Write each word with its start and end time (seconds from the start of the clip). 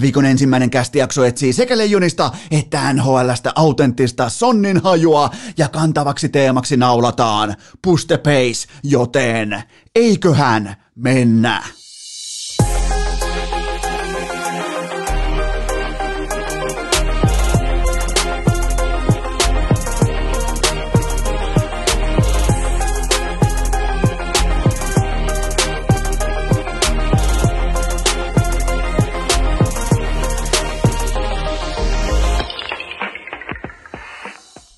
Viikon 0.00 0.24
ensimmäinen 0.24 0.70
kästijakso 0.70 1.24
etsii 1.24 1.52
sekä 1.52 1.78
Leijonista 1.78 2.30
että 2.50 2.92
NHLstä 2.92 3.52
autenttista 3.54 4.28
sonnin 4.28 4.82
hajua 4.82 5.30
ja 5.58 5.68
kantavaksi 5.68 6.28
teemaksi 6.28 6.76
naulataan 6.76 7.54
Push 7.82 8.06
the 8.06 8.16
Pace, 8.16 8.68
joten 8.82 9.62
eiköhän 9.94 10.76
mennä. 10.94 11.62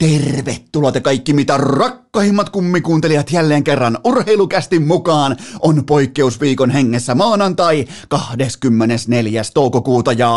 Tervetuloa 0.03 0.93
te 0.93 1.01
kaikki 1.01 1.33
mitä 1.33 1.57
rakkahimmat 1.57 2.51
kummikuuntelijat 2.51 3.33
jälleen 3.33 3.65
kerran 3.65 3.99
urheilukästin 4.05 4.87
mukaan. 4.87 5.37
On 5.61 5.85
poikkeusviikon 5.87 6.71
hengessä 6.71 7.15
maanantai 7.15 7.85
24. 8.09 9.43
toukokuuta 9.55 10.13
ja... 10.13 10.31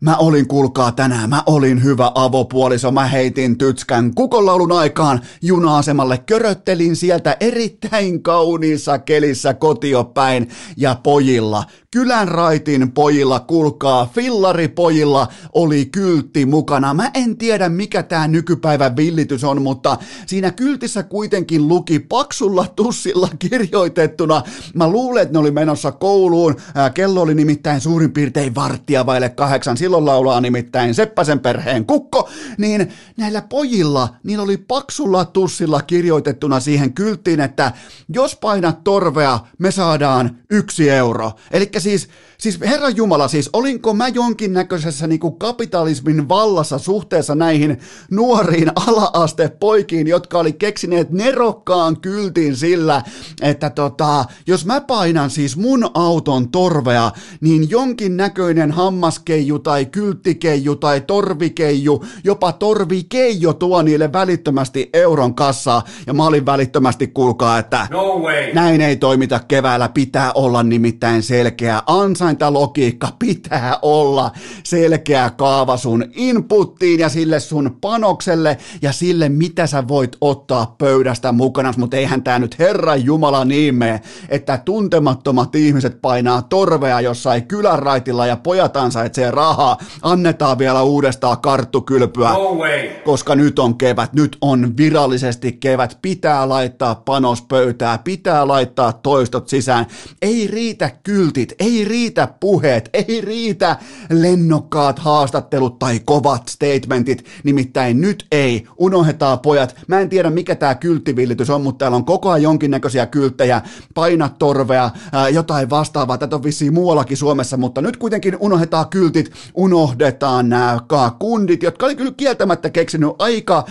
Mä 0.00 0.16
olin, 0.16 0.48
kuulkaa 0.48 0.92
tänään, 0.92 1.30
mä 1.30 1.42
olin 1.46 1.84
hyvä 1.84 2.12
avopuoliso, 2.14 2.92
mä 2.92 3.06
heitin 3.06 3.58
tytskän 3.58 4.14
kukonlaulun 4.14 4.72
aikaan 4.72 5.20
juna-asemalle, 5.42 6.18
köröttelin 6.18 6.96
sieltä 6.96 7.36
erittäin 7.40 8.22
kauniissa 8.22 8.98
kelissä 8.98 9.54
kotiopäin 9.54 10.48
ja 10.76 10.96
pojilla 11.02 11.64
Kylän 11.94 12.28
raitin 12.28 12.92
pojilla, 12.92 13.40
kuulkaa, 13.40 14.10
fillaripojilla 14.14 15.28
oli 15.52 15.86
kyltti 15.86 16.46
mukana. 16.46 16.94
Mä 16.94 17.10
en 17.14 17.36
tiedä, 17.36 17.68
mikä 17.68 18.02
tämä 18.02 18.28
nykypäivän 18.28 18.96
villitys 18.96 19.44
on, 19.44 19.62
mutta 19.62 19.98
siinä 20.26 20.50
kyltissä 20.50 21.02
kuitenkin 21.02 21.68
luki 21.68 21.98
paksulla 21.98 22.66
tussilla 22.76 23.28
kirjoitettuna. 23.48 24.42
Mä 24.74 24.88
luulen, 24.88 25.22
että 25.22 25.32
ne 25.32 25.38
oli 25.38 25.50
menossa 25.50 25.92
kouluun. 25.92 26.56
Kello 26.94 27.20
oli 27.20 27.34
nimittäin 27.34 27.80
suurin 27.80 28.12
piirtein 28.12 28.54
varttia 28.54 29.06
vaille 29.06 29.28
kahdeksan. 29.28 29.76
Silloin 29.76 30.04
laulaa 30.04 30.40
nimittäin 30.40 30.94
Seppäsen 30.94 31.40
perheen 31.40 31.86
kukko. 31.86 32.28
Niin 32.58 32.92
näillä 33.16 33.42
pojilla, 33.42 34.08
niin 34.22 34.40
oli 34.40 34.56
paksulla 34.56 35.24
tussilla 35.24 35.82
kirjoitettuna 35.82 36.60
siihen 36.60 36.92
kylttiin, 36.92 37.40
että 37.40 37.72
jos 38.08 38.36
painat 38.36 38.84
torvea, 38.84 39.38
me 39.58 39.70
saadaan 39.70 40.38
yksi 40.50 40.90
euro. 40.90 41.32
Eli 41.50 41.70
siis, 41.82 42.08
siis 42.38 42.60
Herra 42.60 42.88
Jumala, 42.88 43.28
siis 43.28 43.50
olinko 43.52 43.94
mä 43.94 44.08
jonkinnäköisessä 44.08 45.06
niin 45.06 45.20
kuin 45.20 45.38
kapitalismin 45.38 46.28
vallassa 46.28 46.78
suhteessa 46.78 47.34
näihin 47.34 47.78
nuoriin 48.10 48.72
ala-astepoikiin, 48.76 50.06
jotka 50.06 50.38
oli 50.38 50.52
keksineet 50.52 51.10
nerokkaan 51.10 52.00
kyltin 52.00 52.56
sillä, 52.56 53.02
että 53.42 53.70
tota, 53.70 54.24
jos 54.46 54.66
mä 54.66 54.80
painan 54.80 55.30
siis 55.30 55.56
mun 55.56 55.90
auton 55.94 56.48
torvea, 56.48 57.10
niin 57.40 57.70
jonkinnäköinen 57.70 58.72
hammaskeiju 58.72 59.58
tai 59.58 59.86
kylttikeiju 59.86 60.76
tai 60.76 61.00
torvikeiju, 61.00 62.04
jopa 62.24 62.52
torvikeijo 62.52 63.52
tuo 63.52 63.82
niille 63.82 64.12
välittömästi 64.12 64.90
euron 64.92 65.34
kassaa, 65.34 65.82
ja 66.06 66.12
mä 66.12 66.26
olin 66.26 66.46
välittömästi 66.46 67.06
kuulkaa, 67.06 67.58
että 67.58 67.86
no 67.90 68.18
way. 68.18 68.52
näin 68.52 68.80
ei 68.80 68.96
toimita 68.96 69.40
keväällä, 69.48 69.88
pitää 69.88 70.32
olla 70.32 70.62
nimittäin 70.62 71.22
selkeä 71.22 71.71
selkeä 71.72 71.82
ansaintalogiikka, 71.86 73.08
pitää 73.18 73.78
olla. 73.82 74.30
Selkeä 74.64 75.30
kaava 75.30 75.76
sun 75.76 76.04
inputtiin 76.14 77.00
ja 77.00 77.08
sille 77.08 77.40
sun 77.40 77.76
panokselle 77.80 78.58
ja 78.82 78.92
sille, 78.92 79.28
mitä 79.28 79.66
sä 79.66 79.88
voit 79.88 80.16
ottaa 80.20 80.74
pöydästä 80.78 81.32
mukana, 81.32 81.74
mutta 81.76 81.96
eihän 81.96 82.22
tää 82.22 82.38
nyt 82.38 82.58
Herran 82.58 83.04
Jumala 83.04 83.44
niin 83.44 83.74
mene, 83.74 84.00
että 84.28 84.58
tuntemattomat 84.64 85.54
ihmiset 85.54 86.02
painaa 86.02 86.42
torvea 86.42 87.00
jossain 87.00 87.46
kyläraitilla 87.46 88.26
ja 88.26 88.36
pojat 88.36 88.76
ansaitsee 88.76 89.30
rahaa, 89.30 89.78
annetaan 90.02 90.58
vielä 90.58 90.82
uudestaan 90.82 91.40
karttukylpyä, 91.40 92.32
No 92.32 92.54
way. 92.54 92.88
koska 93.04 93.34
nyt 93.34 93.58
on 93.58 93.78
kevät, 93.78 94.12
nyt 94.12 94.36
on 94.40 94.76
virallisesti 94.76 95.52
kevät, 95.52 95.98
pitää 96.02 96.48
laittaa 96.48 96.94
panos 96.94 97.42
pöytää, 97.42 97.98
pitää 97.98 98.48
laittaa 98.48 98.92
toistot 98.92 99.48
sisään, 99.48 99.86
ei 100.22 100.46
riitä 100.46 100.90
kyltit, 101.02 101.54
ei 101.62 101.84
riitä 101.84 102.28
puheet, 102.40 102.90
ei 102.92 103.20
riitä 103.20 103.76
lennokkaat 104.10 104.98
haastattelut 104.98 105.78
tai 105.78 106.00
kovat 106.04 106.48
statementit, 106.48 107.24
nimittäin 107.44 108.00
nyt 108.00 108.26
ei, 108.32 108.66
unohdetaan 108.78 109.38
pojat. 109.38 109.76
Mä 109.86 110.00
en 110.00 110.08
tiedä 110.08 110.30
mikä 110.30 110.54
tämä 110.54 110.74
kylttivillitys 110.74 111.50
on, 111.50 111.62
mutta 111.62 111.78
täällä 111.78 111.96
on 111.96 112.04
koko 112.04 112.30
ajan 112.30 112.42
jonkinnäköisiä 112.42 113.06
kylttejä, 113.06 113.62
paina 113.94 114.28
torvea, 114.28 114.90
ää, 115.12 115.28
jotain 115.28 115.70
vastaavaa, 115.70 116.18
tätä 116.18 116.36
on 116.36 116.42
vissiin 116.42 116.74
muuallakin 116.74 117.16
Suomessa, 117.16 117.56
mutta 117.56 117.80
nyt 117.80 117.96
kuitenkin 117.96 118.36
unohdetaan 118.40 118.88
kyltit, 118.88 119.32
unohdetaan 119.54 120.48
nämä 120.48 120.80
kundit, 121.18 121.62
jotka 121.62 121.86
oli 121.86 121.96
kyllä 121.96 122.12
kieltämättä 122.16 122.70
keksinyt 122.70 123.10
aika 123.18 123.64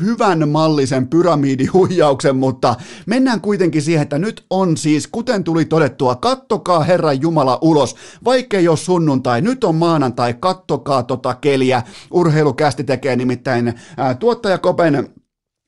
hyvän 0.00 0.48
mallisen 0.48 1.08
pyramidihuijauksen, 1.08 2.36
mutta 2.36 2.74
mennään 3.06 3.40
kuitenkin 3.40 3.82
siihen, 3.82 4.02
että 4.02 4.18
nyt 4.18 4.44
on 4.50 4.76
siis, 4.76 5.06
kuten 5.06 5.44
tuli 5.44 5.64
todettua, 5.64 6.16
kattokaa 6.16 6.84
Herran 7.12 7.22
Jumala 7.22 7.58
ulos, 7.60 7.96
vaikkei 8.24 8.68
ole 8.68 8.76
sunnuntai, 8.76 9.40
nyt 9.40 9.64
on 9.64 9.74
maanantai, 9.74 10.34
kattokaa 10.34 11.02
tota 11.02 11.34
keliä, 11.34 11.82
urheilukästi 12.10 12.84
tekee 12.84 13.16
nimittäin 13.16 13.74
ää, 13.96 14.14
tuottaja 14.14 14.58
Kopen 14.58 15.08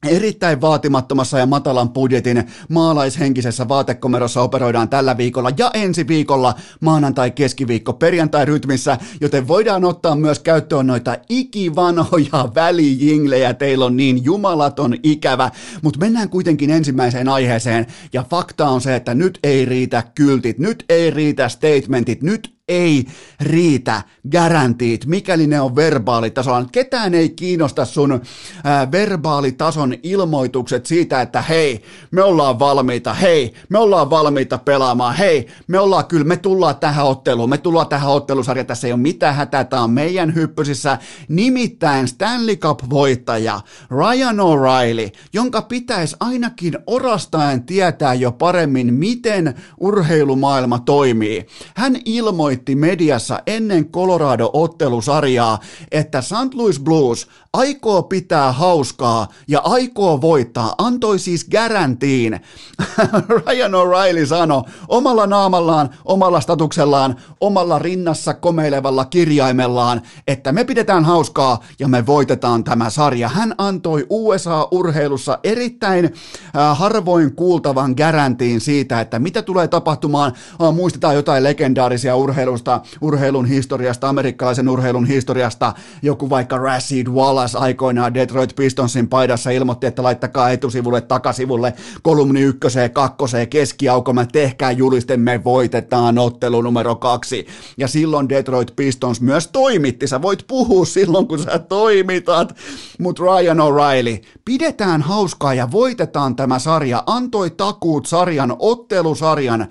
Erittäin 0.09 0.61
vaatimattomassa 0.61 1.39
ja 1.39 1.47
matalan 1.47 1.91
budjetin 1.91 2.45
maalaishenkisessä 2.69 3.69
vaatekomerossa 3.69 4.43
operoidaan 4.43 4.89
tällä 4.89 5.17
viikolla 5.17 5.51
ja 5.59 5.71
ensi 5.75 6.09
viikolla 6.09 6.55
maanantai, 6.81 7.31
keskiviikko, 7.31 7.93
perjantai 7.93 8.45
rytmissä, 8.45 8.99
joten 9.21 9.49
voidaan 9.49 9.85
ottaa 9.85 10.17
myös 10.17 10.39
käyttöön 10.39 10.87
noita 10.87 11.17
ikivanhoja 11.29 12.49
välijinglejä, 12.55 13.55
teillä 13.55 13.85
on 13.85 13.97
niin 13.97 14.25
jumalaton 14.25 14.95
ikävä, 15.03 15.51
mutta 15.83 16.01
mennään 16.01 16.29
kuitenkin 16.29 16.71
ensimmäiseen 16.71 17.29
aiheeseen. 17.29 17.87
Ja 18.13 18.25
fakta 18.31 18.69
on 18.69 18.81
se, 18.81 18.97
että 18.97 19.15
nyt 19.15 19.39
ei 19.43 19.65
riitä 19.65 20.03
kyltit, 20.15 20.59
nyt 20.59 20.85
ei 20.89 21.11
riitä 21.11 21.49
statementit, 21.49 22.23
nyt 22.23 22.55
ei 22.69 23.05
riitä 23.41 24.03
garantiit, 24.31 25.07
mikäli 25.07 25.47
ne 25.47 25.61
on 25.61 25.77
verbaalitasolla. 25.77 26.67
Ketään 26.73 27.15
ei 27.15 27.29
kiinnosta 27.29 27.85
sun 27.85 28.23
ää, 28.65 28.93
verbaalitason 28.93 29.95
ilmoitukset 30.03 30.87
siitä, 30.87 31.21
että 31.21 31.43
hei, 31.43 31.83
me 32.11 32.23
ollaan 32.23 32.59
valmiita, 32.59 33.15
hei, 33.15 33.55
me 33.69 33.79
ollaan 33.79 34.11
valmiita 34.11 34.59
pelaamaan, 34.59 35.15
hei, 35.15 35.47
me 35.67 35.79
ollaan 35.79 36.07
kyllä, 36.07 36.25
me 36.25 36.37
tullaan 36.37 36.77
tähän 36.77 37.07
otteluun, 37.07 37.51
me 37.51 37.59
tullaan 37.59 37.89
tähän 37.89 38.11
ottelusarjaan, 38.11 38.67
tässä 38.67 38.87
ei 38.87 38.93
ole 38.93 39.01
mitään 39.01 39.35
hätää, 39.35 39.65
tämä 39.65 39.83
on 39.83 39.91
meidän 39.91 40.35
hyppysissä, 40.35 40.99
nimittäin 41.29 42.09
Stanley 42.09 42.57
Cup-voittaja 42.57 43.61
Ryan 43.91 44.37
O'Reilly, 44.37 45.11
jonka 45.33 45.63
pitäisi 45.63 46.17
ainakin 46.21 46.79
orastaen 46.87 47.63
tietää 47.63 48.15
jo 48.15 48.33
paremmin, 48.33 48.95
miten 48.95 49.55
urheilumaailma 49.81 50.79
toimii. 50.79 51.47
Hän 51.75 51.97
ilmoitti 52.05 52.54
ilmoitti 52.55 52.75
mediassa 52.75 53.41
ennen 53.47 53.91
Colorado-ottelusarjaa, 53.91 55.59
että 55.91 56.23
St. 56.23 56.55
Louis 56.55 56.81
Blues 56.81 57.29
aikoo 57.55 58.03
pitää 58.03 58.53
hauskaa 58.53 59.29
ja 59.49 59.61
aikoo 59.65 60.21
voittaa, 60.21 60.75
antoi 60.79 61.19
siis 61.19 61.49
garantiin. 61.49 62.41
Ryan 63.47 63.73
O'Reilly 63.75 64.27
sanoi 64.27 64.63
omalla 64.89 65.27
naamallaan, 65.27 65.91
omalla 66.05 66.41
statuksellaan, 66.41 67.17
omalla 67.41 67.79
rinnassa 67.79 68.35
komeilevalla 68.35 69.05
kirjaimellaan, 69.05 70.03
että 70.29 70.53
me 70.53 70.65
pidetään 70.65 71.05
hauskaa 71.05 71.61
ja 71.79 71.89
me 71.89 72.07
voitetaan 72.07 72.65
tämä 72.65 72.91
sarja. 72.91 73.29
Hän 73.29 73.55
antoi 73.59 74.07
USA-urheilussa 74.11 75.39
erittäin 75.45 76.05
äh, 76.05 76.79
harvoin 76.79 77.35
kuultavan 77.35 77.95
garantiin 77.97 78.61
siitä, 78.61 79.01
että 79.01 79.19
mitä 79.19 79.43
tulee 79.43 79.69
tapahtumaan. 79.69 80.33
Äh, 80.63 80.75
muistetaan 80.75 81.15
jotain 81.15 81.45
legendaarisia 81.45 82.17
urheilusta, 82.45 82.81
urheilun 83.01 83.47
historiasta, 83.47 84.09
amerikkalaisen 84.09 84.69
urheilun 84.69 85.07
historiasta, 85.07 85.73
joku 86.03 86.31
vaikka 86.31 86.59
Rashid 86.59 87.07
Wallace, 87.07 87.59
aikoinaan 87.59 88.15
Detroit 88.15 88.57
Pistonsin 88.57 89.09
paidassa 89.09 89.51
ilmoitti, 89.51 89.87
että 89.87 90.03
laittakaa 90.03 90.51
etusivulle, 90.51 91.01
takasivulle, 91.01 91.73
kolumni 92.03 92.41
ykköseen, 92.41 92.91
kakkoseen, 92.91 93.49
keskiaukomaan, 93.49 94.29
tehkää 94.29 94.71
juliste, 94.71 95.17
me 95.17 95.45
voitetaan 95.45 96.19
ottelu 96.19 96.63
numero 96.63 96.95
kaksi. 96.95 97.47
Ja 97.79 97.89
silloin 97.89 98.29
Detroit 98.29 98.77
Pistons 98.77 99.21
myös 99.21 99.47
toimitti, 99.49 100.07
sä 100.07 100.23
voit 100.23 100.45
puhua 100.47 100.85
silloin, 100.85 101.29
kun 101.29 101.39
sä 101.39 101.59
toimitat, 101.59 102.57
mutta 102.99 103.23
Ryan 103.23 103.59
O'Reilly, 103.59 104.25
pidetään 104.45 105.03
hauskaa 105.03 105.55
ja 105.55 105.71
voitetaan 105.71 106.37
tämä 106.37 106.59
sarja, 106.59 107.03
antoi 107.07 107.51
takuut 107.51 108.07
sarjan, 108.07 108.57
ottelusarjan 108.59 109.61
äh, 109.61 109.69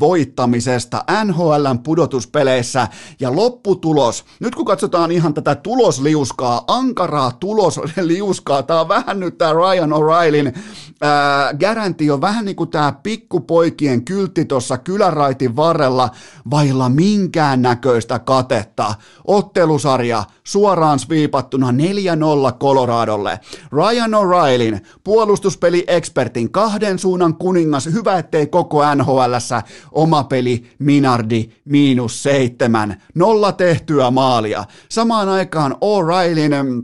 voittamisesta. 0.00 1.04
NHLn 1.24 1.78
pudotuspeleissä 2.10 2.88
ja 3.20 3.36
lopputulos, 3.36 4.24
nyt 4.40 4.54
kun 4.54 4.64
katsotaan 4.64 5.10
ihan 5.12 5.34
tätä 5.34 5.54
tulosliuskaa, 5.54 6.64
ankaraa 6.66 7.32
tulosliuskaa, 7.32 8.62
tää 8.62 8.80
on 8.80 8.88
vähän 8.88 9.20
nyt 9.20 9.38
tää 9.38 9.52
Ryan 9.52 9.90
O'Reillyn 9.92 10.58
garanti 11.60 12.10
on 12.10 12.20
vähän 12.20 12.44
niin 12.44 12.56
kuin 12.56 12.70
tää 12.70 12.92
pikkupoikien 12.92 14.04
kyltti 14.04 14.44
tuossa 14.44 14.78
kyläraitin 14.78 15.56
varrella 15.56 16.10
vailla 16.50 16.88
minkäännäköistä 16.88 18.18
katetta. 18.18 18.94
Ottelusarja 19.26 20.24
suoraan 20.44 20.98
sviipattuna 20.98 21.70
4-0 21.70 21.72
Coloradolle. 22.58 23.40
Ryan 23.72 24.10
O'Reillyn, 24.10 24.80
puolustuspeli-ekspertin, 25.04 26.50
kahden 26.50 26.98
suunnan 26.98 27.34
kuningas, 27.34 27.86
hyvä 27.86 28.18
ettei 28.18 28.46
koko 28.46 28.94
NHLssä 28.94 29.62
oma 29.92 30.24
peli 30.24 30.70
Minardi 30.78 31.50
miinus 31.64 31.99
seitsemän, 32.08 33.02
nolla 33.14 33.52
tehtyä 33.52 34.10
maalia. 34.10 34.64
Samaan 34.88 35.28
aikaan 35.28 35.72
O'Reillyn 35.72 36.82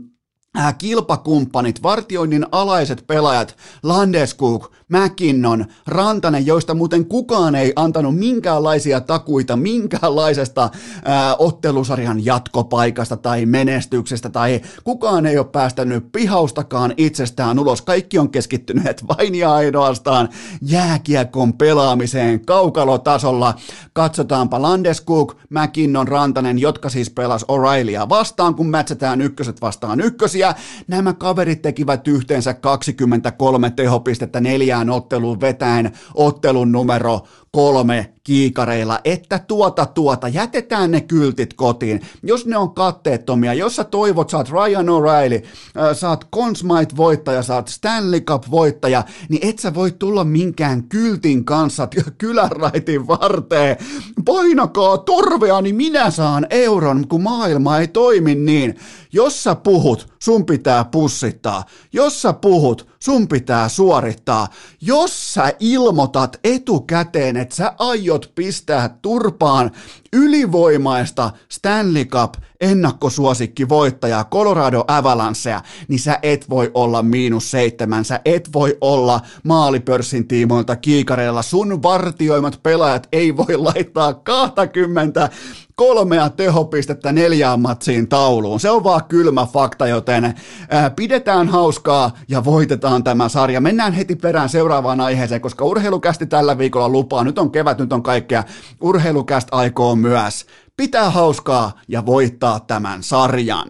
äh, 0.59 0.77
kilpakumppanit, 0.77 1.83
vartioinnin 1.83 2.45
alaiset 2.51 3.03
pelaajat, 3.07 3.57
Landeskog, 3.83 4.73
McKinnon, 4.93 5.65
Rantanen, 5.87 6.45
joista 6.45 6.73
muuten 6.73 7.05
kukaan 7.05 7.55
ei 7.55 7.73
antanut 7.75 8.15
minkäänlaisia 8.15 9.01
takuita 9.01 9.55
minkäänlaisesta 9.55 10.69
ää, 11.05 11.35
ottelusarjan 11.35 12.25
jatkopaikasta 12.25 13.17
tai 13.17 13.45
menestyksestä, 13.45 14.29
tai 14.29 14.61
kukaan 14.83 15.25
ei 15.25 15.37
ole 15.37 15.45
päästänyt 15.45 16.11
pihaustakaan 16.11 16.93
itsestään 16.97 17.59
ulos. 17.59 17.81
Kaikki 17.81 18.17
on 18.17 18.29
keskittyneet 18.29 19.03
vain 19.17 19.35
ja 19.35 19.53
ainoastaan 19.53 20.29
jääkiekon 20.61 21.53
pelaamiseen 21.53 22.45
kaukalotasolla. 22.45 23.53
Katsotaanpa 23.93 24.61
Landeskog, 24.61 25.33
McKinnon, 25.49 26.07
Rantanen, 26.07 26.59
jotka 26.59 26.89
siis 26.89 27.09
pelas 27.09 27.43
O'Reillya 27.43 28.09
vastaan, 28.09 28.55
kun 28.55 28.69
mätsätään 28.69 29.21
ykköset 29.21 29.61
vastaan 29.61 30.01
ykkösiä. 30.01 30.55
Nämä 30.87 31.13
kaverit 31.13 31.61
tekivät 31.61 32.07
yhteensä 32.07 32.53
23 32.53 33.69
tehopistettä 33.69 34.41
neljä 34.41 34.76
neljään 34.77 34.89
otteluun 34.89 35.41
vetäen 35.41 35.91
ottelun 36.15 36.71
numero 36.71 37.21
kolme 37.57 38.13
kiikareilla, 38.23 38.99
että 39.05 39.39
tuota 39.39 39.85
tuota, 39.85 40.27
jätetään 40.27 40.91
ne 40.91 41.01
kyltit 41.01 41.53
kotiin. 41.53 42.01
Jos 42.23 42.45
ne 42.45 42.57
on 42.57 42.73
katteettomia, 42.73 43.53
jos 43.53 43.75
sä 43.75 43.83
toivot, 43.83 44.29
saat 44.29 44.49
Ryan 44.49 44.85
O'Reilly, 44.85 45.45
äh, 45.45 45.97
saat 45.97 46.27
Conn 46.35 46.55
Smythe-voittaja, 46.55 47.43
saat 47.43 47.67
Stanley 47.67 48.19
Cup-voittaja, 48.19 49.03
niin 49.29 49.49
et 49.49 49.59
sä 49.59 49.73
voi 49.73 49.91
tulla 49.91 50.23
minkään 50.23 50.83
kyltin 50.83 51.45
kanssa 51.45 51.87
kylänraitin 52.17 53.07
varteen. 53.07 53.77
Painakaa 54.25 54.97
torvea, 54.97 55.61
niin 55.61 55.75
minä 55.75 56.11
saan 56.11 56.47
euron, 56.49 57.07
kun 57.07 57.23
maailma 57.23 57.77
ei 57.77 57.87
toimi 57.87 58.35
niin. 58.35 58.75
Jos 59.13 59.43
sä 59.43 59.55
puhut, 59.55 60.07
sun 60.19 60.45
pitää 60.45 60.85
pussittaa. 60.85 61.63
Jos 61.93 62.21
sä 62.21 62.33
puhut, 62.33 62.87
sun 62.99 63.27
pitää 63.27 63.69
suorittaa. 63.69 64.47
Jos 64.81 65.33
sä 65.33 65.53
ilmoitat 65.59 66.39
etukäteen, 66.43 67.37
että 67.47 67.55
sä 67.55 67.73
aiot 67.79 68.31
pistää 68.35 68.97
turpaan 69.01 69.71
ylivoimaista 70.13 71.31
Stanley 71.49 72.05
Cup 72.05 72.33
ennakkosuosikki 72.61 73.69
voittajaa 73.69 74.25
Colorado 74.25 74.83
Avalancea, 74.87 75.61
niin 75.87 75.99
sä 75.99 76.19
et 76.23 76.49
voi 76.49 76.71
olla 76.73 77.03
miinus 77.03 77.51
seitsemän, 77.51 78.05
sä 78.05 78.19
et 78.25 78.49
voi 78.53 78.77
olla 78.81 79.19
maalipörssin 79.43 80.27
tiimoilta 80.27 80.75
kiikareilla, 80.75 81.41
sun 81.41 81.83
vartioimat 81.83 82.59
pelaajat 82.63 83.07
ei 83.11 83.37
voi 83.37 83.57
laittaa 83.57 84.13
20 84.13 85.29
kolmea 85.75 86.29
tehopistettä 86.29 87.11
neljään 87.11 87.61
matsiin 87.61 88.07
tauluun. 88.07 88.59
Se 88.59 88.69
on 88.69 88.83
vaan 88.83 89.03
kylmä 89.03 89.45
fakta, 89.45 89.87
joten 89.87 90.33
ää, 90.69 90.89
pidetään 90.89 91.47
hauskaa 91.47 92.11
ja 92.27 92.45
voitetaan 92.45 93.03
tämä 93.03 93.29
sarja. 93.29 93.61
Mennään 93.61 93.93
heti 93.93 94.15
perään 94.15 94.49
seuraavaan 94.49 95.01
aiheeseen, 95.01 95.41
koska 95.41 95.65
urheilukästi 95.65 96.25
tällä 96.25 96.57
viikolla 96.57 96.89
lupaa. 96.89 97.23
Nyt 97.23 97.39
on 97.39 97.51
kevät, 97.51 97.77
nyt 97.77 97.93
on 97.93 98.03
kaikkea. 98.03 98.43
Urheilukäst 98.81 99.47
aikoo 99.51 99.95
myös 99.95 100.45
pitää 100.77 101.09
hauskaa 101.09 101.79
ja 101.87 102.05
voittaa 102.05 102.59
tämän 102.59 103.03
sarjan. 103.03 103.67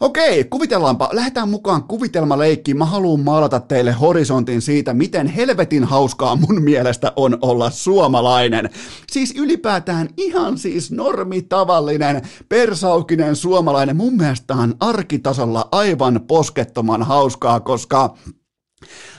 Okei, 0.00 0.44
kuvitellaanpa, 0.44 1.08
lähdetään 1.12 1.48
mukaan 1.48 1.84
kuvitelmaleikkiin. 1.84 2.78
Mä 2.78 2.84
haluan 2.84 3.20
maalata 3.20 3.60
teille 3.60 3.92
horisontin 3.92 4.62
siitä, 4.62 4.94
miten 4.94 5.26
helvetin 5.26 5.84
hauskaa 5.84 6.36
mun 6.36 6.62
mielestä 6.62 7.12
on 7.16 7.38
olla 7.40 7.70
suomalainen. 7.70 8.70
Siis 9.12 9.34
ylipäätään 9.36 10.08
ihan 10.16 10.58
siis 10.58 10.90
normitavallinen, 10.90 12.22
persaukinen 12.48 13.36
suomalainen. 13.36 13.96
Mun 13.96 14.16
mielestä 14.16 14.54
on 14.54 14.74
arkitasolla 14.80 15.68
aivan 15.72 16.20
poskettoman 16.26 17.02
hauskaa, 17.02 17.60
koska 17.60 18.16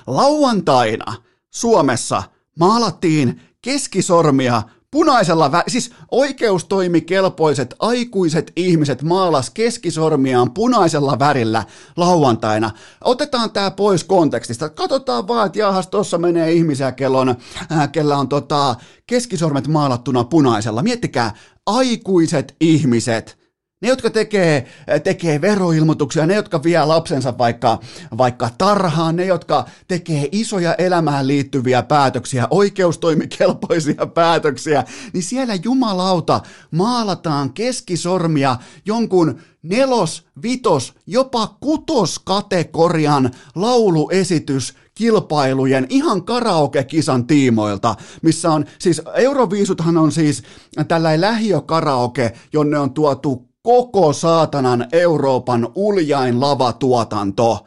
lauantaina 0.08 1.14
Suomessa 1.54 2.24
maalattiin 2.60 3.42
keskisormia 3.62 4.62
Punaisella, 4.96 5.48
vä- 5.48 5.64
siis 5.68 5.92
oikeustoimikelpoiset 6.12 7.76
aikuiset 7.80 8.52
ihmiset 8.56 9.02
maalas 9.02 9.50
keskisormiaan 9.50 10.52
punaisella 10.52 11.20
värillä 11.20 11.64
lauantaina. 11.98 12.72
Otetaan 13.04 13.52
tämä 13.52 13.72
pois 13.72 14.04
kontekstista. 14.04 14.70
Katsotaan 14.70 15.28
vaan, 15.28 15.46
että 15.46 15.60
jahas, 15.60 15.88
tuossa 15.88 16.18
menee 16.18 16.52
ihmisiä, 16.52 16.92
kello 16.92 17.20
on, 17.20 17.36
äh, 17.72 17.92
kellä 17.92 18.18
on 18.18 18.30
tota, 18.30 18.76
keskisormet 19.08 19.68
maalattuna 19.68 20.24
punaisella. 20.24 20.84
Miettikää, 20.84 21.34
aikuiset 21.66 22.56
ihmiset– 22.62 23.38
ne, 23.82 23.90
jotka 23.90 24.10
tekee, 24.10 24.68
tekee 25.04 25.42
veroilmoituksia, 25.42 26.26
ne, 26.26 26.36
jotka 26.36 26.64
vie 26.64 26.86
lapsensa 26.86 27.38
vaikka, 27.38 27.80
vaikka 28.18 28.50
tarhaan, 28.58 29.16
ne, 29.16 29.26
jotka 29.26 29.66
tekee 29.88 30.30
isoja 30.32 30.76
elämään 30.76 31.28
liittyviä 31.28 31.84
päätöksiä, 31.84 32.48
oikeustoimikelpoisia 32.50 34.06
päätöksiä, 34.14 34.84
niin 35.14 35.24
siellä 35.24 35.56
jumalauta 35.64 36.42
maalataan 36.72 37.54
keskisormia 37.54 38.56
jonkun 38.86 39.40
nelos, 39.64 40.26
vitos, 40.44 40.94
jopa 41.08 41.48
kutoskategorian 41.60 43.32
lauluesitys 43.56 44.74
kilpailujen 44.96 45.88
ihan 45.90 46.24
karaoke-kisan 46.24 47.28
tiimoilta, 47.28 47.96
missä 48.22 48.52
on, 48.52 48.66
siis 48.80 49.02
Euroviisuthan 49.16 49.98
on 49.98 50.12
siis 50.12 50.44
tällainen 50.88 51.22
lähiökaraoke, 51.22 52.34
jonne 52.54 52.80
on 52.80 52.94
tuotu 52.94 53.55
koko 53.66 54.14
saatanan 54.14 54.88
Euroopan 54.92 55.68
uljain 55.76 56.40
lavatuotanto. 56.40 57.66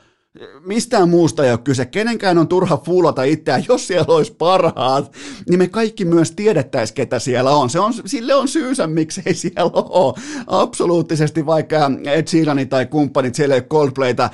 Mistään 0.66 1.08
muusta 1.08 1.44
ei 1.44 1.50
ole 1.50 1.58
kyse. 1.58 1.86
Kenenkään 1.86 2.38
on 2.38 2.48
turha 2.48 2.76
fuulata 2.76 3.22
itseään, 3.22 3.64
jos 3.68 3.86
siellä 3.86 4.14
olisi 4.14 4.32
parhaat, 4.32 5.12
niin 5.48 5.58
me 5.58 5.68
kaikki 5.68 6.04
myös 6.04 6.32
tiedettäisiin, 6.32 6.94
ketä 6.94 7.18
siellä 7.18 7.50
on. 7.50 7.70
Se 7.70 7.80
on 7.80 7.94
sille 8.06 8.34
on 8.34 8.48
syysä, 8.48 8.86
miksei 8.86 9.34
siellä 9.34 9.70
ole. 9.74 10.14
Absoluuttisesti 10.46 11.46
vaikka 11.46 11.90
Ed 12.04 12.26
Sheerani 12.26 12.66
tai 12.66 12.86
kumppanit, 12.86 13.34
siellä 13.34 13.54
ei 13.54 13.60
ole 13.60 13.68
Coldplayta 13.68 14.30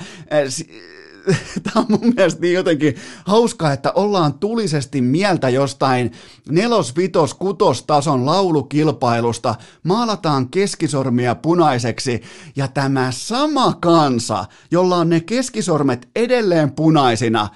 tämä 1.63 1.73
on 1.75 1.85
mun 1.89 2.13
mielestä 2.15 2.41
niin 2.41 2.53
jotenkin 2.53 2.95
hauskaa, 3.25 3.73
että 3.73 3.91
ollaan 3.95 4.33
tulisesti 4.33 5.01
mieltä 5.01 5.49
jostain 5.49 6.11
nelos, 6.49 6.95
vitos, 6.95 7.33
kutos 7.33 7.83
tason 7.83 8.25
laulukilpailusta, 8.25 9.55
maalataan 9.83 10.49
keskisormia 10.49 11.35
punaiseksi 11.35 12.21
ja 12.55 12.67
tämä 12.67 13.11
sama 13.11 13.73
kansa, 13.73 14.45
jolla 14.71 14.95
on 14.95 15.09
ne 15.09 15.19
keskisormet 15.19 16.07
edelleen 16.15 16.71
punaisina, 16.71 17.49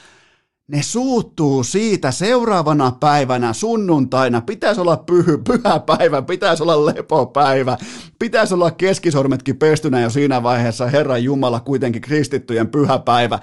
ne 0.70 0.84
suuttuu 0.84 1.64
siitä 1.64 2.12
seuraavana 2.12 2.92
päivänä, 3.00 3.54
sunnuntaina, 3.54 4.42
pitäisi 4.42 4.82
olla 4.82 4.98
pyhy, 4.98 5.38
pyhä 5.38 5.80
päivä, 5.80 6.22
pitäisi 6.22 6.64
olla 6.64 6.86
lepopäivä, 6.86 7.78
pitäisi 8.20 8.54
olla 8.54 8.72
keskisormetkin 8.72 9.58
pestynä 9.58 10.02
jo 10.02 10.10
siinä 10.10 10.44
vaiheessa, 10.44 10.88
Herran 10.88 11.24
Jumala 11.24 11.60
kuitenkin 11.60 12.02
kristittyjen 12.02 12.68
pyhä 12.68 13.00
päivä. 13.00 13.40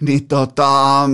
Niin 0.00 0.28
tota, 0.28 1.08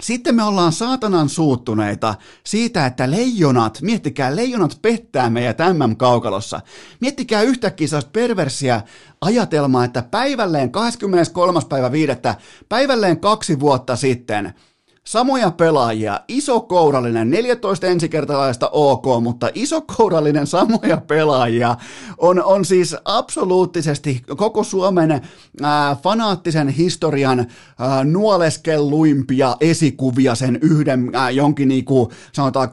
sitten 0.00 0.34
me 0.34 0.42
ollaan 0.42 0.72
saatanan 0.72 1.28
suuttuneita 1.28 2.14
siitä, 2.46 2.86
että 2.86 3.10
leijonat, 3.10 3.78
miettikää, 3.82 4.36
leijonat 4.36 4.78
pettää 4.82 5.30
meidät 5.30 5.58
MM-kaukalossa. 5.58 6.60
Miettikää 7.00 7.42
yhtäkkiä 7.42 7.88
sellaista 7.88 8.10
perversiä 8.10 8.82
ajatelmaa, 9.20 9.84
että 9.84 10.02
päivälleen 10.02 10.70
23. 10.70 11.60
päivä 11.68 11.92
viidettä, 11.92 12.34
päivälleen 12.68 13.20
kaksi 13.20 13.60
vuotta 13.60 13.96
sitten 13.96 14.54
samoja 15.06 15.50
pelaajia, 15.50 16.20
iso 16.28 16.60
kourallinen, 16.60 17.30
14 17.30 17.86
ensikertalaista 17.86 18.68
ok, 18.68 19.04
mutta 19.22 19.50
iso 19.54 19.80
kourallinen 19.80 20.46
samoja 20.46 20.96
pelaajia 20.96 21.76
on, 22.18 22.44
on 22.44 22.64
siis 22.64 22.96
absoluuttisesti 23.04 24.22
koko 24.36 24.64
Suomen 24.64 25.20
ää, 25.62 25.96
fanaattisen 26.02 26.68
historian 26.68 27.46
ää, 27.78 28.04
nuoleskelluimpia 28.04 29.56
esikuvia 29.60 30.34
sen 30.34 30.58
yhden 30.62 31.10
ää, 31.12 31.30
jonkin 31.30 31.68
niinku, 31.68 32.12
sanotaan 32.32 32.68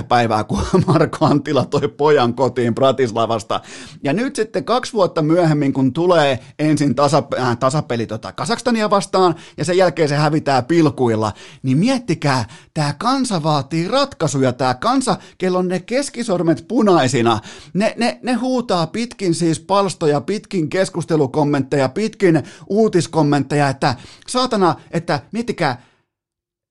2-3-4 0.00 0.04
päivää, 0.08 0.44
kun 0.44 0.62
Marko 0.86 1.26
Antila 1.26 1.64
toi 1.64 1.88
pojan 1.88 2.34
kotiin 2.34 2.74
Bratislavasta. 2.74 3.60
Ja 4.04 4.12
nyt 4.12 4.36
sitten 4.36 4.64
kaksi 4.64 4.92
vuotta 4.92 5.22
myöhemmin, 5.22 5.72
kun 5.72 5.92
tulee 5.92 6.38
ensin 6.58 6.94
tasa, 6.94 7.22
ää, 7.38 7.56
tasapeli 7.56 8.06
tota 8.06 8.32
Kasakstania 8.32 8.90
vastaan 8.90 9.34
ja 9.56 9.64
sen 9.64 9.76
jälkeen 9.76 10.08
se 10.08 10.16
hävitää 10.16 10.62
pilkuilla, 10.62 11.32
niin 11.62 11.78
miettikää, 11.78 12.44
tämä 12.74 12.94
kansa 12.98 13.42
vaatii 13.42 13.88
ratkaisuja, 13.88 14.52
tämä 14.52 14.74
kansa, 14.74 15.16
kello 15.38 15.58
on 15.58 15.68
ne 15.68 15.80
keskisormet 15.80 16.64
punaisina, 16.68 17.40
ne, 17.74 17.94
ne, 17.98 18.18
ne 18.22 18.32
huutaa 18.32 18.86
pitkin 18.86 19.34
siis 19.34 19.60
palstoja, 19.60 20.20
pitkin 20.20 20.70
keskustelukommentteja, 20.70 21.88
pitkin 21.88 22.42
uutiskommentteja, 22.68 23.68
että 23.68 23.94
saatana, 24.28 24.74
että 24.90 25.20
miettikää, 25.32 25.82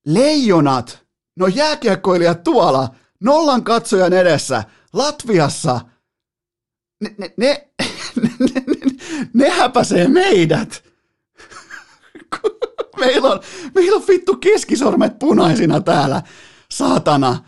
leijonat, 0.05 0.99
no 1.39 1.47
jääkiekkoilijat 1.47 2.43
tuolla, 2.43 2.89
nollan 3.19 3.63
katsojan 3.63 4.13
edessä, 4.13 4.63
Latviassa, 4.93 5.81
ne, 7.01 7.15
ne, 7.17 7.33
ne, 7.37 7.69
ne, 8.39 8.63
ne, 8.67 8.91
ne, 9.33 9.49
häpäsee 9.49 10.07
meidät. 10.07 10.88
Meillä 12.99 13.29
on, 13.29 13.39
meillä 13.75 13.95
on 13.95 14.03
vittu 14.07 14.35
keskisormet 14.35 15.19
punaisina 15.19 15.81
täällä, 15.81 16.21
saatana. 16.71 17.43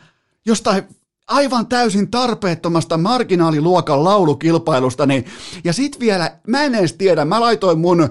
Jostain 0.45 0.83
aivan 1.27 1.67
täysin 1.67 2.11
tarpeettomasta 2.11 2.97
marginaaliluokan 2.97 4.03
laulukilpailusta, 4.03 5.05
niin, 5.05 5.25
ja 5.63 5.73
sit 5.73 5.99
vielä, 5.99 6.31
mä 6.47 6.63
en 6.63 6.75
edes 6.75 6.93
tiedä, 6.93 7.25
mä 7.25 7.41
laitoin 7.41 7.79
mun 7.79 8.01
uh, 8.01 8.09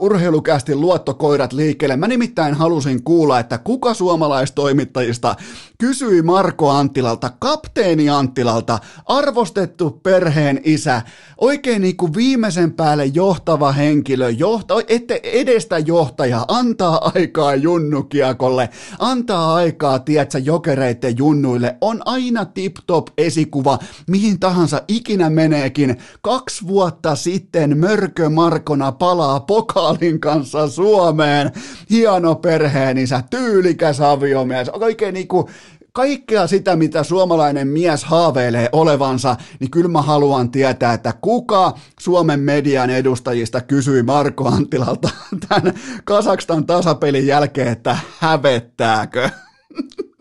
urheilukästi 0.00 0.74
luottokoirat 0.74 1.52
liikkeelle, 1.52 1.96
mä 1.96 2.08
nimittäin 2.08 2.54
halusin 2.54 3.02
kuulla, 3.02 3.40
että 3.40 3.58
kuka 3.58 3.94
suomalaistoimittajista 3.94 5.36
kysyi 5.78 6.22
Marko 6.22 6.70
Anttilalta, 6.70 7.30
kapteeni 7.38 8.10
Anttilalta, 8.10 8.78
arvostettu 9.06 9.90
perheen 9.90 10.60
isä, 10.64 11.02
oikein 11.38 11.82
niin 11.82 11.96
kuin 11.96 12.14
viimeisen 12.14 12.72
päälle 12.72 13.04
johtava 13.06 13.72
henkilö, 13.72 14.30
johta, 14.30 14.74
ette 14.88 15.20
edestä 15.22 15.78
johtaja, 15.78 16.44
antaa 16.48 17.10
aikaa 17.14 17.54
junnukiakolle, 17.54 18.68
antaa 18.98 19.54
aikaa, 19.54 19.98
tietsä, 19.98 20.38
jokereiden 20.38 21.18
junnuille, 21.18 21.76
on 21.80 22.02
aina 22.04 22.44
tip-top 22.54 23.06
esikuva, 23.18 23.78
mihin 24.06 24.40
tahansa 24.40 24.82
ikinä 24.88 25.30
meneekin. 25.30 25.96
Kaksi 26.22 26.66
vuotta 26.66 27.16
sitten 27.16 27.78
Mörkö 27.78 28.30
Markona 28.30 28.92
palaa 28.92 29.40
pokaalin 29.40 30.20
kanssa 30.20 30.68
Suomeen. 30.68 31.52
Hieno 31.90 32.34
perheenisä, 32.34 33.22
tyylikäs 33.30 34.00
aviomies, 34.00 34.68
oikein 34.68 35.14
niinku 35.14 35.48
kaikkea 35.92 36.46
sitä, 36.46 36.76
mitä 36.76 37.02
suomalainen 37.02 37.68
mies 37.68 38.04
haaveilee 38.04 38.68
olevansa, 38.72 39.36
niin 39.60 39.70
kyllä 39.70 39.88
mä 39.88 40.02
haluan 40.02 40.50
tietää, 40.50 40.92
että 40.92 41.14
kuka 41.20 41.74
Suomen 42.00 42.40
median 42.40 42.90
edustajista 42.90 43.60
kysyi 43.60 44.02
Marko 44.02 44.48
Anttilalta 44.48 45.08
tämän 45.48 45.74
Kasakstan 46.04 46.66
tasapelin 46.66 47.26
jälkeen, 47.26 47.68
että 47.68 47.96
hävettääkö? 48.18 49.30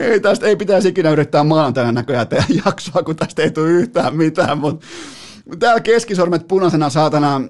ei 0.00 0.20
tästä 0.20 0.46
ei 0.46 0.56
pitäisi 0.56 0.88
ikinä 0.88 1.10
yrittää 1.10 1.44
maanantaina 1.44 1.92
näköjään 1.92 2.28
tehdä 2.28 2.46
jaksoa, 2.66 3.02
kun 3.02 3.16
tästä 3.16 3.42
ei 3.42 3.50
tule 3.50 3.70
yhtään 3.70 4.16
mitään, 4.16 4.58
mutta 4.58 4.86
täällä 5.58 5.80
keskisormet 5.80 6.48
punaisena 6.48 6.90
saatana 6.90 7.40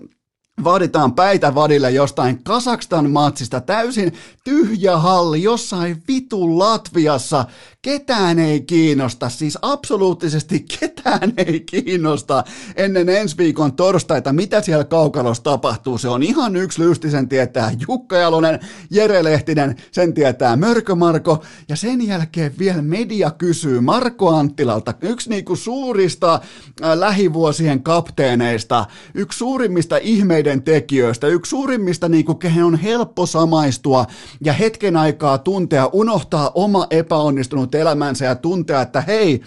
vaaditaan 0.65 1.15
päitä 1.15 1.55
vadille 1.55 1.91
jostain 1.91 2.45
Kasakstan 2.45 3.11
matsista, 3.11 3.61
täysin. 3.61 4.13
Tyhjä 4.45 4.97
halli 4.97 5.43
jossain 5.43 6.03
vitun 6.09 6.59
Latviassa, 6.59 7.45
ketään 7.83 8.39
ei 8.39 8.61
kiinnosta, 8.61 9.29
siis 9.29 9.59
absoluuttisesti 9.63 10.67
ketään 10.79 11.33
ei 11.47 11.61
kiinnosta 11.61 12.45
ennen 12.77 13.09
ensi 13.09 13.39
viikon 13.39 13.73
torstaita, 13.73 14.33
mitä 14.33 14.61
siellä 14.61 14.85
kaukalossa 14.85 15.43
tapahtuu. 15.43 15.99
Se 15.99 16.09
on 16.09 16.23
ihan 16.23 16.57
yksi 16.57 16.83
lysti, 16.83 17.11
sen 17.11 17.29
tietää 17.29 17.73
Jukka 17.89 18.17
Jalonen, 18.17 18.61
Jere 18.91 19.25
Lehtinen, 19.25 19.77
sen 19.93 20.15
tietää 20.15 20.57
Mörkö 20.57 20.95
Marko, 20.95 21.45
ja 21.69 21.77
sen 21.77 22.07
jälkeen 22.07 22.55
vielä 22.59 22.83
media 22.83 23.31
kysyy 23.31 23.81
Marko 23.81 24.29
Anttilalta, 24.29 24.95
yksi 25.01 25.31
niinku 25.31 25.57
suurista 25.57 26.35
äh, 26.35 26.99
lähivuosien 26.99 27.83
kapteeneista, 27.83 28.87
yksi 29.15 29.39
suurimmista 29.39 29.99
ihmeiden 30.45 30.63
tekijöistä, 30.63 31.27
yksi 31.27 31.51
suurimmista, 31.51 32.09
niinku, 32.09 32.35
kehen 32.35 32.65
on 32.65 32.77
helppo 32.77 33.27
samaistua 33.27 34.07
ja 34.45 34.53
hetken 34.53 34.97
aikaa 34.97 35.39
tuntea, 35.39 35.91
unohtaa 35.93 36.51
oma 36.55 36.87
epäonnistunut 36.91 37.75
elämänsä 37.75 38.25
ja 38.25 38.35
tuntea, 38.35 38.83
että 38.83 39.01
hei, 39.01 39.43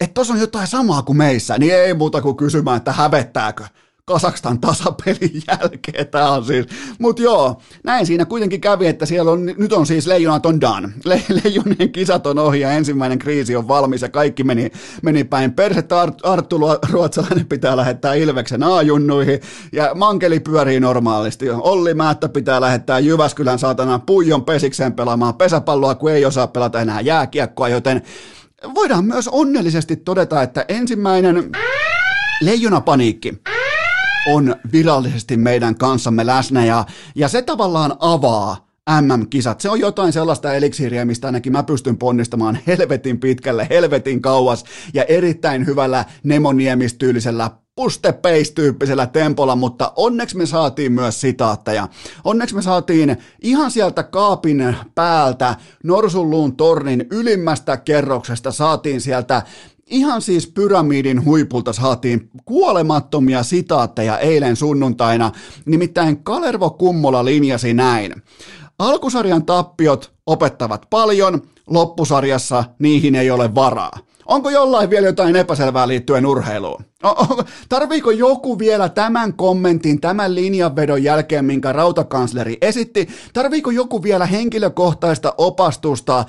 että 0.00 0.14
tuossa 0.14 0.34
on 0.34 0.40
jotain 0.40 0.66
samaa 0.66 1.02
kuin 1.02 1.16
meissä, 1.16 1.58
niin 1.58 1.74
ei 1.74 1.94
muuta 1.94 2.22
kuin 2.22 2.36
kysymään, 2.36 2.76
että 2.76 2.92
hävettääkö. 2.92 3.64
Kasakstan 4.04 4.60
tasapelin 4.60 5.42
jälkeen 5.48 6.08
tämä 6.10 6.30
on 6.30 6.44
siis. 6.44 6.66
Mutta 6.98 7.22
joo, 7.22 7.60
näin 7.84 8.06
siinä 8.06 8.24
kuitenkin 8.24 8.60
kävi, 8.60 8.86
että 8.86 9.06
siellä 9.06 9.30
on, 9.30 9.46
nyt 9.46 9.72
on 9.72 9.86
siis 9.86 10.06
leijonat 10.06 10.46
on 10.46 10.60
done. 10.60 10.88
Le, 11.04 11.22
leijonien 11.28 11.92
kisat 11.92 12.26
on 12.26 12.38
ohi 12.38 12.60
ja 12.60 12.72
ensimmäinen 12.72 13.18
kriisi 13.18 13.56
on 13.56 13.68
valmis 13.68 14.02
ja 14.02 14.08
kaikki 14.08 14.44
meni, 14.44 14.72
meni 15.02 15.24
päin. 15.24 15.52
Persettä 15.52 16.00
Art, 16.00 16.18
Arttu 16.22 16.60
Ruotsalainen 16.90 17.46
pitää 17.46 17.76
lähettää 17.76 18.14
Ilveksen 18.14 18.62
A-junnuihin 18.62 19.40
ja 19.72 19.94
Mankeli 19.94 20.40
pyörii 20.40 20.80
normaalisti. 20.80 21.50
Olli 21.50 21.94
Määttä 21.94 22.28
pitää 22.28 22.60
lähettää 22.60 22.98
Jyväskylän 22.98 23.58
saatana 23.58 23.98
Puijon 23.98 24.44
pesikseen 24.44 24.92
pelaamaan 24.92 25.34
pesäpalloa, 25.34 25.94
kun 25.94 26.10
ei 26.10 26.24
osaa 26.24 26.46
pelata 26.46 26.80
enää 26.80 27.00
jääkiekkoa, 27.00 27.68
joten 27.68 28.02
voidaan 28.74 29.04
myös 29.04 29.28
onnellisesti 29.28 29.96
todeta, 29.96 30.42
että 30.42 30.64
ensimmäinen 30.68 31.50
leijonapaniikki 32.40 33.42
on 34.24 34.56
virallisesti 34.72 35.36
meidän 35.36 35.74
kanssamme 35.74 36.26
läsnä 36.26 36.64
ja, 36.64 36.84
ja 37.14 37.28
se 37.28 37.42
tavallaan 37.42 37.96
avaa 37.98 38.72
MM-kisat. 39.00 39.60
Se 39.60 39.70
on 39.70 39.80
jotain 39.80 40.12
sellaista 40.12 40.54
eliksiiriä, 40.54 41.04
mistä 41.04 41.28
ainakin 41.28 41.52
mä 41.52 41.62
pystyn 41.62 41.98
ponnistamaan 41.98 42.58
helvetin 42.66 43.20
pitkälle, 43.20 43.66
helvetin 43.70 44.22
kauas 44.22 44.64
ja 44.94 45.04
erittäin 45.04 45.66
hyvällä 45.66 46.04
nemoniemis-tyylisellä 46.22 47.50
puste 47.74 48.14
tyyppisellä 48.54 49.06
tempolla, 49.06 49.56
mutta 49.56 49.92
onneksi 49.96 50.36
me 50.36 50.46
saatiin 50.46 50.92
myös 50.92 51.20
sitaatteja. 51.20 51.88
Onneksi 52.24 52.54
me 52.54 52.62
saatiin 52.62 53.16
ihan 53.42 53.70
sieltä 53.70 54.02
kaapin 54.02 54.76
päältä 54.94 55.56
Norsunluun 55.84 56.56
tornin 56.56 57.06
ylimmästä 57.10 57.76
kerroksesta 57.76 58.52
saatiin 58.52 59.00
sieltä 59.00 59.42
Ihan 59.92 60.22
siis 60.22 60.46
pyramidin 60.46 61.24
huipulta 61.24 61.72
saatiin 61.72 62.30
kuolemattomia 62.44 63.42
sitaatteja 63.42 64.18
eilen 64.18 64.56
sunnuntaina, 64.56 65.32
nimittäin 65.64 66.24
Kalervo 66.24 66.70
Kummola 66.70 67.24
linjasi 67.24 67.74
näin. 67.74 68.22
Alkusarjan 68.78 69.46
tappiot 69.46 70.12
opettavat 70.26 70.86
paljon, 70.90 71.42
loppusarjassa 71.66 72.64
niihin 72.78 73.14
ei 73.14 73.30
ole 73.30 73.54
varaa. 73.54 73.98
Onko 74.32 74.50
jollain 74.50 74.90
vielä 74.90 75.06
jotain 75.06 75.36
epäselvää 75.36 75.88
liittyen 75.88 76.26
urheiluun? 76.26 76.84
Tarviiko 77.68 78.10
joku 78.10 78.58
vielä 78.58 78.88
tämän 78.88 79.34
kommentin, 79.34 80.00
tämän 80.00 80.34
linjanvedon 80.34 81.02
jälkeen, 81.02 81.44
minkä 81.44 81.72
rautakansleri 81.72 82.58
esitti, 82.60 83.08
tarviiko 83.32 83.70
joku 83.70 84.02
vielä 84.02 84.26
henkilökohtaista 84.26 85.34
opastusta 85.38 86.24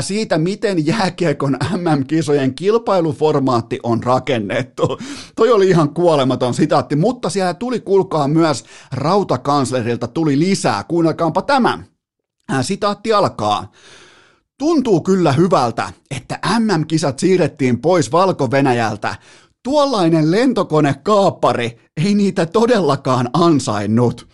siitä, 0.00 0.38
miten 0.38 0.86
jääkiekon 0.86 1.56
MM-kisojen 1.76 2.54
kilpailuformaatti 2.54 3.80
on 3.82 4.02
rakennettu? 4.02 4.98
Toi 5.36 5.52
oli 5.52 5.68
ihan 5.68 5.94
kuolematon 5.94 6.54
sitaatti, 6.54 6.96
mutta 6.96 7.30
siellä 7.30 7.54
tuli, 7.54 7.80
kuulkaa 7.80 8.28
myös 8.28 8.64
rautakanslerilta, 8.92 10.08
tuli 10.08 10.38
lisää. 10.38 10.84
Kuunnelkaanpa 10.84 11.42
tämä. 11.42 11.78
Sitaatti 12.62 13.12
alkaa. 13.12 13.72
Tuntuu 14.58 15.00
kyllä 15.00 15.32
hyvältä, 15.32 15.92
että 16.16 16.38
MM-kisat 16.58 17.18
siirrettiin 17.18 17.80
pois 17.80 18.12
Valko-Venäjältä. 18.12 19.14
Tuollainen 19.62 20.30
lentokonekaappari 20.30 21.78
ei 22.04 22.14
niitä 22.14 22.46
todellakaan 22.46 23.30
ansainnut. 23.32 24.28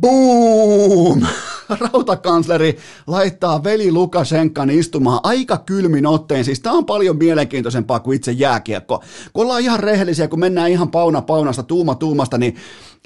Boom! 0.00 1.22
rautakansleri 1.80 2.78
laittaa 3.06 3.64
veli 3.64 3.92
Lukashenkan 3.92 4.70
istumaan 4.70 5.20
aika 5.22 5.58
kylmin 5.58 6.06
otteen. 6.06 6.44
Siis 6.44 6.60
tämä 6.60 6.76
on 6.76 6.86
paljon 6.86 7.16
mielenkiintoisempaa 7.16 8.00
kuin 8.00 8.16
itse 8.16 8.32
jääkiekko. 8.32 9.02
Kun 9.32 9.44
ollaan 9.44 9.62
ihan 9.62 9.80
rehellisiä, 9.80 10.28
kun 10.28 10.40
mennään 10.40 10.70
ihan 10.70 10.90
pauna 10.90 11.22
paunasta, 11.22 11.62
tuuma 11.62 11.94
tuumasta, 11.94 12.38
niin 12.38 12.56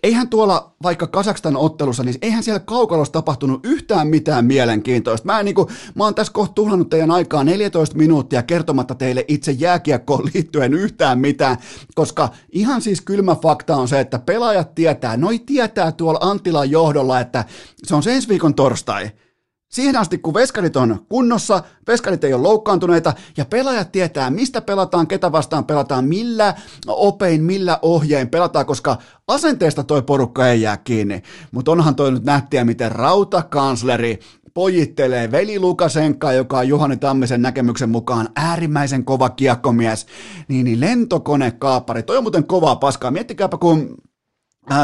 eihän 0.03 0.29
tuolla 0.29 0.75
vaikka 0.83 1.07
Kasakstan 1.07 1.57
ottelussa, 1.57 2.03
niin 2.03 2.15
eihän 2.23 2.43
siellä 2.43 2.61
kaukalossa 2.61 3.13
tapahtunut 3.13 3.67
yhtään 3.67 4.09
mitään 4.09 4.45
mielenkiintoista. 4.45 5.27
Mä, 5.27 5.39
en, 5.39 5.45
niin 5.45 5.55
kuin, 5.55 5.69
mä 5.95 6.05
oon 6.05 6.15
tässä 6.15 6.33
kohta 6.33 6.55
tuhlannut 6.55 6.91
teidän 6.91 7.11
aikaa 7.11 7.45
14 7.45 7.97
minuuttia 7.97 8.43
kertomatta 8.43 8.95
teille 8.95 9.25
itse 9.29 9.53
jääkiekkoon 9.53 10.25
liittyen 10.35 10.75
yhtään 10.75 11.19
mitään, 11.19 11.57
koska 11.95 12.29
ihan 12.53 12.83
siis 12.83 13.01
kylmä 13.01 13.35
fakta 13.35 13.77
on 13.77 13.89
se, 13.89 14.01
että 14.01 14.19
pelaajat 14.19 14.75
tietää, 14.75 15.17
noi 15.17 15.39
tietää 15.39 15.93
tuolla 15.93 16.19
Antilan 16.23 16.71
johdolla, 16.71 17.21
että 17.21 17.45
se 17.85 17.95
on 17.95 18.03
se 18.03 18.15
ensi 18.15 18.29
viikon 18.29 18.55
torstai. 18.55 19.11
Siihen 19.75 19.97
asti, 19.97 20.19
kun 20.19 20.35
veskarit 20.35 20.77
on 20.77 21.07
kunnossa, 21.09 21.63
veskarit 21.87 22.25
ei 22.25 22.35
ole 22.35 22.43
loukkaantuneita 22.43 23.13
ja 23.37 23.45
pelaajat 23.45 23.93
tietää, 23.93 24.31
mistä 24.31 24.61
pelataan, 24.61 25.07
ketä 25.07 25.33
vastaan 25.33 25.65
pelataan, 25.65 26.05
millä 26.05 26.55
opein, 26.87 27.43
millä 27.43 27.79
ohjein 27.83 28.29
pelataan, 28.29 28.67
koska 28.67 28.97
asenteesta 29.29 29.85
toi 29.85 30.03
porukka 30.03 30.49
ei 30.49 30.61
jää 30.63 30.77
kiinni. 30.77 31.23
Mutta 31.53 31.73
onhan 31.73 31.95
toi 31.95 32.13
nyt 32.13 32.25
nähtiä, 32.25 32.65
miten 32.65 32.93
rautakansleri 32.93 34.19
pojittelee 34.55 35.31
veli 35.31 35.59
Lukasenka, 35.59 36.33
joka 36.33 36.59
on 36.59 36.69
Juhani 36.69 36.97
Tammisen 36.97 37.43
näkemyksen 37.43 37.91
mukaan 37.91 38.29
äärimmäisen 38.37 39.05
kova 39.05 39.29
kiekkomies, 39.29 40.07
niin, 40.49 40.65
niin 40.65 40.81
lentokonekaappari, 40.81 42.03
toi 42.03 42.17
on 42.17 42.25
muuten 42.25 42.47
kovaa 42.47 42.77
paskaa. 42.77 43.11
Miettikääpä, 43.11 43.57
kun 43.57 43.97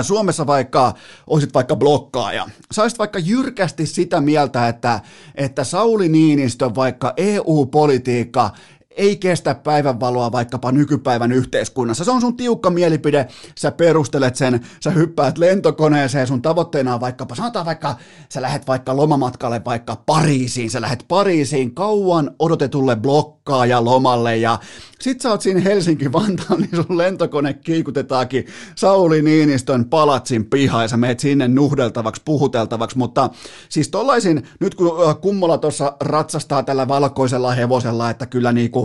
Suomessa 0.02 0.46
vaikka 0.46 0.94
olisit 1.26 1.54
vaikka 1.54 1.76
blokkaaja, 1.76 2.46
saisit 2.72 2.98
vaikka 2.98 3.18
jyrkästi 3.18 3.86
sitä 3.86 4.20
mieltä, 4.20 4.68
että, 4.68 5.00
että 5.34 5.64
Sauli 5.64 6.08
Niinistö 6.08 6.70
vaikka 6.74 7.12
EU-politiikka 7.16 8.50
ei 8.96 9.16
kestä 9.16 9.54
päivänvaloa 9.54 10.32
vaikkapa 10.32 10.72
nykypäivän 10.72 11.32
yhteiskunnassa. 11.32 12.04
Se 12.04 12.10
on 12.10 12.20
sun 12.20 12.36
tiukka 12.36 12.70
mielipide, 12.70 13.26
sä 13.58 13.70
perustelet 13.70 14.36
sen, 14.36 14.60
sä 14.84 14.90
hyppäät 14.90 15.38
lentokoneeseen, 15.38 16.26
sun 16.26 16.42
tavoitteena 16.42 16.94
on 16.94 17.00
vaikkapa, 17.00 17.34
sanotaan 17.34 17.66
vaikka, 17.66 17.96
sä 18.28 18.42
lähet 18.42 18.66
vaikka 18.66 18.96
lomamatkalle 18.96 19.62
vaikka 19.64 19.96
Pariisiin, 20.06 20.70
sä 20.70 20.80
lähet 20.80 21.04
Pariisiin 21.08 21.74
kauan 21.74 22.30
odotetulle 22.38 22.96
blokkaaja 22.96 23.84
lomalle 23.84 24.36
ja 24.36 24.58
sit 25.00 25.20
sä 25.20 25.30
oot 25.30 25.40
siinä 25.40 25.60
Helsinki-Vantaan, 25.60 26.60
niin 26.60 26.76
sun 26.76 26.98
lentokone 26.98 27.54
kiikutetaankin 27.54 28.46
Sauli 28.74 29.22
Niinistön 29.22 29.84
palatsin 29.84 30.44
piha 30.44 30.82
ja 30.82 30.88
sä 30.88 30.96
meet 30.96 31.20
sinne 31.20 31.48
nuhdeltavaksi, 31.48 32.22
puhuteltavaksi, 32.24 32.98
mutta 32.98 33.30
siis 33.68 33.88
tollaisin, 33.88 34.42
nyt 34.60 34.74
kun 34.74 34.90
Kummola 35.20 35.58
tuossa 35.58 35.96
ratsastaa 36.00 36.62
tällä 36.62 36.88
valkoisella 36.88 37.52
hevosella, 37.52 38.10
että 38.10 38.26
kyllä 38.26 38.52
niinku, 38.52 38.79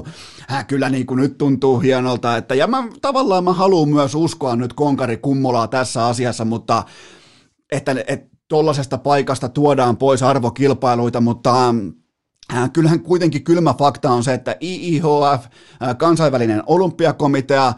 äh, 0.52 0.68
kyllä 0.68 0.90
niinku 0.90 1.16
nyt 1.16 1.38
tuntuu 1.38 1.80
hienolta, 1.80 2.38
että 2.38 2.56
ja 2.56 2.68
mä 2.68 2.88
tavallaan 3.02 3.44
mä 3.44 3.54
haluan 3.54 3.90
myös 3.90 4.16
uskoa 4.16 4.56
nyt 4.56 4.74
Konkari 4.74 5.18
Kummolaa 5.18 5.68
tässä 5.68 6.06
asiassa, 6.06 6.46
mutta 6.46 6.84
että, 7.72 7.96
että 8.08 8.36
tuollaisesta 8.48 8.98
paikasta 8.98 9.50
tuodaan 9.50 9.98
pois 9.98 10.24
arvokilpailuita, 10.24 11.22
mutta 11.22 11.74
Äh, 12.54 12.72
kyllähän 12.74 13.00
kuitenkin 13.00 13.44
kylmä 13.44 13.74
fakta 13.74 14.12
on 14.12 14.24
se, 14.24 14.34
että 14.34 14.56
IIHF, 14.62 15.46
kansainvälinen 15.98 16.64
olympiakomitea, 16.66 17.74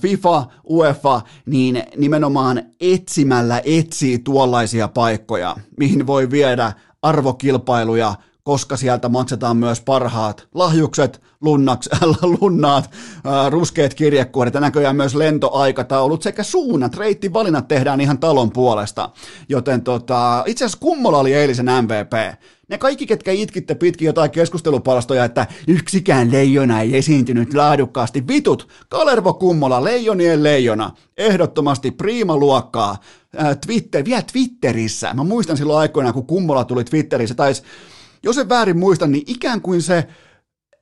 FIFA, 0.00 0.46
UEFA, 0.70 1.20
niin 1.46 1.82
nimenomaan 1.96 2.62
etsimällä 2.80 3.60
etsii 3.64 4.18
tuollaisia 4.18 4.88
paikkoja, 4.88 5.56
mihin 5.78 6.06
voi 6.06 6.30
viedä 6.30 6.72
arvokilpailuja, 7.02 8.14
koska 8.44 8.76
sieltä 8.76 9.08
maksetaan 9.08 9.56
myös 9.56 9.80
parhaat 9.80 10.48
lahjukset, 10.54 11.22
lunnaks, 11.40 11.88
lunnaat, 12.40 12.90
ruskeat 13.50 13.94
kirjekuoret 13.94 14.54
ja 14.54 14.60
näköjään 14.60 14.96
myös 14.96 15.14
lentoaikataulut 15.14 16.22
sekä 16.22 16.42
suunnat, 16.42 16.96
reittivalinnat 16.96 17.68
tehdään 17.68 18.00
ihan 18.00 18.18
talon 18.18 18.50
puolesta. 18.50 19.10
Joten 19.48 19.82
tota, 19.82 20.44
itse 20.46 20.64
asiassa 20.64 20.80
Kummola 20.80 21.18
oli 21.18 21.34
eilisen 21.34 21.66
MVP. 21.66 22.38
Ne 22.68 22.78
kaikki, 22.78 23.06
ketkä 23.06 23.32
itkitte 23.32 23.74
pitkin 23.74 24.06
jotain 24.06 24.30
keskustelupalstoja, 24.30 25.24
että 25.24 25.46
yksikään 25.68 26.32
leijona 26.32 26.80
ei 26.80 26.96
esiintynyt 26.96 27.54
laadukkaasti. 27.54 28.28
Vitut, 28.28 28.68
Kalervo 28.88 29.34
Kummola, 29.34 29.84
leijonien 29.84 30.42
leijona, 30.42 30.90
ehdottomasti 31.16 31.90
priimaluokkaa. 31.90 32.96
Twitter, 33.66 34.04
vielä 34.04 34.22
Twitterissä. 34.32 35.14
Mä 35.14 35.24
muistan 35.24 35.56
silloin 35.56 35.78
aikoina, 35.78 36.12
kun 36.12 36.26
Kummola 36.26 36.64
tuli 36.64 36.84
Twitterissä, 36.84 37.34
tai 37.34 37.52
jos 38.22 38.38
en 38.38 38.48
väärin 38.48 38.78
muista, 38.78 39.06
niin 39.06 39.24
ikään 39.26 39.60
kuin 39.60 39.82
se 39.82 40.08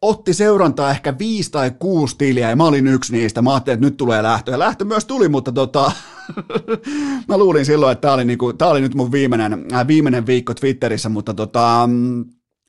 otti 0.02 0.34
seurantaa 0.34 0.90
ehkä 0.90 1.18
viisi 1.18 1.50
tai 1.50 1.70
kuusi 1.78 2.18
tiliä 2.18 2.50
ja 2.50 2.56
mä 2.56 2.64
olin 2.64 2.86
yksi 2.86 3.12
niistä. 3.12 3.42
Mä 3.42 3.52
ajattelin, 3.52 3.74
että 3.74 3.86
nyt 3.86 3.96
tulee 3.96 4.22
lähtö. 4.22 4.50
Ja 4.50 4.58
lähtö 4.58 4.84
myös 4.84 5.04
tuli, 5.04 5.28
mutta 5.28 5.52
tota, 5.52 5.92
mä 7.28 7.38
luulin 7.38 7.66
silloin, 7.66 7.92
että 7.92 8.00
tämä 8.00 8.14
oli, 8.14 8.24
niinku, 8.24 8.52
oli 8.62 8.80
nyt 8.80 8.94
mun 8.94 9.12
viimeinen, 9.12 9.66
äh, 9.72 9.86
viimeinen 9.86 10.26
viikko 10.26 10.54
Twitterissä, 10.54 11.08
mutta 11.08 11.34
tota, 11.34 11.84
mm, 11.86 12.24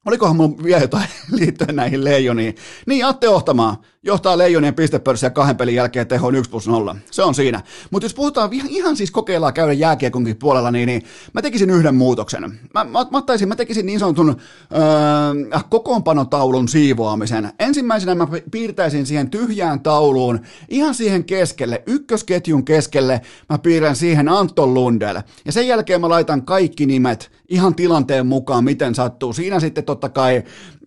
Olikohan 0.05 0.35
mun 0.35 0.63
vielä 0.63 0.81
jotain 0.81 1.07
liittyen 1.39 1.75
näihin 1.75 2.03
leijoniin? 2.03 2.55
Niin, 2.85 3.05
Atte 3.05 3.29
Ohtamaa 3.29 3.81
johtaa 4.03 4.37
leijonien 4.37 4.75
pistepörssiä 4.75 5.29
kahden 5.29 5.57
pelin 5.57 5.75
jälkeen 5.75 6.07
tehoon 6.07 6.35
1 6.35 6.51
plus 6.51 6.67
0. 6.67 6.95
Se 7.11 7.23
on 7.23 7.35
siinä. 7.35 7.61
Mutta 7.91 8.05
jos 8.05 8.13
puhutaan 8.13 8.49
ihan 8.69 8.95
siis 8.95 9.11
kokeillaan 9.11 9.53
käydä 9.53 9.73
jääkiekonkin 9.73 10.37
puolella, 10.37 10.71
niin, 10.71 10.87
niin 10.87 11.03
mä 11.33 11.41
tekisin 11.41 11.69
yhden 11.69 11.95
muutoksen. 11.95 12.41
Mä, 12.73 12.83
mä, 12.83 13.05
mä, 13.11 13.17
ottaisin, 13.17 13.47
mä 13.47 13.55
tekisin 13.55 13.85
niin 13.85 13.99
sanotun 13.99 14.29
öö, 14.29 15.59
kokoonpanotaulun 15.69 16.67
siivoamisen. 16.67 17.51
Ensimmäisenä 17.59 18.15
mä 18.15 18.27
piirtäisin 18.51 19.05
siihen 19.05 19.29
tyhjään 19.29 19.79
tauluun, 19.79 20.39
ihan 20.69 20.95
siihen 20.95 21.23
keskelle, 21.23 21.83
ykkösketjun 21.85 22.65
keskelle, 22.65 23.21
mä 23.49 23.57
piirrän 23.57 23.95
siihen 23.95 24.29
Anton 24.29 24.73
Lundell. 24.73 25.19
Ja 25.45 25.51
sen 25.51 25.67
jälkeen 25.67 26.01
mä 26.01 26.09
laitan 26.09 26.45
kaikki 26.45 26.85
nimet 26.85 27.31
ihan 27.49 27.75
tilanteen 27.75 28.27
mukaan, 28.27 28.63
miten 28.63 28.95
sattuu. 28.95 29.33
Siinä 29.33 29.59
sitten 29.59 29.83
totta 29.91 30.10
kai 30.10 30.43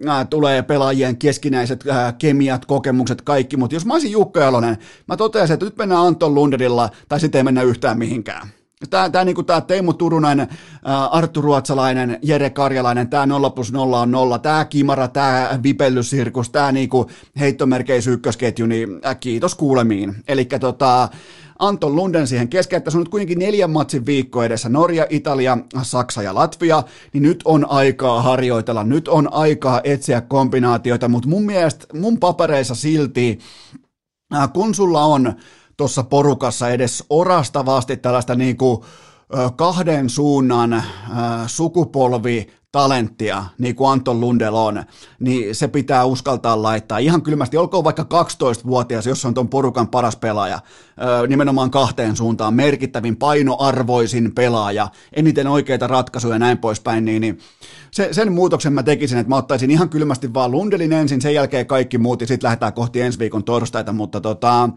ää, 0.07 0.25
tulee 0.25 0.63
pelaajien 0.63 1.17
keskinäiset 1.17 1.85
ää, 1.87 2.13
kemiat, 2.13 2.67
kokemukset, 2.67 3.23
kaikki, 3.23 3.57
mutta 3.57 3.77
jos 3.77 3.87
mä 3.87 3.93
olisin 3.93 4.13
Jukka 4.13 4.41
Jalonen, 4.41 4.79
mä 5.09 5.17
toteaisin, 5.17 5.55
että 5.55 5.67
nyt 5.67 5.77
mennään 5.77 6.07
Anton 6.07 6.35
Lunderilla, 6.35 6.89
tai 7.09 7.21
sitten 7.21 7.39
ei 7.39 7.45
mennä 7.45 7.63
yhtään 7.63 7.99
mihinkään. 7.99 8.49
Tämä, 8.91 9.11
tämä, 9.11 9.25
niin 9.25 9.47
tämä 9.47 9.61
Teemu 9.61 9.95
Turunen, 9.95 10.49
Arttu 11.11 11.41
Ruotsalainen, 11.41 12.19
Jere 12.23 12.51
Karjalainen, 12.51 13.09
tämä 13.09 13.27
0 13.27 13.51
plus 13.51 13.73
0 13.73 14.01
on 14.01 14.11
0, 14.11 14.39
tämä 14.39 14.65
Kimara, 14.65 15.09
tämä 15.09 15.59
Vipellysirkus, 15.63 16.51
tämä 16.51 16.73
niin 16.73 16.89
kuin 16.89 17.09
heittomerkeis 17.41 18.07
ykkösketju, 18.07 18.67
niin 18.67 18.89
kiitos 19.21 19.55
kuulemiin. 19.55 20.15
Eli 20.29 20.45
tota, 20.45 21.09
Anton 21.59 21.97
Lunden 21.97 22.27
siihen 22.27 22.49
keskeen, 22.49 22.79
että 22.79 22.91
se 22.91 22.97
on 22.97 23.01
nyt 23.01 23.09
kuitenkin 23.09 23.39
neljän 23.39 23.71
matsin 23.71 24.07
viikko 24.07 24.43
edessä, 24.43 24.69
Norja, 24.69 25.07
Italia, 25.11 25.59
Saksa 25.83 26.23
ja 26.23 26.35
Latvia, 26.35 26.83
niin 27.13 27.23
nyt 27.23 27.41
on 27.45 27.71
aikaa 27.71 28.23
harjoitella, 28.23 28.85
nyt 28.85 29.09
on 29.09 29.33
aikaa 29.33 29.81
etsiä 29.85 30.21
kombinaatioita, 30.21 31.09
mutta 31.09 31.29
mun 31.29 31.47
mielestä, 31.47 31.87
mun 31.99 32.19
papereissa 32.19 32.75
silti, 32.75 33.39
kun 34.53 34.75
sulla 34.75 35.05
on 35.05 35.35
tuossa 35.77 36.03
porukassa 36.03 36.69
edes 36.71 37.05
orastavasti 37.11 37.97
tällaista 37.97 38.35
niin 38.35 38.57
kuin 38.57 38.85
kahden 39.57 40.11
suunnan 40.11 40.83
sukupolvi 41.47 42.47
talenttia, 42.75 43.45
niin 43.59 43.75
kuin 43.75 43.91
Anton 43.91 44.21
Lundell 44.21 44.55
on, 44.55 44.85
niin 45.21 45.55
se 45.55 45.69
pitää 45.69 46.05
uskaltaa 46.05 46.63
laittaa. 46.63 46.99
Ihan 46.99 47.23
kylmästi, 47.23 47.57
olkoon 47.57 47.85
vaikka 47.85 48.03
12-vuotias, 48.03 49.07
jos 49.07 49.25
on 49.25 49.35
tuon 49.35 49.49
porukan 49.49 49.89
paras 49.89 50.17
pelaaja, 50.17 50.61
nimenomaan 51.29 51.71
kahteen 51.71 52.17
suuntaan, 52.17 52.55
merkittävin 52.55 53.17
painoarvoisin 53.17 54.35
pelaaja, 54.35 54.89
eniten 55.13 55.47
oikeita 55.47 55.87
ratkaisuja 55.87 56.35
ja 56.35 56.39
näin 56.39 56.59
poispäin, 56.59 57.05
niin, 57.05 57.21
niin 57.21 57.39
se, 57.91 58.09
sen 58.13 58.33
muutoksen 58.33 58.73
mä 58.73 58.83
tekisin, 58.83 59.19
että 59.19 59.29
mä 59.29 59.37
ottaisin 59.37 59.71
ihan 59.71 59.89
kylmästi 59.89 60.35
vaan 60.35 60.51
Lundelin 60.51 60.93
ensin, 60.93 61.21
sen 61.21 61.35
jälkeen 61.35 61.67
kaikki 61.67 61.99
muut 61.99 62.21
ja 62.21 62.27
sitten 62.27 62.47
lähdetään 62.47 62.73
kohti 62.73 63.01
ensi 63.01 63.19
viikon 63.19 63.45
torstaita, 63.45 63.93
mutta 63.93 64.21
tota, 64.21 64.69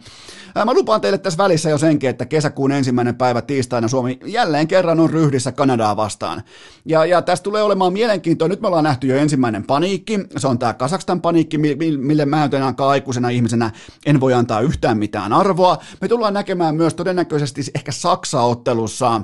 mä 0.66 0.74
lupaan 0.74 1.02
teille 1.02 1.18
tässä 1.18 1.38
välissä 1.38 1.70
jo 1.70 1.78
senkin, 1.78 2.10
että 2.10 2.26
kesäkuun 2.26 2.72
ensimmäinen 2.72 3.16
päivä 3.16 3.42
tiistaina 3.42 3.88
Suomi 3.88 4.20
jälleen 4.26 4.68
kerran 4.68 5.00
on 5.00 5.10
ryhdissä 5.10 5.52
Kanadaa 5.52 5.98
vastaan. 5.98 6.44
Ja, 6.86 7.06
ja 7.06 7.22
tästä 7.22 7.44
tulee 7.44 7.64
olemaan 7.64 7.87
mielenkiintoa, 7.92 8.48
nyt 8.48 8.62
me 8.62 8.68
ollaan 8.68 8.84
nähty 8.84 9.08
jo 9.08 9.18
ensimmäinen 9.18 9.64
paniikki, 9.64 10.20
se 10.38 10.48
on 10.48 10.60
tämä 10.60 10.74
Kasakstan 10.74 11.22
paniikki, 11.22 11.58
mille 11.98 12.26
mä 12.26 12.50
enää 12.54 12.74
aikuisena 12.78 13.30
ihmisenä. 13.30 13.72
En 14.06 14.20
voi 14.20 14.34
antaa 14.34 14.62
yhtään 14.62 14.98
mitään 14.98 15.34
arvoa. 15.34 15.78
Me 16.02 16.08
tullaan 16.08 16.34
näkemään 16.34 16.76
myös 16.76 16.94
todennäköisesti 16.94 17.62
ehkä 17.76 17.92
Saksa-ottelussa 17.92 19.22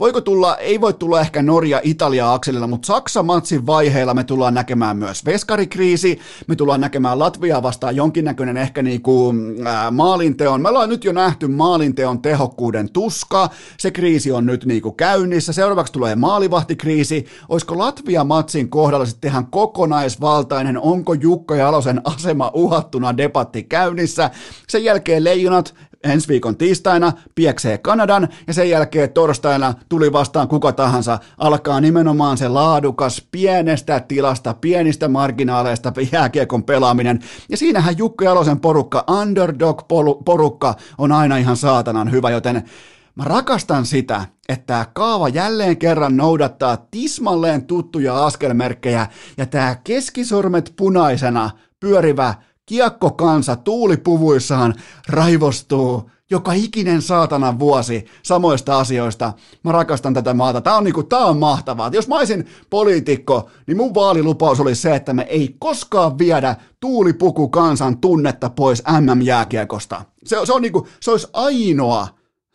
voiko 0.00 0.20
tulla, 0.20 0.56
ei 0.56 0.80
voi 0.80 0.94
tulla 0.94 1.20
ehkä 1.20 1.42
Norja-Italia-akselilla, 1.42 2.66
mutta 2.66 2.86
Saksa-matsin 2.86 3.66
vaiheilla 3.66 4.14
me 4.14 4.24
tullaan 4.24 4.54
näkemään 4.54 4.96
myös 4.96 5.24
veskarikriisi, 5.24 6.18
me 6.46 6.56
tullaan 6.56 6.80
näkemään 6.80 7.18
Latviaa 7.18 7.62
vastaan 7.62 7.96
jonkinnäköinen 7.96 8.56
ehkä 8.56 8.82
niinku, 8.82 9.34
ää, 9.64 9.90
maalinteon, 9.90 10.62
me 10.62 10.68
ollaan 10.68 10.88
nyt 10.88 11.04
jo 11.04 11.12
nähty 11.12 11.48
maalinteon 11.48 12.22
tehokkuuden 12.22 12.92
tuska, 12.92 13.50
se 13.78 13.90
kriisi 13.90 14.32
on 14.32 14.46
nyt 14.46 14.64
niinku 14.64 14.92
käynnissä, 14.92 15.52
seuraavaksi 15.52 15.92
tulee 15.92 16.16
maalivahtikriisi, 16.16 17.26
olisiko 17.48 17.78
Latvia-matsin 17.78 18.70
kohdalla 18.70 19.06
sitten 19.06 19.30
ihan 19.30 19.46
kokonaisvaltainen, 19.46 20.78
onko 20.78 21.14
Jukka 21.14 21.56
Jalosen 21.56 22.00
asema 22.04 22.50
uhattuna 22.54 23.16
debatti 23.16 23.62
käynnissä, 23.62 24.30
sen 24.68 24.84
jälkeen 24.84 25.24
leijonat 25.24 25.74
ensi 26.04 26.28
viikon 26.28 26.56
tiistaina 26.56 27.12
pieksee 27.34 27.78
Kanadan 27.78 28.28
ja 28.46 28.54
sen 28.54 28.70
jälkeen 28.70 29.12
torstaina 29.12 29.74
tuli 29.88 30.12
vastaan 30.12 30.48
kuka 30.48 30.72
tahansa, 30.72 31.18
alkaa 31.38 31.80
nimenomaan 31.80 32.38
se 32.38 32.48
laadukas 32.48 33.26
pienestä 33.30 34.00
tilasta, 34.00 34.54
pienistä 34.54 35.08
marginaaleista 35.08 35.92
jääkiekon 36.12 36.64
pelaaminen. 36.64 37.20
Ja 37.48 37.56
siinähän 37.56 37.98
Jukka 37.98 38.24
Jalosen 38.24 38.60
porukka, 38.60 39.04
underdog-porukka 39.20 40.74
on 40.98 41.12
aina 41.12 41.36
ihan 41.36 41.56
saatanan 41.56 42.10
hyvä, 42.10 42.30
joten 42.30 42.62
Mä 43.14 43.24
rakastan 43.24 43.86
sitä, 43.86 44.24
että 44.48 44.66
tämä 44.66 44.86
kaava 44.92 45.28
jälleen 45.28 45.76
kerran 45.76 46.16
noudattaa 46.16 46.86
tismalleen 46.90 47.66
tuttuja 47.66 48.26
askelmerkkejä 48.26 49.06
ja 49.36 49.46
tämä 49.46 49.76
keskisormet 49.84 50.72
punaisena 50.76 51.50
pyörivä 51.80 52.34
kiekkokansa 52.70 53.56
tuulipuvuissaan 53.56 54.74
raivostuu 55.08 56.10
joka 56.30 56.52
ikinen 56.52 57.02
saatana 57.02 57.58
vuosi 57.58 58.06
samoista 58.22 58.78
asioista. 58.78 59.32
Mä 59.64 59.72
rakastan 59.72 60.14
tätä 60.14 60.34
maata. 60.34 60.60
Tää 60.60 60.76
on, 60.76 60.84
niinku, 60.84 61.02
tää 61.02 61.24
on 61.24 61.38
mahtavaa. 61.38 61.90
Jos 61.92 62.08
mä 62.08 62.16
olisin 62.16 62.46
poliitikko, 62.70 63.50
niin 63.66 63.76
mun 63.76 63.94
vaalilupaus 63.94 64.60
oli 64.60 64.74
se, 64.74 64.94
että 64.94 65.12
me 65.12 65.22
ei 65.22 65.56
koskaan 65.58 66.18
viedä 66.18 66.56
tuulipuku 66.80 67.48
kansan 67.48 67.98
tunnetta 67.98 68.50
pois 68.50 68.82
MM-jääkiekosta. 69.00 70.04
Se, 70.24 70.36
se, 70.44 70.52
on 70.52 70.62
niinku, 70.62 70.88
se 71.00 71.10
olisi 71.10 71.28
ainoa 71.32 72.08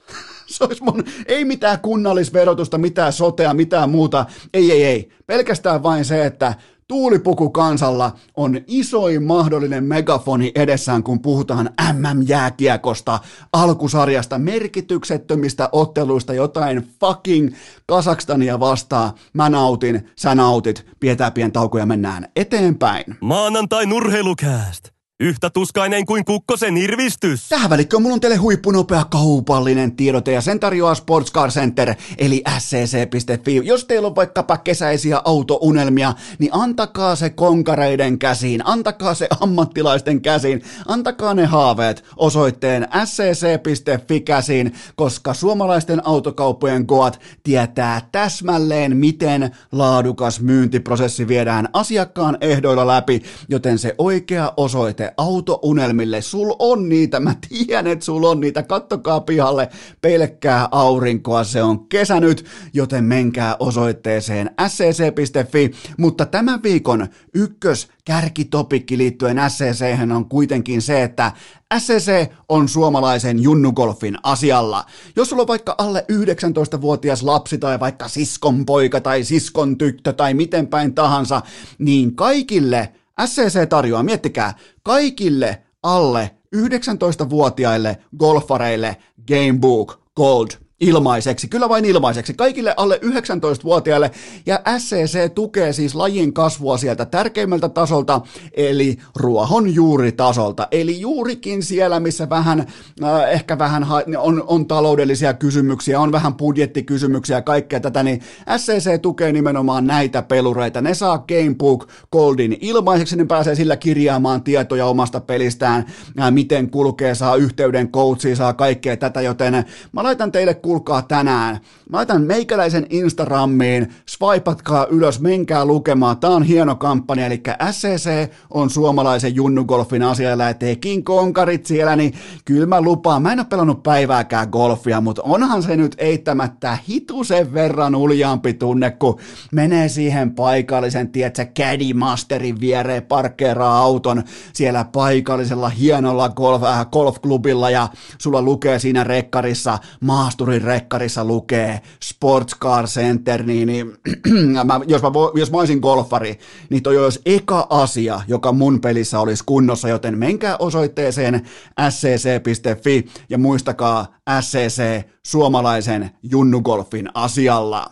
se 0.47 0.63
olisi 0.63 0.83
mun, 0.83 1.03
ei 1.25 1.45
mitään 1.45 1.79
kunnallisverotusta, 1.79 2.77
mitään 2.77 3.13
sotea, 3.13 3.53
mitään 3.53 3.89
muuta. 3.89 4.25
Ei, 4.53 4.71
ei, 4.71 4.83
ei. 4.83 5.09
Pelkästään 5.27 5.83
vain 5.83 6.05
se, 6.05 6.25
että 6.25 6.53
Tuulipuku 6.87 7.49
kansalla 7.49 8.15
on 8.37 8.61
isoin 8.67 9.23
mahdollinen 9.23 9.83
megafoni 9.83 10.51
edessään, 10.55 11.03
kun 11.03 11.21
puhutaan 11.21 11.69
MM-jääkiekosta, 11.93 13.19
alkusarjasta, 13.53 14.39
merkityksettömistä 14.39 15.69
otteluista, 15.71 16.33
jotain 16.33 16.89
fucking 16.99 17.55
Kasakstania 17.85 18.59
vastaan. 18.59 19.11
Mä 19.33 19.49
nautin, 19.49 20.09
sä 20.15 20.35
nautit, 20.35 20.85
pidetään 20.99 21.33
pien 21.33 21.51
tauko 21.51 21.77
ja 21.77 21.85
mennään 21.85 22.27
eteenpäin. 22.35 23.17
Maanantai 23.21 23.85
nurheilukääst. 23.85 24.94
Yhtä 25.19 25.49
tuskainen 25.49 26.05
kuin 26.05 26.25
kukkosen 26.25 26.77
irvistys. 26.77 27.49
Tähän 27.49 27.69
välikköön 27.69 28.01
mulla 28.01 28.13
on 28.13 28.19
teille 28.19 28.37
huippunopea 28.37 29.05
kaupallinen 29.05 29.95
tiedote 29.95 30.31
ja 30.31 30.41
sen 30.41 30.59
tarjoaa 30.59 30.95
Sports 30.95 31.31
Car 31.31 31.49
Center 31.51 31.95
eli 32.17 32.43
scc.fi. 32.59 33.61
Jos 33.63 33.85
teillä 33.85 34.07
on 34.07 34.15
vaikkapa 34.15 34.57
kesäisiä 34.57 35.21
autounelmia, 35.25 36.13
niin 36.39 36.53
antakaa 36.53 37.15
se 37.15 37.29
konkareiden 37.29 38.19
käsiin, 38.19 38.61
antakaa 38.65 39.13
se 39.13 39.27
ammattilaisten 39.39 40.21
käsiin, 40.21 40.61
antakaa 40.87 41.33
ne 41.33 41.45
haaveet 41.45 42.03
osoitteen 42.17 42.87
scc.fi 43.05 44.21
käsiin, 44.21 44.73
koska 44.95 45.33
suomalaisten 45.33 46.07
autokauppojen 46.07 46.87
koat 46.87 47.19
tietää 47.43 48.01
täsmälleen, 48.11 48.97
miten 48.97 49.55
laadukas 49.71 50.41
myyntiprosessi 50.41 51.27
viedään 51.27 51.69
asiakkaan 51.73 52.37
ehdoilla 52.41 52.87
läpi, 52.87 53.21
joten 53.49 53.77
se 53.77 53.95
oikea 53.97 54.53
osoite 54.57 55.04
osoite 55.05 55.13
autounelmille. 55.17 56.21
Sul 56.21 56.55
on 56.59 56.89
niitä, 56.89 57.19
mä 57.19 57.35
tiedän, 57.49 57.87
että 57.87 58.05
sul 58.05 58.23
on 58.23 58.39
niitä. 58.39 58.63
Kattokaa 58.63 59.21
pihalle, 59.21 59.69
pelkkää 60.01 60.67
aurinkoa, 60.71 61.43
se 61.43 61.63
on 61.63 61.87
kesä 61.87 62.19
nyt, 62.19 62.45
joten 62.73 63.03
menkää 63.03 63.55
osoitteeseen 63.59 64.51
scc.fi. 64.67 65.71
Mutta 65.97 66.25
tämän 66.25 66.63
viikon 66.63 67.07
ykkös 67.33 67.87
kärkitopikki 68.05 68.97
liittyen 68.97 69.37
SCC 69.49 69.85
on 70.15 70.29
kuitenkin 70.29 70.81
se, 70.81 71.03
että 71.03 71.31
SCC 71.77 72.31
on 72.49 72.69
suomalaisen 72.69 73.39
junnugolfin 73.39 74.17
asialla. 74.23 74.85
Jos 75.15 75.29
sulla 75.29 75.41
on 75.41 75.47
vaikka 75.47 75.75
alle 75.77 76.05
19-vuotias 76.11 77.23
lapsi 77.23 77.57
tai 77.57 77.79
vaikka 77.79 78.07
siskon 78.07 78.65
poika 78.65 79.01
tai 79.01 79.23
siskon 79.23 79.77
tyttö 79.77 80.13
tai 80.13 80.33
miten 80.33 80.67
päin 80.67 80.93
tahansa, 80.93 81.41
niin 81.79 82.15
kaikille 82.15 82.93
SCC 83.25 83.69
tarjoaa, 83.69 84.03
miettikää, 84.03 84.53
kaikille 84.83 85.63
alle 85.83 86.31
19-vuotiaille 86.55 87.97
golfareille 88.17 88.97
Gamebook 89.27 89.99
Gold 90.15 90.64
ilmaiseksi, 90.79 91.47
kyllä 91.47 91.69
vain 91.69 91.85
ilmaiseksi, 91.85 92.33
kaikille 92.33 92.73
alle 92.77 92.99
19-vuotiaille, 93.03 94.11
ja 94.45 94.59
SCC 94.77 95.33
tukee 95.35 95.73
siis 95.73 95.95
lajin 95.95 96.33
kasvua 96.33 96.77
sieltä 96.77 97.05
tärkeimmältä 97.05 97.69
tasolta, 97.69 98.21
eli 98.53 98.97
ruohonjuuritasolta, 99.15 100.67
eli 100.71 101.01
juurikin 101.01 101.63
siellä, 101.63 101.99
missä 101.99 102.29
vähän, 102.29 102.59
äh, 103.03 103.31
ehkä 103.31 103.57
vähän 103.57 103.85
on, 104.17 104.43
on 104.47 104.67
taloudellisia 104.67 105.33
kysymyksiä, 105.33 105.99
on 105.99 106.11
vähän 106.11 106.33
budjettikysymyksiä 106.33 107.37
ja 107.37 107.41
kaikkea 107.41 107.79
tätä, 107.79 108.03
niin 108.03 108.21
SCC 108.57 109.01
tukee 109.01 109.31
nimenomaan 109.31 109.87
näitä 109.87 110.21
pelureita, 110.21 110.81
ne 110.81 110.93
saa 110.93 111.25
Gamebook 111.27 111.87
Goldin 112.11 112.57
ilmaiseksi, 112.61 113.15
ne 113.15 113.25
pääsee 113.25 113.55
sillä 113.55 113.77
kirjaamaan 113.77 114.43
tietoja 114.43 114.85
omasta 114.85 115.19
pelistään, 115.19 115.85
äh, 116.19 116.31
miten 116.31 116.69
kulkee, 116.69 117.15
saa 117.15 117.35
yhteyden 117.35 117.91
coachiin, 117.91 118.35
saa 118.35 118.53
kaikkea 118.53 118.97
tätä, 118.97 119.21
joten 119.21 119.65
mä 119.91 120.03
laitan 120.03 120.31
teille 120.31 120.53
kuulkaa 120.65 121.01
tänään. 121.01 121.59
Mä 121.89 121.97
laitan 121.97 122.21
meikäläisen 122.21 122.87
Instagramiin, 122.89 123.93
swipatkaa 124.05 124.85
ylös, 124.85 125.19
menkää 125.19 125.65
lukemaan. 125.65 126.17
Tää 126.17 126.29
on 126.29 126.43
hieno 126.43 126.75
kampanja, 126.75 127.25
eli 127.25 127.41
SCC 127.71 128.31
on 128.49 128.69
suomalaisen 128.69 129.35
junnugolfin 129.35 130.03
asialla 130.03 130.43
ja 130.43 130.53
tekin 130.53 131.03
konkarit 131.03 131.65
siellä, 131.65 131.95
niin 131.95 132.13
kyllä 132.45 132.65
mä 132.65 132.81
lupaan. 132.81 133.21
Mä 133.21 133.33
en 133.33 133.39
ole 133.39 133.47
pelannut 133.49 133.83
päivääkään 133.83 134.47
golfia, 134.49 135.01
mutta 135.01 135.21
onhan 135.21 135.63
se 135.63 135.75
nyt 135.75 135.95
eittämättä 135.97 136.77
hitusen 136.89 137.53
verran 137.53 137.95
uljaampi 137.95 138.53
tunne, 138.53 138.91
kun 138.91 139.19
menee 139.51 139.89
siihen 139.89 140.35
paikallisen, 140.35 141.09
tietsä, 141.11 141.45
caddy 141.45 141.93
masterin 141.93 142.59
viereen, 142.59 143.03
parkkeeraa 143.03 143.77
auton 143.77 144.23
siellä 144.53 144.85
paikallisella 144.91 145.69
hienolla 145.69 146.29
golf, 146.29 146.63
äh, 146.63 146.85
golfklubilla 146.85 147.69
ja 147.69 147.87
sulla 148.17 148.41
lukee 148.41 148.79
siinä 148.79 149.03
rekkarissa 149.03 149.77
maasturi 150.01 150.54
Turin 150.55 150.67
rekkarissa 150.67 151.25
lukee 151.25 151.81
Sports 152.03 152.55
Car 152.59 152.87
Center, 152.87 153.43
niin, 153.43 153.67
niin 153.67 153.93
mä, 154.65 154.79
jos, 154.87 155.01
mä, 155.01 155.09
jos 155.35 155.51
mä 155.51 155.57
olisin 155.57 155.79
golfari, 155.79 156.39
niin 156.69 156.83
toi 156.83 156.97
olisi 156.97 157.21
eka 157.25 157.67
asia, 157.69 158.21
joka 158.27 158.51
mun 158.51 158.81
pelissä 158.81 159.19
olisi 159.19 159.43
kunnossa, 159.45 159.89
joten 159.89 160.17
menkää 160.17 160.57
osoitteeseen 160.57 161.41
scc.fi 161.89 163.05
ja 163.29 163.37
muistakaa 163.37 164.15
SCC 164.41 165.03
suomalaisen 165.25 166.09
junnugolfin 166.23 167.09
asialla. 167.13 167.91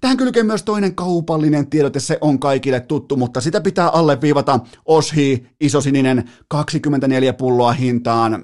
Tähän 0.00 0.16
kylkee 0.16 0.42
myös 0.42 0.62
toinen 0.62 0.94
kaupallinen 0.94 1.66
tiedote, 1.66 2.00
se 2.00 2.18
on 2.20 2.38
kaikille 2.38 2.80
tuttu, 2.80 3.16
mutta 3.16 3.40
sitä 3.40 3.60
pitää 3.60 3.88
alleviivata. 3.88 4.60
Oshi, 4.84 5.46
isosininen, 5.60 6.30
24 6.48 7.32
pulloa 7.32 7.72
hintaan, 7.72 8.42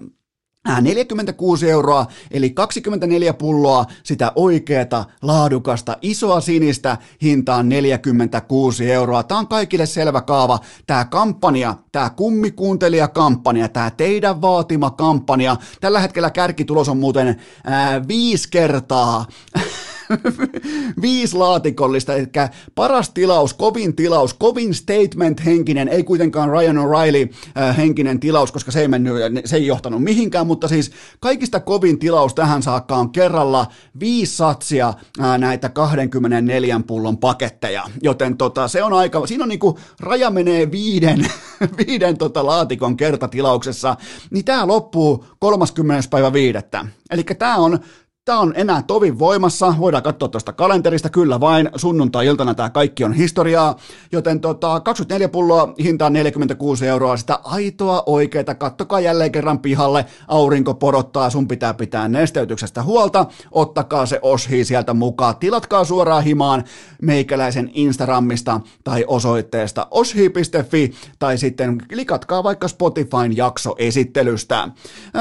46 0.80 1.70
euroa, 1.70 2.06
eli 2.30 2.50
24 2.50 3.32
pulloa 3.32 3.84
sitä 4.02 4.32
oikeata, 4.34 5.04
laadukasta, 5.22 5.96
isoa 6.02 6.40
sinistä 6.40 6.96
hintaan 7.22 7.68
46 7.68 8.92
euroa. 8.92 9.22
Tämä 9.22 9.38
on 9.38 9.48
kaikille 9.48 9.86
selvä 9.86 10.20
kaava. 10.20 10.58
Tämä 10.86 11.04
kampanja, 11.04 11.74
tämä 11.92 12.10
kummikuuntelijakampanja, 12.10 13.68
tämä 13.68 13.90
teidän 13.90 14.40
vaatima 14.40 14.90
kampanja, 14.90 15.56
tällä 15.80 16.00
hetkellä 16.00 16.30
kärkitulos 16.30 16.88
on 16.88 16.98
muuten 16.98 17.36
ää, 17.64 18.08
viisi 18.08 18.48
kertaa 18.50 19.26
viisi 21.02 21.36
laatikollista, 21.36 22.14
eli 22.14 22.26
paras 22.74 23.10
tilaus, 23.10 23.54
kovin 23.54 23.96
tilaus, 23.96 24.34
kovin 24.34 24.74
statement 24.74 25.44
henkinen, 25.44 25.88
ei 25.88 26.04
kuitenkaan 26.04 26.50
Ryan 26.50 26.76
O'Reilly 26.76 27.34
äh, 27.58 27.76
henkinen 27.76 28.20
tilaus, 28.20 28.52
koska 28.52 28.70
se 28.70 28.80
ei, 28.80 28.88
mennyt, 28.88 29.14
se 29.44 29.56
ei 29.56 29.66
johtanut 29.66 30.02
mihinkään, 30.02 30.46
mutta 30.46 30.68
siis 30.68 30.90
kaikista 31.20 31.60
kovin 31.60 31.98
tilaus 31.98 32.34
tähän 32.34 32.62
saakka 32.62 32.96
on 32.96 33.10
kerralla 33.10 33.66
viisi 34.00 34.36
satsia 34.36 34.94
äh, 35.20 35.38
näitä 35.38 35.68
24 35.68 36.80
pullon 36.86 37.18
paketteja, 37.18 37.84
joten 38.02 38.36
tota, 38.36 38.68
se 38.68 38.82
on 38.82 38.92
aika, 38.92 39.26
siinä 39.26 39.44
on 39.44 39.48
niinku, 39.48 39.78
raja 40.00 40.30
menee 40.30 40.70
viiden, 40.70 41.26
viiden 41.86 42.18
tota 42.18 42.46
laatikon 42.46 42.96
kertatilauksessa, 42.96 43.96
niin 44.30 44.44
tämä 44.44 44.66
loppuu 44.66 45.24
30. 45.38 46.08
päivä 46.10 46.32
viidettä. 46.32 46.84
Eli 47.10 47.22
tämä 47.22 47.56
on 47.56 47.78
Tämä 48.28 48.40
on 48.40 48.52
enää 48.56 48.82
tovin 48.82 49.18
voimassa, 49.18 49.74
voidaan 49.78 50.02
katsoa 50.02 50.28
tuosta 50.28 50.52
kalenterista, 50.52 51.10
kyllä 51.10 51.40
vain. 51.40 51.70
Sunnuntai-iltana 51.76 52.54
tämä 52.54 52.70
kaikki 52.70 53.04
on 53.04 53.12
historiaa, 53.12 53.76
joten 54.12 54.40
tota, 54.40 54.80
24 54.80 55.28
pulloa, 55.28 55.74
hintaan 55.82 56.12
46 56.12 56.86
euroa, 56.86 57.16
sitä 57.16 57.40
aitoa 57.44 58.02
oikeita, 58.06 58.54
kattokaa 58.54 59.00
jälleen 59.00 59.32
kerran 59.32 59.58
pihalle, 59.58 60.06
aurinko 60.28 60.74
porottaa, 60.74 61.30
sun 61.30 61.48
pitää 61.48 61.74
pitää 61.74 62.08
nesteytyksestä 62.08 62.82
huolta, 62.82 63.26
ottakaa 63.50 64.06
se 64.06 64.18
oshi 64.22 64.64
sieltä 64.64 64.94
mukaan, 64.94 65.36
tilatkaa 65.36 65.84
suoraan 65.84 66.24
himaan 66.24 66.64
meikäläisen 67.02 67.70
Instagramista 67.74 68.60
tai 68.84 69.04
osoitteesta 69.06 69.86
oshi.fi 69.90 70.92
tai 71.18 71.38
sitten 71.38 71.78
klikatkaa 71.88 72.44
vaikka 72.44 72.68
Spotifyn 72.68 73.36
jaksoesittelystä. 73.36 74.68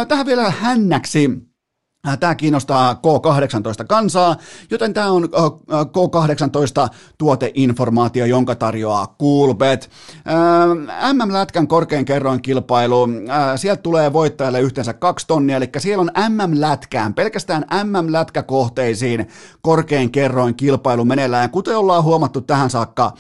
Tähän 0.08 0.26
vielä 0.26 0.52
hännäksi. 0.52 1.26
Äh, 1.26 1.47
tämä 2.20 2.36
kiinnostaa 2.36 2.94
K18 2.94 3.86
kansaa, 3.88 4.36
joten 4.72 4.94
tämä 4.94 5.12
on 5.12 5.24
äh, 5.24 5.44
äh, 5.44 5.86
K18 5.86 6.96
tuoteinformaatio, 7.18 8.26
jonka 8.26 8.56
tarjoaa 8.56 9.16
Coolbet. 9.22 9.90
MM-lätkän 11.14 11.68
korkein 11.68 12.06
kerroin 12.06 12.42
kilpailu, 12.42 13.08
sieltä 13.56 13.82
tulee 13.82 14.14
voittajalle 14.14 14.62
yhteensä 14.62 14.94
kaksi 14.94 15.28
tonnia, 15.28 15.58
eli 15.58 15.70
siellä 15.78 16.02
on 16.02 16.12
MM-lätkään, 16.30 17.14
pelkästään 17.14 17.66
MM-lätkäkohteisiin 17.84 19.28
korkein 19.62 20.12
kerroin 20.12 20.56
kilpailu 20.56 21.06
meneillään. 21.06 21.50
Kuten 21.50 21.78
ollaan 21.78 22.04
huomattu 22.04 22.42
tähän 22.42 22.70
saakka 22.70 23.14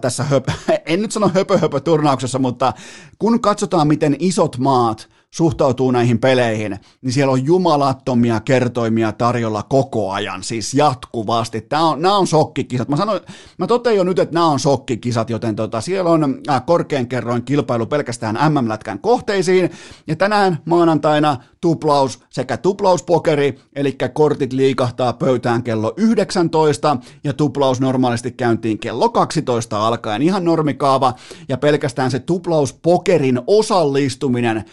tässä, 0.00 0.24
höpö, 0.24 0.52
en 0.86 1.02
nyt 1.02 1.12
sano 1.12 1.30
höpö, 1.34 1.58
höpö 1.58 1.80
turnauksessa, 1.80 2.38
mutta 2.38 2.72
kun 3.18 3.40
katsotaan 3.40 3.88
miten 3.88 4.16
isot 4.18 4.58
maat– 4.58 5.08
suhtautuu 5.30 5.90
näihin 5.90 6.18
peleihin, 6.18 6.78
niin 7.02 7.12
siellä 7.12 7.32
on 7.32 7.44
jumalattomia 7.44 8.40
kertoimia 8.40 9.12
tarjolla 9.12 9.62
koko 9.62 10.10
ajan, 10.10 10.42
siis 10.42 10.74
jatkuvasti. 10.74 11.60
Tämä 11.60 11.88
on, 11.88 12.02
nämä 12.02 12.16
on 12.16 12.26
sokkikisat. 12.26 12.88
Mä, 12.88 12.96
sanoin, 12.96 13.20
mä 13.58 13.66
totean 13.66 13.96
jo 13.96 14.04
nyt, 14.04 14.18
että 14.18 14.34
nämä 14.34 14.46
on 14.46 14.60
sokkikisat, 14.60 15.30
joten 15.30 15.56
tota, 15.56 15.80
siellä 15.80 16.10
on 16.10 16.38
korkean 16.66 17.06
kerroin 17.06 17.44
kilpailu 17.44 17.86
pelkästään 17.86 18.38
MM-lätkän 18.52 18.98
kohteisiin, 18.98 19.70
ja 20.06 20.16
tänään 20.16 20.58
maanantaina 20.64 21.36
tuplaus 21.60 22.20
sekä 22.30 22.56
tuplauspokeri, 22.56 23.58
eli 23.74 23.96
kortit 24.12 24.52
liikahtaa 24.52 25.12
pöytään 25.12 25.62
kello 25.62 25.94
19, 25.96 26.96
ja 27.24 27.32
tuplaus 27.32 27.80
normaalisti 27.80 28.32
käyntiin 28.32 28.78
kello 28.78 29.08
12 29.08 29.86
alkaen, 29.86 30.22
ihan 30.22 30.44
normikaava, 30.44 31.14
ja 31.48 31.56
pelkästään 31.56 32.10
se 32.10 32.18
tuplauspokerin 32.18 33.40
osallistuminen, 33.46 34.64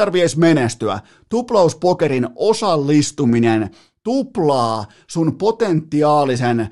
tarvii 0.00 0.20
edes 0.20 0.36
menestyä. 0.36 1.00
Tuplauspokerin 1.28 2.28
osallistuminen 2.34 3.70
tuplaa 4.02 4.86
sun 5.06 5.36
potentiaalisen 5.38 6.68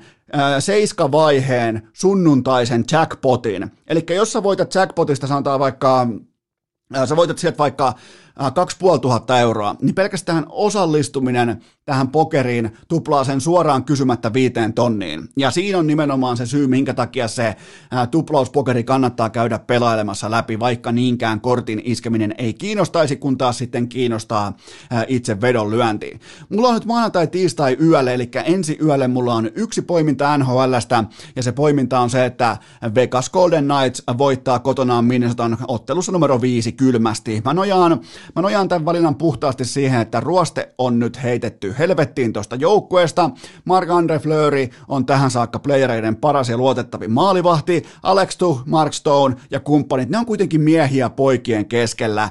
seiskavaiheen 0.59 1.89
sunnuntaisen 1.93 2.83
jackpotin. 2.91 3.71
Eli 3.87 4.05
jos 4.09 4.31
sä 4.31 4.43
voitat 4.43 4.75
jackpotista, 4.75 5.27
sanotaan 5.27 5.59
vaikka, 5.59 6.07
sä 7.05 7.15
voitat 7.15 7.37
sieltä 7.37 7.57
vaikka 7.57 7.93
2500 8.53 9.39
euroa, 9.39 9.75
niin 9.81 9.95
pelkästään 9.95 10.45
osallistuminen 10.49 11.61
tähän 11.89 12.07
pokeriin 12.07 12.71
tuplaa 12.87 13.23
sen 13.23 13.41
suoraan 13.41 13.83
kysymättä 13.83 14.33
viiteen 14.33 14.73
tonniin. 14.73 15.29
Ja 15.37 15.51
siinä 15.51 15.77
on 15.77 15.87
nimenomaan 15.87 16.37
se 16.37 16.45
syy, 16.45 16.67
minkä 16.67 16.93
takia 16.93 17.27
se 17.27 17.55
tuplauspokeri 18.11 18.83
kannattaa 18.83 19.29
käydä 19.29 19.59
pelailemassa 19.59 20.31
läpi, 20.31 20.59
vaikka 20.59 20.91
niinkään 20.91 21.41
kortin 21.41 21.81
iskeminen 21.85 22.35
ei 22.37 22.53
kiinnostaisi, 22.53 23.15
kun 23.15 23.37
taas 23.37 23.57
sitten 23.57 23.87
kiinnostaa 23.87 24.57
itse 25.07 25.41
vedon 25.41 25.71
lyönti. 25.71 26.19
Mulla 26.49 26.67
on 26.67 26.73
nyt 26.73 26.85
maanantai, 26.85 27.27
tiistai 27.27 27.77
yölle, 27.81 28.13
eli 28.13 28.29
ensi 28.45 28.77
yölle 28.83 29.07
mulla 29.07 29.33
on 29.33 29.49
yksi 29.55 29.81
poiminta 29.81 30.37
NHLstä, 30.37 31.03
ja 31.35 31.43
se 31.43 31.51
poiminta 31.51 31.99
on 31.99 32.09
se, 32.09 32.25
että 32.25 32.57
Vegas 32.95 33.29
Golden 33.29 33.65
Knights 33.65 34.03
voittaa 34.17 34.59
kotonaan 34.59 35.05
Minnesotan 35.05 35.57
ottelussa 35.67 36.11
numero 36.11 36.41
viisi 36.41 36.71
kylmästi. 36.71 37.41
Mä 37.45 37.53
nojaan, 37.53 37.99
mä 38.35 38.41
nojaan 38.41 38.67
tämän 38.67 38.85
valinnan 38.85 39.15
puhtaasti 39.15 39.65
siihen, 39.65 40.01
että 40.01 40.19
ruoste 40.19 40.73
on 40.77 40.99
nyt 40.99 41.23
heitetty 41.23 41.75
helvettiin 41.79 42.33
tuosta 42.33 42.55
joukkueesta. 42.55 43.29
Mark-Andre 43.65 44.19
Fleury 44.19 44.67
on 44.87 45.05
tähän 45.05 45.31
saakka 45.31 45.59
playereiden 45.59 46.15
paras 46.15 46.49
ja 46.49 46.57
luotettavin 46.57 47.11
maalivahti. 47.11 47.83
Alex 48.03 48.37
Tuh, 48.37 48.63
Mark 48.65 48.93
Stone 48.93 49.35
ja 49.51 49.59
kumppanit, 49.59 50.09
ne 50.09 50.17
on 50.17 50.25
kuitenkin 50.25 50.61
miehiä 50.61 51.09
poikien 51.09 51.65
keskellä. 51.65 52.29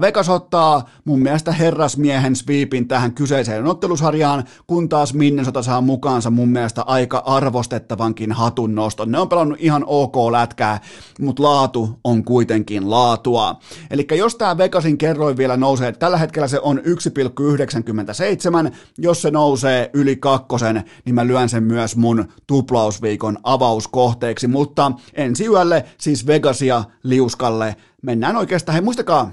Vegas 0.00 0.28
ottaa 0.28 0.88
mun 1.04 1.22
mielestä 1.22 1.52
herrasmiehen 1.52 2.36
sweepin 2.36 2.88
tähän 2.88 3.14
kyseiseen 3.14 3.66
ottelusarjaan, 3.66 4.44
kun 4.66 4.88
taas 4.88 5.14
Minnesota 5.14 5.62
saa 5.62 5.80
mukaansa 5.80 6.30
mun 6.30 6.48
mielestä 6.48 6.82
aika 6.82 7.22
arvostettavankin 7.26 8.32
hatun 8.32 8.74
noston. 8.74 9.10
Ne 9.10 9.18
on 9.18 9.28
pelannut 9.28 9.58
ihan 9.60 9.84
ok 9.86 10.16
lätkää, 10.30 10.80
mutta 11.20 11.42
laatu 11.42 12.00
on 12.04 12.24
kuitenkin 12.24 12.90
laatua. 12.90 13.56
Eli 13.90 14.06
jos 14.10 14.36
tämä 14.36 14.58
Vegasin 14.58 14.98
kerroin 14.98 15.36
vielä 15.36 15.56
nousee, 15.56 15.92
tällä 15.92 16.16
hetkellä 16.16 16.48
se 16.48 16.60
on 16.60 16.78
1,97, 16.78 18.71
jos 18.98 19.22
se 19.22 19.30
nousee 19.30 19.90
yli 19.92 20.16
kakkosen, 20.16 20.84
niin 21.04 21.14
mä 21.14 21.26
lyön 21.26 21.48
sen 21.48 21.62
myös 21.62 21.96
mun 21.96 22.28
tuplausviikon 22.46 23.38
avauskohteeksi, 23.42 24.46
mutta 24.46 24.92
ensi 25.14 25.46
yölle 25.46 25.84
siis 25.98 26.26
Vegasia 26.26 26.84
liuskalle 27.02 27.76
mennään 28.02 28.36
oikeastaan. 28.36 28.72
Hei 28.72 28.82
muistakaa, 28.82 29.30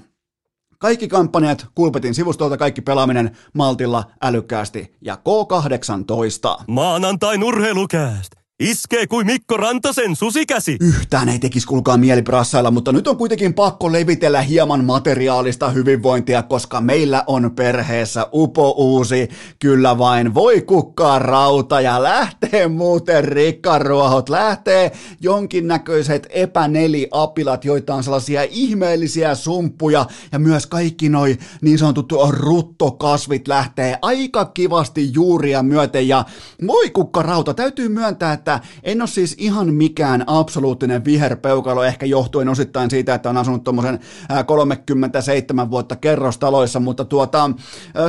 kaikki 0.79 1.07
kampanjat 1.07 1.67
Kulpetin 1.75 2.15
sivustolta, 2.15 2.57
kaikki 2.57 2.81
pelaaminen 2.81 3.37
maltilla, 3.53 4.03
älykkäästi 4.21 4.95
ja 5.01 5.15
K18. 5.15 6.63
Maanantai 6.67 7.37
urheilukääst. 7.43 8.38
Iskee 8.59 9.07
kuin 9.07 9.25
Mikko 9.25 9.57
Rantasen 9.57 10.15
susikäsi. 10.15 10.77
Yhtään 10.81 11.29
ei 11.29 11.39
tekisi 11.39 11.67
kulkaa 11.67 11.97
mieli 11.97 12.21
brassailla, 12.21 12.71
mutta 12.71 12.91
nyt 12.91 13.07
on 13.07 13.17
kuitenkin 13.17 13.53
pakko 13.53 13.91
levitellä 13.91 14.41
hieman 14.41 14.85
materiaalista 14.85 15.69
hyvinvointia, 15.69 16.43
koska 16.43 16.81
meillä 16.81 17.23
on 17.27 17.51
perheessä 17.55 18.27
upo 18.33 18.71
uusi, 18.77 19.29
kyllä 19.59 19.97
vain 19.97 20.33
voi 20.33 20.61
kukkaa 20.61 21.19
rauta 21.19 21.81
ja 21.81 22.03
lähtee 22.03 22.67
muuten 22.67 23.23
rikkaruohot, 23.23 24.29
lähtee. 24.29 24.91
Jonkinnäköiset 25.21 26.27
epäneliapilat, 26.29 27.65
joita 27.65 27.95
on 27.95 28.03
sellaisia 28.03 28.43
ihmeellisiä 28.43 29.35
sumppuja. 29.35 30.05
Ja 30.31 30.39
myös 30.39 30.67
kaikki 30.67 31.09
noi 31.09 31.37
niin 31.61 31.79
sanotut 31.79 32.13
ruttokasvit 32.29 33.47
lähtee 33.47 33.99
aika 34.01 34.45
kivasti 34.45 35.13
juuria 35.13 35.63
myöten. 35.63 36.07
Ja 36.07 36.25
voi 36.67 36.89
kukka 36.89 37.21
rauta, 37.21 37.53
täytyy 37.53 37.89
myöntää, 37.89 38.33
että 38.33 38.48
että 38.55 38.67
en 38.83 39.01
ole 39.01 39.07
siis 39.07 39.35
ihan 39.37 39.73
mikään 39.73 40.23
absoluuttinen 40.27 41.05
viherpeukalo, 41.05 41.83
ehkä 41.83 42.05
johtuen 42.05 42.49
osittain 42.49 42.89
siitä, 42.89 43.15
että 43.15 43.29
on 43.29 43.37
asunut 43.37 43.63
tuommoisen 43.63 43.99
37 44.45 45.71
vuotta 45.71 45.95
kerrostaloissa, 45.95 46.79
mutta 46.79 47.05
tuota, 47.05 47.51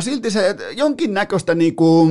silti 0.01 0.31
se 0.31 0.57
jonkinnäköistä 0.77 1.55
niinku, 1.55 2.09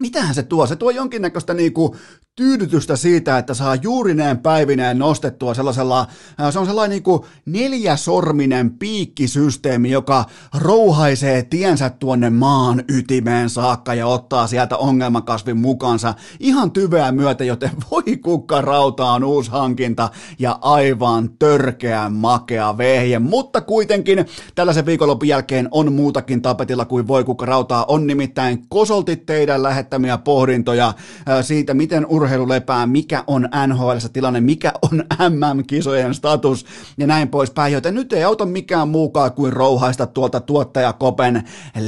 mitähän 0.00 0.34
se 0.34 0.42
tuo? 0.42 0.66
Se 0.66 0.76
tuo 0.76 0.90
jonkinnäköistä 0.90 1.54
niinku 1.54 1.96
tyydytystä 2.36 2.96
siitä, 2.96 3.38
että 3.38 3.54
saa 3.54 3.74
juurineen 3.74 4.38
päivineen 4.38 4.98
nostettua 4.98 5.54
sellaisella, 5.54 6.06
äh, 6.40 6.52
se 6.52 6.58
on 6.58 6.66
sellainen 6.66 6.90
niin 6.90 7.02
kuin 7.02 7.22
neljäsorminen 7.46 8.78
piikkisysteemi, 8.78 9.90
joka 9.90 10.24
rouhaisee 10.58 11.42
tiensä 11.42 11.90
tuonne 11.90 12.30
maan 12.30 12.84
ytimeen 12.88 13.50
saakka 13.50 13.94
ja 13.94 14.06
ottaa 14.06 14.46
sieltä 14.46 14.76
ongelmakasvin 14.76 15.56
mukansa 15.56 16.14
ihan 16.40 16.70
tyveä 16.70 17.12
myötä, 17.12 17.44
joten 17.44 17.70
voi 17.90 18.16
kukka 18.16 18.60
rauta 18.60 19.06
on 19.06 19.24
uusi 19.24 19.50
hankinta 19.50 20.08
ja 20.38 20.58
aivan 20.60 21.30
törkeä 21.38 22.08
makea 22.08 22.78
vehje, 22.78 23.18
mutta 23.18 23.60
kuitenkin 23.60 24.26
tällaisen 24.54 24.86
viikonlopun 24.86 25.28
jälkeen 25.28 25.68
on 25.70 25.92
muutakin 25.92 26.42
tapetilla 26.42 26.84
kuin 26.84 27.08
voi 27.08 27.24
kukka 27.24 27.46
rautaa, 27.46 27.84
on 27.84 28.06
nimittäin 28.06 28.68
kosoltit 28.68 29.26
teidän 29.26 29.62
lähettämiä 29.62 30.18
pohdintoja 30.18 30.86
äh, 30.88 31.44
siitä, 31.44 31.74
miten 31.74 32.06
ur 32.06 32.21
urheilu 32.22 32.48
lepää, 32.48 32.86
mikä 32.86 33.24
on 33.26 33.48
NHL 33.66 33.96
tilanne, 34.12 34.40
mikä 34.40 34.72
on 34.82 35.04
MM-kisojen 35.28 36.14
status 36.14 36.66
ja 36.98 37.06
näin 37.06 37.28
poispäin, 37.28 37.72
joten 37.72 37.94
nyt 37.94 38.12
ei 38.12 38.24
auta 38.24 38.46
mikään 38.46 38.88
muukaan 38.88 39.32
kuin 39.32 39.52
rouhaista 39.52 40.06
tuolta 40.06 40.40
tuottajakopen 40.40 41.42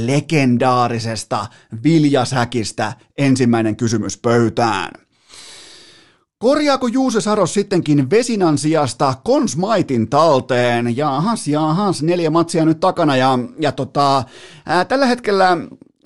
legendaarisesta 0.05 1.45
viljasäkistä 1.83 2.93
ensimmäinen 3.17 3.75
kysymys 3.75 4.17
pöytään. 4.17 4.91
Korjaako 6.37 6.87
Juuse 6.87 7.21
Saros 7.21 7.53
sittenkin 7.53 8.09
Vesinan 8.09 8.57
sijasta 8.57 9.13
Konsmaitin 9.23 10.09
talteen? 10.09 10.97
Jaahas, 10.97 11.47
jaahas, 11.47 12.03
neljä 12.03 12.29
matsia 12.29 12.65
nyt 12.65 12.79
takana 12.79 13.15
ja, 13.15 13.39
ja 13.59 13.71
tota, 13.71 14.23
ää, 14.65 14.85
tällä 14.85 15.05
hetkellä 15.05 15.57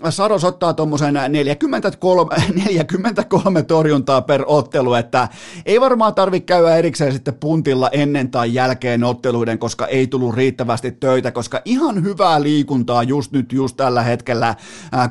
Saros 0.09 0.43
ottaa 0.43 0.73
tuommoisen 0.73 1.13
43, 1.29 2.35
43 2.55 3.63
torjuntaa 3.73 4.21
per 4.21 4.43
ottelu, 4.45 4.93
että 4.93 5.27
ei 5.65 5.81
varmaan 5.81 6.15
tarvitse 6.15 6.45
käydä 6.45 6.75
erikseen 6.75 7.13
sitten 7.13 7.33
puntilla 7.33 7.89
ennen 7.89 8.31
tai 8.31 8.53
jälkeen 8.53 9.03
otteluiden, 9.03 9.59
koska 9.59 9.87
ei 9.87 10.07
tullut 10.07 10.35
riittävästi 10.35 10.91
töitä, 10.91 11.31
koska 11.31 11.61
ihan 11.65 12.03
hyvää 12.03 12.41
liikuntaa 12.41 13.03
just 13.03 13.31
nyt, 13.31 13.53
just 13.53 13.77
tällä 13.77 14.03
hetkellä 14.03 14.55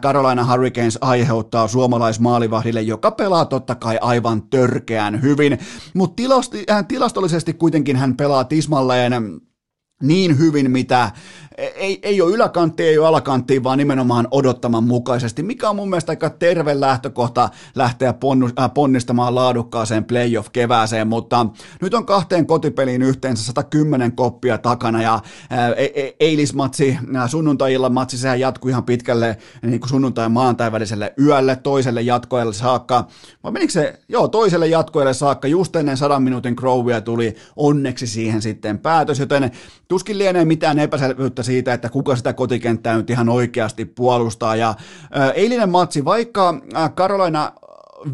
Carolina 0.02 0.44
Hurricanes 0.44 0.98
aiheuttaa 1.00 1.68
suomalaismaalivahdille, 1.68 2.82
joka 2.82 3.10
pelaa 3.10 3.44
totta 3.44 3.74
kai 3.74 3.98
aivan 4.00 4.42
törkeän 4.42 5.22
hyvin, 5.22 5.58
mutta 5.94 6.22
tilastollisesti 6.88 7.54
kuitenkin 7.54 7.96
hän 7.96 8.16
pelaa 8.16 8.44
tismalleen 8.44 9.12
niin 10.02 10.38
hyvin, 10.38 10.70
mitä 10.70 11.10
ei, 11.78 11.98
ei 12.02 12.20
ole 12.20 12.34
yläkantti, 12.34 12.82
ei 12.82 12.98
ole 12.98 13.06
alakantti, 13.06 13.62
vaan 13.62 13.78
nimenomaan 13.78 14.28
odottaman 14.30 14.84
mukaisesti, 14.84 15.42
mikä 15.42 15.70
on 15.70 15.76
mun 15.76 15.90
mielestä 15.90 16.12
aika 16.12 16.30
terve 16.30 16.80
lähtökohta 16.80 17.48
lähteä 17.74 18.08
äh, 18.08 18.70
ponnistamaan 18.74 19.34
laadukkaaseen 19.34 20.04
playoff-kevääseen, 20.04 21.08
mutta 21.08 21.46
nyt 21.82 21.94
on 21.94 22.06
kahteen 22.06 22.46
kotipeliin 22.46 23.02
yhteensä 23.02 23.44
110 23.44 24.12
koppia 24.12 24.58
takana 24.58 25.02
ja 25.02 25.20
ää, 25.50 25.68
e, 25.68 25.84
e, 25.84 26.16
eilismatsi, 26.20 26.98
sunnuntai 27.26 27.78
matsi, 27.90 28.18
sehän 28.18 28.40
jatkui 28.40 28.70
ihan 28.70 28.84
pitkälle 28.84 29.38
niin 29.62 29.80
kuin 29.80 29.90
sunnuntai 29.90 30.28
maantai 30.28 30.72
väliselle 30.72 31.14
yölle, 31.20 31.56
toiselle 31.56 32.02
jatkoelle 32.02 32.52
saakka, 32.52 33.04
vai 33.44 33.52
menikö 33.52 33.72
se, 33.72 34.00
joo, 34.08 34.28
toiselle 34.28 34.66
jatkoelle 34.66 35.14
saakka, 35.14 35.48
just 35.48 35.76
ennen 35.76 35.96
sadan 35.96 36.22
minuutin 36.22 36.56
Crowia 36.56 37.00
tuli. 37.00 37.34
Onneksi 37.56 38.06
siihen 38.06 38.42
sitten 38.42 38.78
päätös, 38.78 39.18
joten 39.18 39.50
tuskin 39.88 40.18
lienee 40.18 40.44
mitään 40.44 40.78
epäselvyyttä 40.78 41.42
siitä, 41.42 41.67
että 41.74 41.88
kuka 41.88 42.16
sitä 42.16 42.32
kotikenttää 42.32 42.96
nyt 42.96 43.10
ihan 43.10 43.28
oikeasti 43.28 43.84
puolustaa. 43.84 44.56
Ja 44.56 44.74
eilinen 45.34 45.70
matsi, 45.70 46.04
vaikka 46.04 46.54
Carolina 46.96 47.52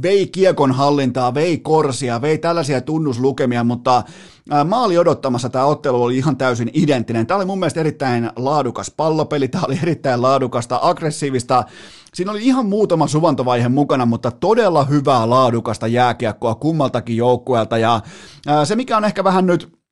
vei 0.02 0.26
kiekon 0.26 0.72
hallintaa, 0.72 1.34
vei 1.34 1.58
korsia, 1.58 2.22
vei 2.22 2.38
tällaisia 2.38 2.80
tunnuslukemia, 2.80 3.64
mutta 3.64 4.02
maali 4.68 4.98
odottamassa 4.98 5.48
tämä 5.48 5.64
ottelu 5.64 6.02
oli 6.02 6.16
ihan 6.16 6.36
täysin 6.36 6.70
identtinen. 6.72 7.26
Tämä 7.26 7.36
oli 7.36 7.44
mun 7.44 7.58
mielestä 7.58 7.80
erittäin 7.80 8.30
laadukas 8.36 8.92
pallopeli, 8.96 9.48
tämä 9.48 9.64
oli 9.66 9.78
erittäin 9.82 10.22
laadukasta, 10.22 10.78
aggressiivista. 10.82 11.64
Siinä 12.14 12.30
oli 12.30 12.46
ihan 12.46 12.66
muutama 12.66 13.06
suvantovaihe 13.06 13.68
mukana, 13.68 14.06
mutta 14.06 14.30
todella 14.30 14.84
hyvää 14.84 15.30
laadukasta 15.30 15.86
jääkiekkoa 15.86 16.54
kummaltakin 16.54 17.16
joukkueelta. 17.16 17.78
Ja 17.78 18.00
se, 18.64 18.76
mikä 18.76 18.96
on 18.96 19.04
ehkä 19.04 19.24
vähän 19.24 19.46
nyt 19.46 19.84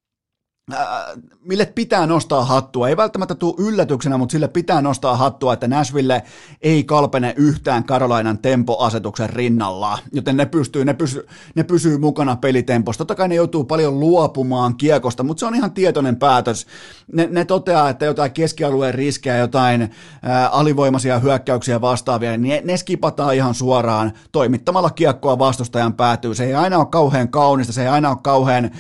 mille 1.45 1.67
pitää 1.67 2.07
nostaa 2.07 2.45
hattua. 2.45 2.89
Ei 2.89 2.97
välttämättä 2.97 3.35
tule 3.35 3.55
yllätyksenä, 3.59 4.19
mutta 4.19 4.33
sille 4.33 4.49
pitää 4.49 4.83
nostaa 4.83 5.17
hattua, 5.17 5.53
että 5.53 5.69
Nashville 5.69 6.23
ei 6.63 6.85
kalpene 6.85 7.35
yhtään 7.37 7.85
Karolainan 7.85 8.39
tempoasetuksen 8.39 9.31
rinnalla, 9.31 9.99
joten 10.13 10.37
ne 10.37 10.47
pystyy, 10.47 10.85
ne, 10.85 10.95
pysy, 10.95 11.27
ne 11.55 11.65
pysyy 11.65 11.99
mukana 11.99 12.37
pelitemposta. 12.37 12.99
Totta 12.99 13.15
kai 13.15 13.29
ne 13.29 13.35
joutuu 13.35 13.65
paljon 13.65 14.01
luopumaan 14.01 14.77
kiekosta, 14.77 15.23
mutta 15.23 15.41
se 15.41 15.47
on 15.47 15.55
ihan 15.55 15.73
tietoinen 15.73 16.17
päätös. 16.17 16.67
Ne, 17.13 17.29
ne 17.31 17.45
toteaa, 17.45 17.89
että 17.89 18.05
jotain 18.05 18.33
keskialueen 18.33 18.95
riskejä, 18.95 19.37
jotain 19.37 19.91
ää, 20.23 20.49
alivoimaisia 20.49 21.19
hyökkäyksiä 21.19 21.81
vastaavia, 21.81 22.37
niin 22.37 22.49
ne, 22.49 22.63
ne 22.65 22.77
skipataan 22.77 23.35
ihan 23.35 23.55
suoraan 23.55 24.13
toimittamalla 24.33 24.91
kiekkoa 24.91 25.39
vastustajan 25.39 25.95
päätyy. 25.95 26.35
Se 26.35 26.45
ei 26.45 26.55
aina 26.55 26.79
ole 26.79 26.87
kauhean 26.87 27.29
kaunista, 27.29 27.73
se 27.73 27.83
ei 27.83 27.89
aina 27.89 28.11
ole 28.11 28.19
kauhean 28.23 28.71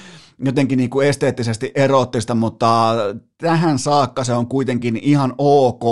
jotenkin 0.42 0.76
niin 0.76 0.90
kuin 0.90 1.08
esteettisesti 1.08 1.72
eroottista, 1.74 2.34
mutta 2.34 2.94
tähän 3.38 3.78
saakka 3.78 4.24
se 4.24 4.32
on 4.32 4.46
kuitenkin 4.46 4.98
ihan 5.02 5.34
ok 5.38 5.82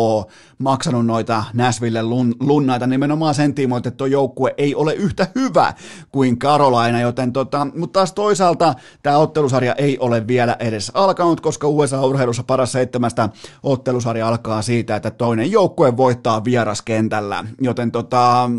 maksanut 0.58 1.06
noita 1.06 1.44
Nashville 1.54 2.02
lun, 2.02 2.34
lunnaita. 2.40 2.86
Nimenomaan 2.86 3.34
sen 3.34 3.54
tiimoilta, 3.54 3.88
että 3.88 3.96
tuo 3.96 4.06
joukkue 4.06 4.54
ei 4.58 4.74
ole 4.74 4.94
yhtä 4.94 5.26
hyvä 5.34 5.74
kuin 6.12 6.38
Carolina, 6.38 7.00
joten 7.00 7.32
tota, 7.32 7.66
mutta 7.76 7.98
taas 7.98 8.12
toisaalta 8.12 8.74
tämä 9.02 9.18
ottelusarja 9.18 9.74
ei 9.74 9.98
ole 9.98 10.26
vielä 10.26 10.56
edes 10.60 10.90
alkanut, 10.94 11.40
koska 11.40 11.68
USA-urheilussa 11.68 12.44
paras 12.44 12.72
seitsemästä 12.72 13.28
ottelusarja 13.62 14.28
alkaa 14.28 14.62
siitä, 14.62 14.96
että 14.96 15.10
toinen 15.10 15.50
joukkue 15.50 15.96
voittaa 15.96 16.44
vieraskentällä, 16.44 17.44
joten 17.60 17.92
tota, 17.92 18.50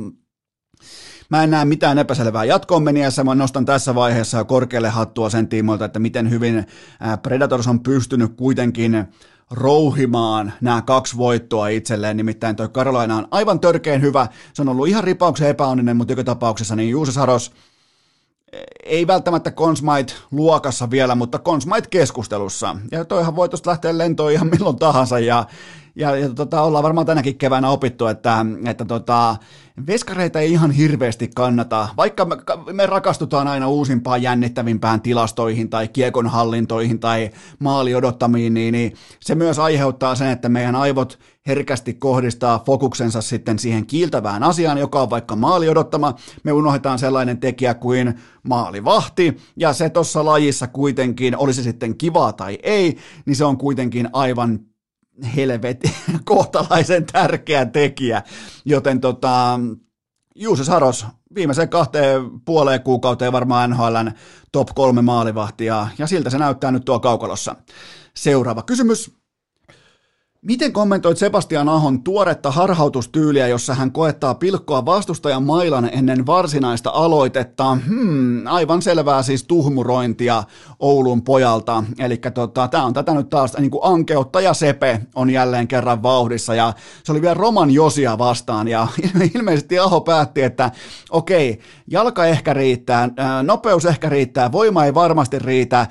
Mä 1.32 1.44
en 1.44 1.52
näe 1.52 1.66
mitään 1.66 1.98
epäselvää. 1.98 2.44
Jatkoon 2.44 2.84
meniässä, 2.84 3.24
mä 3.24 3.36
nostan 3.36 3.66
tässä 3.66 3.96
vaiheessa 3.96 4.44
korkealle 4.44 4.90
hattua 4.90 5.30
sen 5.30 5.48
tiimoilta, 5.48 5.86
että 5.86 6.00
miten 6.00 6.30
hyvin 6.30 6.66
Predators 7.24 7.68
on 7.68 7.80
pystynyt 7.80 8.34
kuitenkin 8.38 9.06
rouhimaan 9.52 10.54
nämä 10.62 10.82
kaksi 10.82 11.18
voittoa 11.18 11.68
itselleen, 11.68 12.18
nimittäin 12.18 12.56
toi 12.56 12.70
Carolina 12.70 13.16
on 13.16 13.28
aivan 13.32 13.60
törkeen 13.60 14.02
hyvä, 14.02 14.28
se 14.54 14.62
on 14.62 14.70
ollut 14.70 14.88
ihan 14.88 15.04
ripauksen 15.04 15.48
epäonninen, 15.48 15.98
mutta 15.98 16.12
joka 16.12 16.24
tapauksessa 16.24 16.76
niin 16.76 16.90
Juuse 16.90 17.12
Saros 17.12 17.52
ei 18.84 19.08
välttämättä 19.08 19.52
Consmite 19.52 20.14
luokassa 20.32 20.92
vielä, 20.92 21.16
mutta 21.16 21.40
Consmite 21.40 21.88
keskustelussa. 21.90 22.76
Ja 22.92 23.06
toihan 23.06 23.36
voi 23.36 23.50
tuosta 23.50 23.70
lähteä 23.70 23.98
lentoon 23.98 24.32
ihan 24.32 24.48
milloin 24.48 24.80
tahansa. 24.80 25.20
Ja 25.20 25.46
ja, 25.96 26.16
ja 26.16 26.30
tota, 26.30 26.62
ollaan 26.62 26.84
varmaan 26.84 27.08
tänäkin 27.08 27.38
keväänä 27.38 27.70
opittu, 27.70 28.08
että, 28.08 28.46
että 28.66 28.86
tota, 28.86 29.36
veskareita 29.88 30.40
ei 30.40 30.52
ihan 30.52 30.72
hirveästi 30.72 31.30
kannata, 31.36 31.88
vaikka 31.98 32.26
me, 32.26 32.38
me 32.72 32.86
rakastutaan 32.86 33.48
aina 33.48 33.68
uusimpaan 33.68 34.22
jännittävimpään 34.22 35.02
tilastoihin 35.02 35.70
tai 35.70 35.88
kiekon 35.88 36.28
hallintoihin 36.28 37.00
tai 37.00 37.30
maali 37.60 37.96
odottamiin, 37.96 38.54
niin, 38.54 38.72
niin 38.72 38.94
se 39.20 39.36
myös 39.36 39.60
aiheuttaa 39.60 40.16
sen, 40.16 40.30
että 40.30 40.50
meidän 40.50 40.76
aivot 40.76 41.20
herkästi 41.48 41.94
kohdistaa 41.94 42.64
fokuksensa 42.66 43.22
sitten 43.22 43.60
siihen 43.60 43.86
kiiltävään 43.86 44.44
asiaan, 44.44 44.78
joka 44.78 45.02
on 45.02 45.10
vaikka 45.10 45.36
maali 45.36 45.70
odottama. 45.70 46.16
Me 46.44 46.52
unohdetaan 46.52 47.00
sellainen 47.00 47.38
tekijä 47.38 47.74
kuin 47.74 48.20
maalivahti, 48.44 49.38
ja 49.56 49.74
se 49.74 49.90
tuossa 49.90 50.26
lajissa 50.26 50.68
kuitenkin, 50.68 51.38
olisi 51.38 51.64
sitten 51.64 51.98
kivaa 51.98 52.34
tai 52.34 52.58
ei, 52.64 52.98
niin 53.26 53.36
se 53.36 53.46
on 53.46 53.58
kuitenkin 53.58 54.10
aivan 54.14 54.60
helvetin 55.36 55.94
kohtalaisen 56.26 57.06
tärkeä 57.06 57.66
tekijä, 57.66 58.24
joten 58.66 59.02
tota, 59.02 59.60
Juuse 60.36 60.64
Saros 60.64 61.06
viimeiseen 61.36 61.70
kahteen 61.70 62.42
puoleen 62.46 62.84
kuukauteen 62.84 63.32
varmaan 63.32 63.70
NHLn 63.70 64.12
top 64.52 64.68
kolme 64.76 65.02
maalivahtia, 65.02 65.88
ja 65.98 66.08
siltä 66.08 66.30
se 66.30 66.38
näyttää 66.38 66.72
nyt 66.72 66.86
tuo 66.86 67.00
kaukalossa. 67.00 67.56
Seuraava 68.14 68.64
kysymys. 68.64 69.21
Miten 70.46 70.74
kommentoit 70.74 71.18
Sebastian 71.18 71.70
Ahon 71.70 72.04
tuoretta 72.04 72.52
harhautustyyliä, 72.52 73.48
jossa 73.48 73.74
hän 73.74 73.92
koettaa 73.92 74.36
pilkkoa 74.36 74.86
vastustajan 74.86 75.44
mailan 75.44 75.90
ennen 75.94 76.26
varsinaista 76.26 76.90
aloitetta? 76.90 77.78
Hmm, 77.88 78.48
aivan 78.48 78.82
selvää 78.82 79.24
siis 79.24 79.44
tuhmurointia 79.44 80.44
Oulun 80.80 81.22
pojalta. 81.22 81.84
Eli 82.00 82.18
tota, 82.34 82.68
tämä 82.68 82.86
on 82.86 82.94
tätä 82.94 83.14
nyt 83.14 83.30
taas 83.30 83.58
niin 83.58 83.72
kuin 83.72 83.82
Ankeutta 83.84 84.42
ja 84.42 84.54
Sepe 84.54 85.02
on 85.16 85.30
jälleen 85.30 85.68
kerran 85.68 86.04
vauhdissa 86.04 86.56
ja 86.56 86.74
se 87.04 87.12
oli 87.12 87.22
vielä 87.22 87.34
Roman 87.34 87.72
Josia 87.72 88.18
vastaan 88.18 88.68
ja 88.68 88.88
ilmeisesti 89.36 89.80
Aho 89.80 90.02
päätti, 90.02 90.42
että 90.42 90.72
okei, 91.10 91.60
jalka 91.88 92.26
ehkä 92.26 92.54
riittää, 92.54 93.10
nopeus 93.44 93.86
ehkä 93.86 94.10
riittää, 94.10 94.52
voima 94.52 94.86
ei 94.86 94.94
varmasti 94.94 95.40
riitä, 95.40 95.88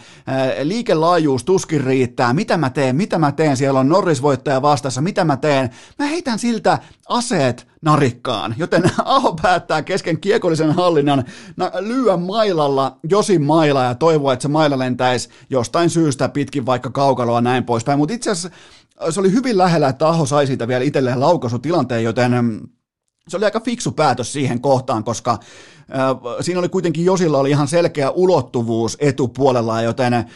liikelaajuus 0.62 1.44
tuskin 1.44 1.84
riittää, 1.84 2.32
mitä 2.32 2.56
mä 2.56 2.70
teen, 2.70 2.96
mitä 2.96 3.18
mä 3.18 3.32
teen, 3.32 3.56
siellä 3.56 3.80
on 3.80 3.88
Norris 3.88 4.22
voi 4.22 4.39
voittaja 4.40 4.62
vastassa, 4.62 5.00
mitä 5.00 5.24
mä 5.24 5.36
teen? 5.36 5.70
Mä 5.98 6.06
heitän 6.06 6.38
siltä 6.38 6.78
aseet 7.08 7.66
narikkaan, 7.82 8.54
joten 8.58 8.82
Aho 9.04 9.36
päättää 9.42 9.82
kesken 9.82 10.20
kiekollisen 10.20 10.72
hallinnan 10.72 11.24
lyöä 11.80 12.16
mailalla 12.16 12.98
Josin 13.10 13.42
maila 13.42 13.84
ja 13.84 13.94
toivoa, 13.94 14.32
että 14.32 14.42
se 14.42 14.48
maila 14.48 14.78
lentäisi 14.78 15.28
jostain 15.50 15.90
syystä 15.90 16.28
pitkin 16.28 16.66
vaikka 16.66 16.90
kaukaloa 16.90 17.40
näin 17.40 17.64
poispäin, 17.64 17.98
mutta 17.98 18.14
itse 18.14 18.30
asiassa 18.30 18.50
se 19.10 19.20
oli 19.20 19.32
hyvin 19.32 19.58
lähellä, 19.58 19.88
että 19.88 20.08
Aho 20.08 20.26
sai 20.26 20.46
siitä 20.46 20.68
vielä 20.68 20.84
itselleen 20.84 21.20
laukaisutilanteen, 21.20 22.04
joten 22.04 22.32
mm, 22.44 22.60
se 23.28 23.36
oli 23.36 23.44
aika 23.44 23.60
fiksu 23.60 23.92
päätös 23.92 24.32
siihen 24.32 24.60
kohtaan, 24.60 25.04
koska 25.04 25.30
äh, 25.32 25.38
siinä 26.40 26.60
oli 26.60 26.68
kuitenkin 26.68 27.04
Josilla 27.04 27.38
oli 27.38 27.50
ihan 27.50 27.68
selkeä 27.68 28.10
ulottuvuus 28.10 28.96
etupuolella, 29.00 29.82
joten 29.82 30.14
äh, 30.14 30.26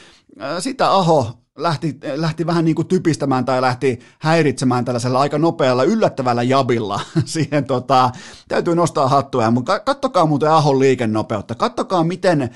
sitä 0.59 0.91
Aho 0.91 1.44
lähti, 1.59 1.99
lähti 2.15 2.47
vähän 2.47 2.65
niin 2.65 2.75
kuin 2.75 2.89
typistämään 2.89 3.45
tai 3.45 3.61
lähti 3.61 3.99
häiritsemään 4.19 4.85
tällaisella 4.85 5.21
aika 5.21 5.39
nopealla 5.39 5.85
yllättävällä 5.85 6.43
jabilla 6.43 7.01
siihen. 7.25 7.65
Tota, 7.65 8.11
täytyy 8.49 8.75
nostaa 8.75 9.09
hattua, 9.09 9.51
mutta 9.51 9.81
kattokaa 9.81 10.27
muuten 10.27 10.51
Ahon 10.51 10.79
liikennopeutta, 10.79 11.55
kattokaa 11.55 12.05
miten 12.05 12.43
äh, 12.43 12.51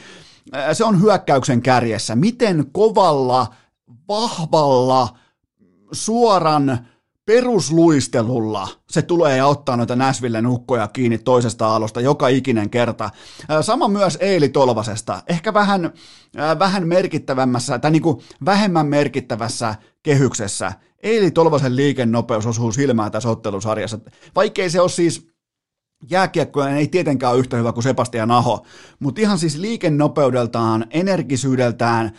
se 0.72 0.84
on 0.84 1.02
hyökkäyksen 1.02 1.62
kärjessä, 1.62 2.16
miten 2.16 2.66
kovalla, 2.72 3.46
vahvalla, 4.08 5.08
suoran, 5.92 6.87
perusluistelulla 7.29 8.69
se 8.91 9.03
tulee 9.03 9.37
ja 9.37 9.47
ottaa 9.47 9.77
noita 9.77 9.97
Näsvillen 9.97 10.47
ukkoja 10.47 10.88
kiinni 10.88 11.19
toisesta 11.19 11.77
alosta 11.77 12.01
joka 12.01 12.29
ikinen 12.29 12.71
kerta. 12.71 13.11
Sama 13.61 13.88
myös 13.88 14.19
Eili 14.21 14.49
Tolvasesta, 14.49 15.23
ehkä 15.27 15.55
vähän, 15.55 15.93
vähän 16.59 16.88
merkittävämmässä 16.88 17.79
tai 17.79 17.91
niin 17.91 18.03
kuin 18.03 18.21
vähemmän 18.45 18.87
merkittävässä 18.87 19.75
kehyksessä 20.03 20.73
Eili 21.03 21.31
Tolvasen 21.31 21.77
liikennopeus 21.77 22.47
osuu 22.47 22.73
silmään 22.73 23.12
tässä 23.12 23.29
ottelusarjassa. 23.29 23.99
Vaikkei 24.37 24.71
se 24.71 24.81
ole 24.81 24.88
siis 24.88 25.31
jääkiekkoja 26.11 26.76
ei 26.76 26.88
tietenkään 26.88 27.32
ole 27.32 27.40
yhtä 27.40 27.56
hyvä 27.56 27.72
kuin 27.72 27.84
Sebastian 27.84 28.30
Aho, 28.30 28.66
mutta 29.00 29.20
ihan 29.20 29.38
siis 29.38 29.56
liikennopeudeltaan, 29.56 30.87
energisyydeltään, 30.90 32.12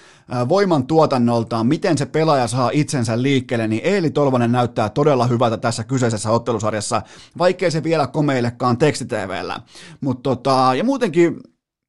voiman 0.49 0.87
tuotannoltaan, 0.87 1.67
miten 1.67 1.97
se 1.97 2.05
pelaaja 2.05 2.47
saa 2.47 2.69
itsensä 2.73 3.21
liikkeelle, 3.21 3.67
niin 3.67 3.81
Eeli 3.83 4.09
Tolvanen 4.09 4.51
näyttää 4.51 4.89
todella 4.89 5.27
hyvältä 5.27 5.57
tässä 5.57 5.83
kyseisessä 5.83 6.31
ottelusarjassa, 6.31 7.01
vaikkei 7.37 7.71
se 7.71 7.83
vielä 7.83 8.07
komeillekaan 8.07 8.77
tekstitvllä. 8.77 9.59
Mutta 10.01 10.29
tota, 10.29 10.71
ja 10.77 10.83
muutenkin 10.83 11.39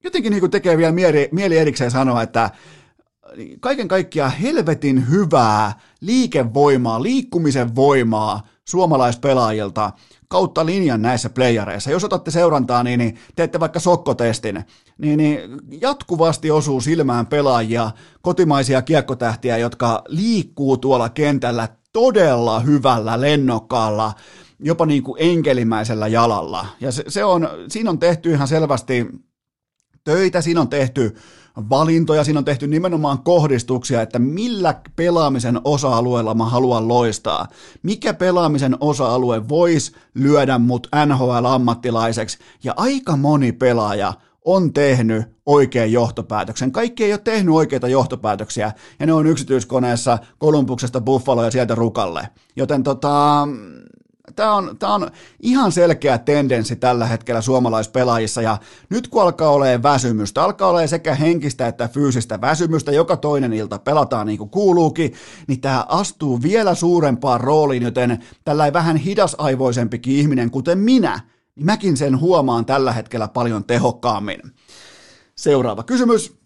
jotenkin 0.05 0.33
niin 0.33 0.51
tekee 0.51 0.77
vielä 0.77 0.93
mieli, 0.93 1.29
mieli 1.33 1.59
erikseen 1.59 1.91
sanoa, 1.91 2.23
että 2.23 2.51
kaiken 3.61 3.89
kaikkiaan 3.89 4.33
helvetin 4.33 5.11
hyvää 5.11 5.73
liikevoimaa, 6.01 7.03
liikkumisen 7.03 7.75
voimaa 7.75 8.47
suomalaispelaajilta 8.69 9.93
kautta 10.31 10.67
linjan 10.67 11.03
näissä 11.03 11.31
playareissa. 11.31 11.91
Jos 11.91 12.05
otatte 12.05 12.31
seurantaa, 12.31 12.83
niin, 12.83 12.99
niin 12.99 13.19
teette 13.37 13.61
vaikka 13.61 13.81
sokkotestin, 13.81 14.65
niin, 14.99 15.17
niin 15.17 15.41
jatkuvasti 15.81 16.51
osuu 16.51 16.81
silmään 16.81 17.27
pelaajia, 17.27 17.91
kotimaisia 18.23 18.83
kiekkotähtiä, 18.83 19.59
jotka 19.59 20.03
liikkuu 20.09 20.77
tuolla 20.77 21.09
kentällä 21.09 21.69
todella 21.93 22.61
hyvällä 22.61 23.21
lennokkaalla, 23.21 24.13
jopa 24.61 24.87
niin 24.87 25.03
kuin 25.03 25.17
enkelimäisellä 25.23 26.09
jalalla. 26.09 26.67
Ja 26.81 26.93
se, 26.93 27.05
se 27.09 27.25
on, 27.25 27.49
siinä 27.69 27.91
on 27.91 27.99
tehty 27.99 28.31
ihan 28.31 28.49
selvästi 28.49 29.07
töitä, 30.05 30.41
siinä 30.41 30.61
on 30.61 30.69
tehty 30.69 31.17
valintoja, 31.69 32.25
siinä 32.25 32.39
on 32.39 32.45
tehty 32.45 32.67
nimenomaan 32.67 33.19
kohdistuksia, 33.19 34.03
että 34.03 34.19
millä 34.19 34.75
pelaamisen 34.97 35.61
osa-alueella 35.65 36.35
mä 36.35 36.45
haluan 36.45 36.89
loistaa. 36.89 37.49
Mikä 37.83 38.15
pelaamisen 38.15 38.77
osa-alue 38.81 39.49
voisi 39.49 39.93
lyödä 40.15 40.59
mut 40.59 40.89
NHL-ammattilaiseksi. 41.07 42.39
Ja 42.65 42.75
aika 42.77 43.17
moni 43.17 43.53
pelaaja 43.53 44.13
on 44.45 44.73
tehnyt 44.73 45.23
oikean 45.47 45.93
johtopäätöksen. 45.93 46.73
Kaikki 46.73 47.05
ei 47.05 47.13
ole 47.13 47.21
tehnyt 47.25 47.55
oikeita 47.55 47.89
johtopäätöksiä, 47.89 48.73
ja 49.01 49.07
ne 49.07 49.13
on 49.13 49.27
yksityiskoneessa 49.27 50.19
Kolumbuksesta 50.39 51.01
Buffalo 51.01 51.45
ja 51.45 51.51
sieltä 51.51 51.75
Rukalle. 51.75 52.29
Joten 52.57 52.83
tota, 52.83 53.49
tämä 54.37 54.55
on, 54.55 54.77
tämä 54.79 54.95
on 54.95 55.11
ihan 55.41 55.73
selkeä 55.73 56.19
tendenssi 56.19 56.77
tällä 56.77 57.07
hetkellä 57.07 57.41
suomalaispelaajissa 57.41 58.43
ja 58.43 58.59
nyt 58.91 59.09
kun 59.09 59.23
alkaa 59.23 59.51
olemaan 59.51 59.83
väsymystä, 59.83 60.43
alkaa 60.43 60.69
olemaan 60.69 60.89
sekä 60.89 61.15
henkistä 61.15 61.67
että 61.67 61.89
fyysistä 61.89 62.41
väsymystä, 62.41 62.93
joka 62.93 63.17
toinen 63.17 63.53
ilta 63.53 63.79
pelataan 63.79 64.27
niin 64.27 64.39
kuin 64.39 64.51
kuuluukin, 64.51 65.13
niin 65.47 65.61
tämä 65.61 65.85
astuu 65.89 66.43
vielä 66.43 66.75
suurempaan 66.75 67.41
rooliin, 67.41 67.83
joten 67.83 68.19
tällä 68.45 68.73
vähän 68.73 68.97
hidasaivoisempikin 68.97 70.17
ihminen, 70.17 70.51
kuten 70.51 70.79
minä, 70.79 71.21
niin 71.57 71.67
mäkin 71.67 71.97
sen 71.97 72.21
huomaan 72.21 72.67
tällä 72.67 72.93
hetkellä 72.93 73.29
paljon 73.29 73.65
tehokkaammin. 73.65 74.41
Seuraava 75.35 75.83
kysymys. 75.83 76.40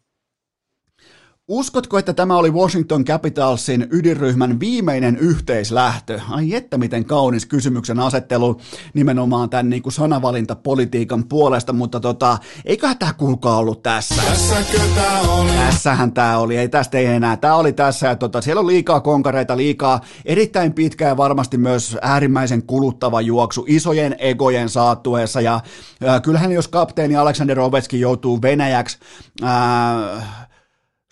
Uskotko, 1.49 1.99
että 1.99 2.13
tämä 2.13 2.37
oli 2.37 2.51
Washington 2.51 3.05
Capitalsin 3.05 3.87
ydinryhmän 3.91 4.61
viimeinen 4.61 5.17
yhteislähtö? 5.17 6.21
Ai 6.31 6.55
että 6.55 6.79
miten 6.79 7.05
kaunis 7.05 7.47
kysymyksen 7.47 8.01
asettelu 8.01 8.61
nimenomaan 8.95 9.51
tämän 9.51 9.71
niin 9.71 9.83
kuin 9.83 9.93
sanavalintapolitiikan 9.93 11.25
puolesta, 11.29 11.73
mutta 11.73 12.01
tota, 12.01 12.39
eiköhän 12.65 12.99
tämä 12.99 13.13
kuulkaa 13.13 13.57
ollut 13.57 13.83
tässä. 13.83 14.23
Tässäkö 14.23 14.81
tämä 14.95 15.21
oli? 15.21 15.51
Tässähän 15.51 16.13
tämä 16.13 16.39
oli, 16.39 16.57
ei 16.57 16.69
tästä 16.69 16.99
ei 16.99 17.07
enää. 17.07 17.37
Tämä 17.37 17.55
oli 17.55 17.73
tässä 17.73 18.07
ja 18.07 18.17
tota, 18.17 18.41
siellä 18.41 18.61
on 18.61 18.67
liikaa 18.67 19.01
konkareita, 19.01 19.57
liikaa 19.57 20.01
erittäin 20.25 20.73
pitkä 20.73 21.09
ja 21.09 21.17
varmasti 21.17 21.59
myös 21.59 21.97
äärimmäisen 22.03 22.63
kuluttava 22.63 23.21
juoksu 23.21 23.65
isojen 23.69 24.17
egojen 24.19 24.69
saattueessa 24.69 25.41
ja 25.41 25.61
äh, 26.09 26.23
kyllähän 26.23 26.53
jos 26.53 26.69
kapteeni 26.69 27.17
Aleksander 27.17 27.61
Ovechkin 27.61 28.01
joutuu 28.01 28.43
Venäjäksi 28.43 28.99
äh, 29.43 30.45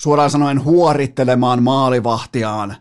suoraan 0.02 0.30
sanoen 0.30 0.64
huorittelemaan 0.64 1.62
maalivahtiaan 1.62 2.76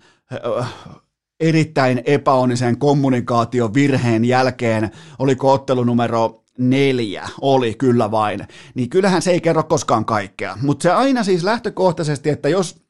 erittäin 1.40 2.02
epäonnisen 2.06 2.78
kommunikaatiovirheen 2.78 4.26
jälkeen, 4.26 4.92
oliko 5.20 5.52
ottelu 5.52 5.84
numero 5.84 6.44
neljä, 6.58 7.30
oli 7.42 7.74
kyllä 7.74 8.12
vain, 8.12 8.48
niin 8.76 8.90
kyllähän 8.90 9.22
se 9.22 9.32
ei 9.32 9.42
kerro 9.42 9.64
koskaan 9.64 10.06
kaikkea. 10.06 10.58
Mutta 10.62 10.84
se 10.84 10.92
aina 10.92 11.24
siis 11.24 11.44
lähtökohtaisesti, 11.44 12.30
että 12.30 12.50
jos 12.50 12.81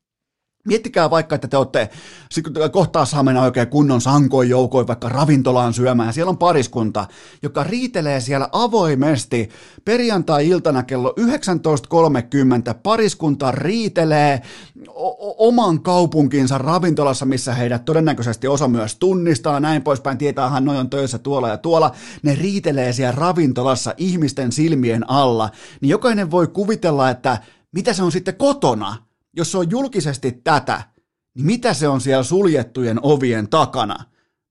Miettikää 0.68 1.10
vaikka, 1.10 1.36
että 1.36 1.48
te 1.48 1.58
olette, 1.58 1.90
kun 2.44 2.54
kohtaa 2.72 3.06
saa 3.06 3.24
mennä 3.24 3.42
oikein 3.42 3.68
kunnon 3.68 4.02
sankoin 4.02 4.50
joukoin 4.50 4.88
vaikka 4.88 5.10
ravintolaan 5.10 5.74
syömään, 5.74 6.10
ja 6.10 6.14
siellä 6.14 6.30
on 6.30 6.38
pariskunta, 6.38 7.08
joka 7.44 7.64
riitelee 7.64 8.20
siellä 8.20 8.50
avoimesti 8.52 9.50
perjantai-iltana 9.86 10.84
kello 10.84 11.14
19.30, 11.20 12.74
pariskunta 12.84 13.52
riitelee 13.52 14.42
o- 14.90 15.48
oman 15.48 15.82
kaupunkinsa 15.82 16.58
ravintolassa, 16.58 17.26
missä 17.26 17.54
heidät 17.54 17.86
todennäköisesti 17.86 18.48
osa 18.48 18.68
myös 18.68 18.96
tunnistaa, 18.96 19.60
näin 19.60 19.82
poispäin, 19.82 20.18
tietäähän 20.18 20.66
noin 20.66 20.80
on 20.80 20.90
töissä 20.90 21.20
tuolla 21.20 21.50
ja 21.50 21.58
tuolla, 21.58 21.92
ne 22.24 22.36
riitelee 22.36 22.94
siellä 22.94 23.12
ravintolassa 23.12 23.94
ihmisten 23.98 24.52
silmien 24.52 25.10
alla, 25.10 25.50
niin 25.82 25.90
jokainen 25.90 26.32
voi 26.32 26.48
kuvitella, 26.48 27.10
että 27.10 27.38
mitä 27.72 27.94
se 27.94 28.04
on 28.04 28.12
sitten 28.12 28.36
kotona, 28.36 29.11
jos 29.34 29.52
se 29.52 29.58
on 29.58 29.72
julkisesti 29.72 30.32
tätä, 30.32 30.82
niin 31.36 31.46
mitä 31.46 31.74
se 31.74 31.88
on 31.88 32.02
siellä 32.02 32.24
suljettujen 32.24 33.00
ovien 33.02 33.50
takana? 33.50 33.96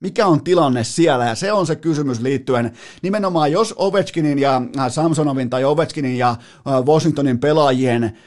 Mikä 0.01 0.27
on 0.27 0.45
tilanne 0.45 0.85
siellä? 0.85 1.27
Ja 1.27 1.35
se 1.35 1.53
on 1.53 1.67
se 1.67 1.77
kysymys 1.77 2.21
liittyen 2.21 2.73
nimenomaan, 3.03 3.53
jos 3.53 3.75
Ovechkinin 3.77 4.39
ja 4.39 4.63
äh, 4.79 4.93
Samsonovin 4.93 5.51
tai 5.51 5.65
Ovechkinin 5.65 6.19
ja 6.19 6.31
äh, 6.31 6.85
Washingtonin 6.87 7.39
pelaajien 7.39 8.19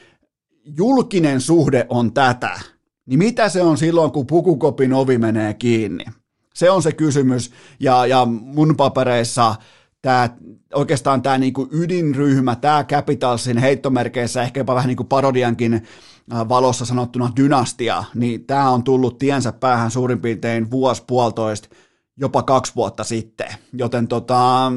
julkinen 0.66 1.42
suhde 1.42 1.86
on 1.90 2.14
tätä, 2.14 2.60
niin 3.06 3.20
mitä 3.20 3.50
se 3.50 3.62
on 3.62 3.78
silloin, 3.78 4.12
kun 4.12 4.28
pukukopin 4.28 4.94
ovi 4.94 5.18
menee 5.18 5.54
kiinni? 5.54 6.06
Se 6.54 6.70
on 6.70 6.84
se 6.84 6.92
kysymys, 6.92 7.52
ja, 7.80 8.06
ja 8.06 8.26
mun 8.26 8.76
papereissa 8.78 9.56
tämä, 10.02 10.30
oikeastaan 10.74 11.22
tämä 11.22 11.38
niinku 11.38 11.68
ydinryhmä, 11.72 12.56
tämä 12.56 12.84
Capitalsin 12.84 13.58
heittomerkeissä, 13.58 14.44
ehkä 14.44 14.60
jopa 14.60 14.76
vähän 14.76 14.88
niin 14.88 14.98
kuin 14.98 15.08
parodiankin 15.08 15.84
valossa 16.30 16.86
sanottuna 16.86 17.32
dynastia, 17.36 18.04
niin 18.16 18.46
tämä 18.46 18.70
on 18.70 18.84
tullut 18.84 19.18
tiensä 19.18 19.52
päähän 19.52 19.92
suurin 19.92 20.22
piirtein 20.22 20.72
vuosi 20.72 21.04
puolitoista, 21.08 21.70
jopa 22.18 22.44
kaksi 22.44 22.76
vuotta 22.76 23.04
sitten. 23.04 23.48
Joten 23.74 24.08
tota, 24.08 24.68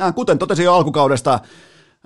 äh, 0.00 0.14
kuten 0.14 0.38
totesin 0.38 0.64
jo 0.64 0.74
alkukaudesta, 0.74 1.40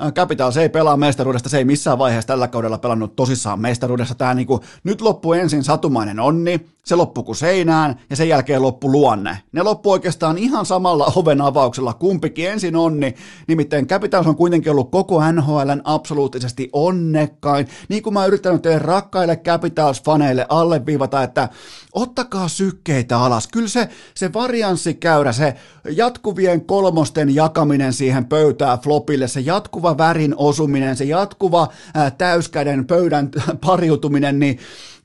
Äh, 0.02 0.12
Capitals 0.12 0.56
ei 0.56 0.68
pelaa 0.68 0.96
mestaruudesta, 0.96 1.48
se 1.48 1.58
ei 1.58 1.64
missään 1.64 1.98
vaiheessa 1.98 2.26
tällä 2.26 2.48
kaudella 2.48 2.78
pelannut 2.78 3.16
tosissaan 3.16 3.60
mestaruudessa. 3.60 4.14
Tämä 4.14 4.34
niin 4.34 4.46
kuin, 4.46 4.60
nyt 4.84 5.00
loppu 5.00 5.32
ensin 5.32 5.64
satumainen 5.64 6.20
onni, 6.20 6.66
se 6.86 6.94
loppu 6.94 7.22
kuin 7.22 7.36
seinään 7.36 8.00
ja 8.10 8.16
sen 8.16 8.28
jälkeen 8.28 8.62
loppu 8.62 8.92
luonne. 8.92 9.38
Ne 9.52 9.62
loppu 9.62 9.90
oikeastaan 9.90 10.38
ihan 10.38 10.66
samalla 10.66 11.12
oven 11.16 11.40
avauksella, 11.40 11.94
kumpikin 11.94 12.50
ensin 12.50 12.76
onni, 12.76 13.14
nimittäin 13.48 13.86
Capitals 13.86 14.26
on 14.26 14.36
kuitenkin 14.36 14.72
ollut 14.72 14.90
koko 14.90 15.32
NHLn 15.32 15.80
absoluuttisesti 15.84 16.70
onnekkain. 16.72 17.68
Niin 17.88 18.02
kuin 18.02 18.14
mä 18.14 18.20
oon 18.20 18.28
yrittänyt 18.28 18.62
teille 18.62 18.78
rakkaille 18.78 19.36
Capitals-faneille 19.36 20.46
alleviivata, 20.48 21.22
että 21.22 21.48
ottakaa 21.92 22.48
sykkeitä 22.48 23.18
alas. 23.18 23.48
Kyllä 23.48 23.68
se, 23.68 23.88
se 24.14 24.32
varianssikäyrä, 24.32 25.32
se 25.32 25.54
jatkuvien 25.90 26.64
kolmosten 26.64 27.34
jakaminen 27.34 27.92
siihen 27.92 28.24
pöytään 28.24 28.78
flopille, 28.78 29.28
se 29.28 29.40
jatkuva 29.40 29.98
värin 29.98 30.34
osuminen, 30.36 30.96
se 30.96 31.04
jatkuva 31.04 31.68
ää, 31.94 32.10
täyskäden 32.10 32.86
pöydän 32.86 33.30
pariutuminen, 33.66 34.38
niin 34.38 34.58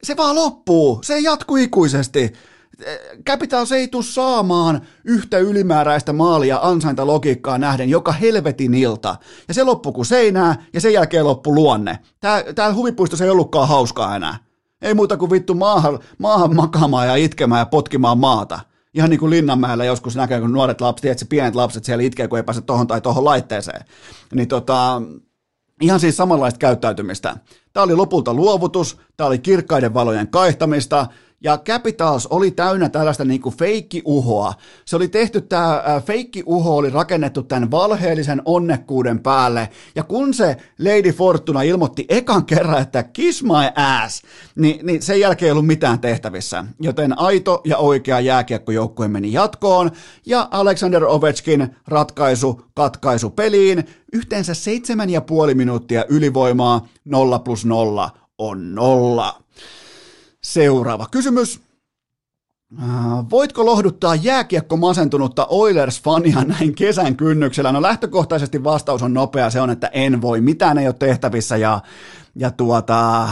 se 0.04 0.18
vaan 0.18 0.36
loppuu. 0.36 1.00
Se 1.04 1.20
jatkuu 1.20 1.58
ikuisesti. 1.58 2.34
Capitals 3.28 3.72
ei 3.72 3.88
tule 3.88 4.04
saamaan 4.04 4.82
yhtä 5.06 5.38
ylimääräistä 5.38 6.14
maalia 6.14 6.60
ansaintalogiikkaa 6.62 7.58
nähden 7.58 7.90
joka 7.90 8.12
helvetin 8.12 8.74
ilta. 8.74 9.16
Ja 9.48 9.54
se 9.54 9.64
loppuu 9.64 9.92
kuin 9.92 10.06
seinää, 10.06 10.66
ja 10.74 10.82
sen 10.82 10.94
jälkeen 10.94 11.26
loppu 11.26 11.56
luonne. 11.56 12.00
Tää, 12.20 12.44
täällä 12.54 12.76
huvipuistossa 12.76 13.26
ei 13.26 13.32
ollutkaan 13.32 13.68
hauskaa 13.68 14.16
enää. 14.16 14.38
Ei 14.82 14.94
muuta 14.94 15.18
kuin 15.18 15.32
vittu 15.32 15.54
maahan, 15.54 16.00
maahan 16.18 16.56
makaamaan 16.56 17.08
ja 17.08 17.16
itkemään 17.16 17.60
ja 17.60 17.66
potkimaan 17.66 18.18
maata. 18.18 18.60
Ihan 18.94 19.10
niin 19.10 19.20
kuin 19.20 19.30
Linnanmäellä 19.30 19.86
joskus 19.86 20.16
näkee, 20.16 20.42
kun 20.42 20.54
nuoret 20.54 20.82
lapset, 20.82 21.02
tiedätkö, 21.02 21.26
pienet 21.30 21.56
lapset 21.56 21.86
siellä 21.86 22.04
itkee, 22.04 22.28
kun 22.28 22.38
ei 22.38 22.44
pääse 22.44 22.62
tohon 22.62 22.88
tai 22.88 23.02
tohon 23.02 23.26
laitteeseen. 23.26 23.86
Niin 24.34 24.48
tota, 24.48 25.02
ihan 25.82 26.00
siis 26.00 26.18
samanlaista 26.18 26.58
käyttäytymistä. 26.58 27.38
Tämä 27.74 27.84
oli 27.84 27.96
lopulta 27.96 28.34
luovutus, 28.34 28.98
tämä 29.18 29.28
oli 29.28 29.40
kirkkaiden 29.40 29.94
valojen 29.94 30.28
kaihtamista, 30.28 31.08
Ja 31.44 31.58
Capitals 31.58 32.28
oli 32.28 32.52
täynnä 32.52 32.90
tällaista 32.90 33.26
niin 33.26 33.42
kuin 33.42 33.56
feikkiuhoa. 33.56 34.54
Se 34.86 34.96
oli 34.96 35.08
tehty, 35.08 35.42
tämä 35.42 36.02
feikkiuho 36.06 36.76
oli 36.78 36.90
rakennettu 36.90 37.44
tämän 37.44 37.72
valheellisen 37.72 38.42
onnekkuuden 38.46 39.20
päälle. 39.20 39.70
Ja 39.96 40.04
kun 40.04 40.34
se 40.34 40.58
Lady 40.80 41.12
Fortuna 41.12 41.62
ilmoitti 41.62 42.06
ekan 42.10 42.46
kerran, 42.46 42.82
että 42.82 43.04
kiss 43.04 43.44
my 43.44 43.84
ass, 44.04 44.22
niin, 44.56 44.86
niin 44.86 45.02
sen 45.02 45.20
jälkeen 45.20 45.48
ei 45.48 45.52
ollut 45.52 45.68
mitään 45.68 46.00
tehtävissä. 46.00 46.66
Joten 46.80 47.20
aito 47.20 47.62
ja 47.66 47.78
oikea 47.78 48.20
jääkiekkojoukkue 48.20 49.08
meni 49.08 49.34
jatkoon. 49.34 49.92
Ja 50.26 50.48
Alexander 50.52 51.06
Ovechkin 51.06 51.76
ratkaisu, 51.88 52.62
katkaisu 52.74 53.30
peliin. 53.30 53.84
Yhteensä 54.14 54.54
seitsemän 54.54 55.10
ja 55.10 55.22
puoli 55.22 55.54
minuuttia 55.56 56.06
ylivoimaa, 56.10 56.88
nolla 57.06 57.40
plus 57.40 57.66
nolla 57.66 58.10
on 58.38 58.76
nolla. 58.76 59.42
Seuraava 60.44 61.08
kysymys. 61.12 61.60
Äh, 62.80 62.86
voitko 63.30 63.66
lohduttaa 63.66 64.16
jääkiekko 64.16 64.78
masentunutta 64.78 65.48
Oilers-fania 65.50 66.46
näin 66.54 66.76
kesän 66.76 67.16
kynnyksellä? 67.16 67.72
No 67.72 67.82
lähtökohtaisesti 67.82 68.64
vastaus 68.64 69.04
on 69.04 69.14
nopea, 69.14 69.50
se 69.50 69.62
on, 69.62 69.70
että 69.70 69.88
en 69.88 70.22
voi, 70.22 70.42
mitään 70.42 70.78
ei 70.78 70.88
ole 70.88 70.96
tehtävissä 71.00 71.58
ja, 71.58 71.82
ja 72.36 72.52
tuota, 72.52 73.30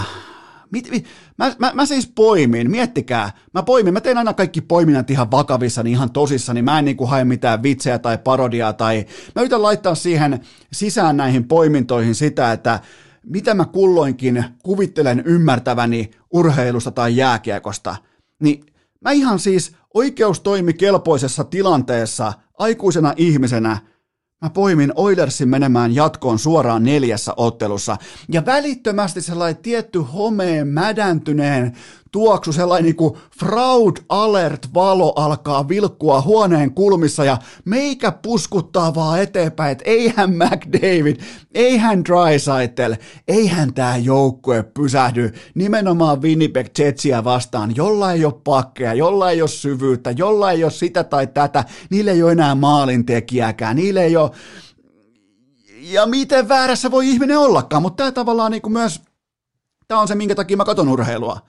mit, 0.72 0.92
mit, 0.92 1.06
mä, 1.38 1.56
mä, 1.60 1.72
mä, 1.74 1.86
siis 1.86 2.12
poimin, 2.16 2.72
miettikää, 2.72 3.32
mä 3.54 3.64
poimin, 3.64 3.94
mä 3.94 4.02
teen 4.02 4.18
aina 4.18 4.34
kaikki 4.34 4.62
poiminnat 4.62 5.10
ihan 5.10 5.32
vakavissa, 5.32 5.84
niin 5.84 5.94
ihan 5.94 6.12
tosissa, 6.12 6.54
niin 6.54 6.66
mä 6.66 6.80
en 6.80 6.86
niinku 6.86 7.06
hae 7.06 7.26
mitään 7.26 7.64
vitsejä 7.64 8.00
tai 8.00 8.18
parodiaa 8.18 8.74
tai 8.74 9.06
mä 9.36 9.42
yritän 9.42 9.62
laittaa 9.62 9.96
siihen 9.96 10.40
sisään 10.74 11.18
näihin 11.18 11.48
poimintoihin 11.48 12.16
sitä, 12.16 12.52
että 12.52 12.80
mitä 13.26 13.54
mä 13.54 13.66
kulloinkin 13.66 14.46
kuvittelen 14.64 15.24
ymmärtäväni 15.26 16.12
urheilusta 16.34 16.92
tai 16.92 17.16
jääkiekosta, 17.16 17.96
niin 18.40 18.66
mä 19.02 19.12
ihan 19.12 19.40
siis 19.40 19.76
oikeustoimikelpoisessa 19.94 21.44
tilanteessa 21.44 22.34
aikuisena 22.58 23.14
ihmisenä 23.18 23.78
Mä 24.42 24.50
poimin 24.50 24.92
Oilersin 24.96 25.50
menemään 25.50 25.96
jatkoon 25.96 26.40
suoraan 26.40 26.84
neljässä 26.84 27.34
ottelussa. 27.38 27.98
Ja 28.32 28.46
välittömästi 28.46 29.22
sellainen 29.22 29.62
tietty 29.62 30.00
homeen 30.00 30.68
mädäntyneen 30.68 31.78
tuoksu, 32.12 32.54
sellainen 32.54 32.86
niin 32.86 32.96
kuin 32.96 33.18
fraud 33.40 33.98
alert 34.10 34.70
valo 34.74 35.14
alkaa 35.16 35.68
vilkkua 35.70 36.22
huoneen 36.22 36.74
kulmissa 36.74 37.26
ja 37.26 37.38
meikä 37.66 38.12
puskuttaa 38.12 38.96
vaan 38.96 39.22
eteenpäin, 39.22 39.72
että 39.72 39.84
eihän 39.88 40.30
McDavid, 40.30 41.16
eihän 41.54 42.04
Drysaitel, 42.06 42.96
eihän 43.28 43.74
tämä 43.74 43.98
joukkue 43.98 44.64
pysähdy 44.64 45.34
nimenomaan 45.56 46.22
Winnipeg 46.22 46.80
Jetsiä 46.80 47.24
vastaan, 47.24 47.76
jolla 47.76 48.12
ei 48.12 48.26
ole 48.26 48.34
pakkeja, 48.44 48.94
jolla 48.94 49.32
ei 49.32 49.42
ole 49.42 49.50
syvyyttä, 49.50 50.12
jolla 50.12 50.52
ei 50.52 50.64
ole 50.64 50.72
sitä 50.72 51.04
tai 51.04 51.28
tätä, 51.28 51.64
niillä 51.90 52.12
ei 52.12 52.24
ole 52.24 52.32
enää 52.32 52.56
maalintekijääkään, 52.56 53.76
niillä 53.76 54.02
ei 54.02 54.18
ole 54.18 54.32
ja 55.82 56.06
miten 56.06 56.50
väärässä 56.50 56.92
voi 56.92 57.10
ihminen 57.10 57.40
ollakaan, 57.40 57.82
mutta 57.82 57.98
tämä 57.98 58.12
tavallaan 58.12 58.52
niin 58.52 58.62
kuin 58.62 58.74
myös, 58.74 59.02
tämä 59.88 60.02
on 60.02 60.08
se, 60.08 60.16
minkä 60.16 60.36
takia 60.36 60.58
mä 60.58 60.66
katon 60.66 60.90
urheilua. 60.90 61.40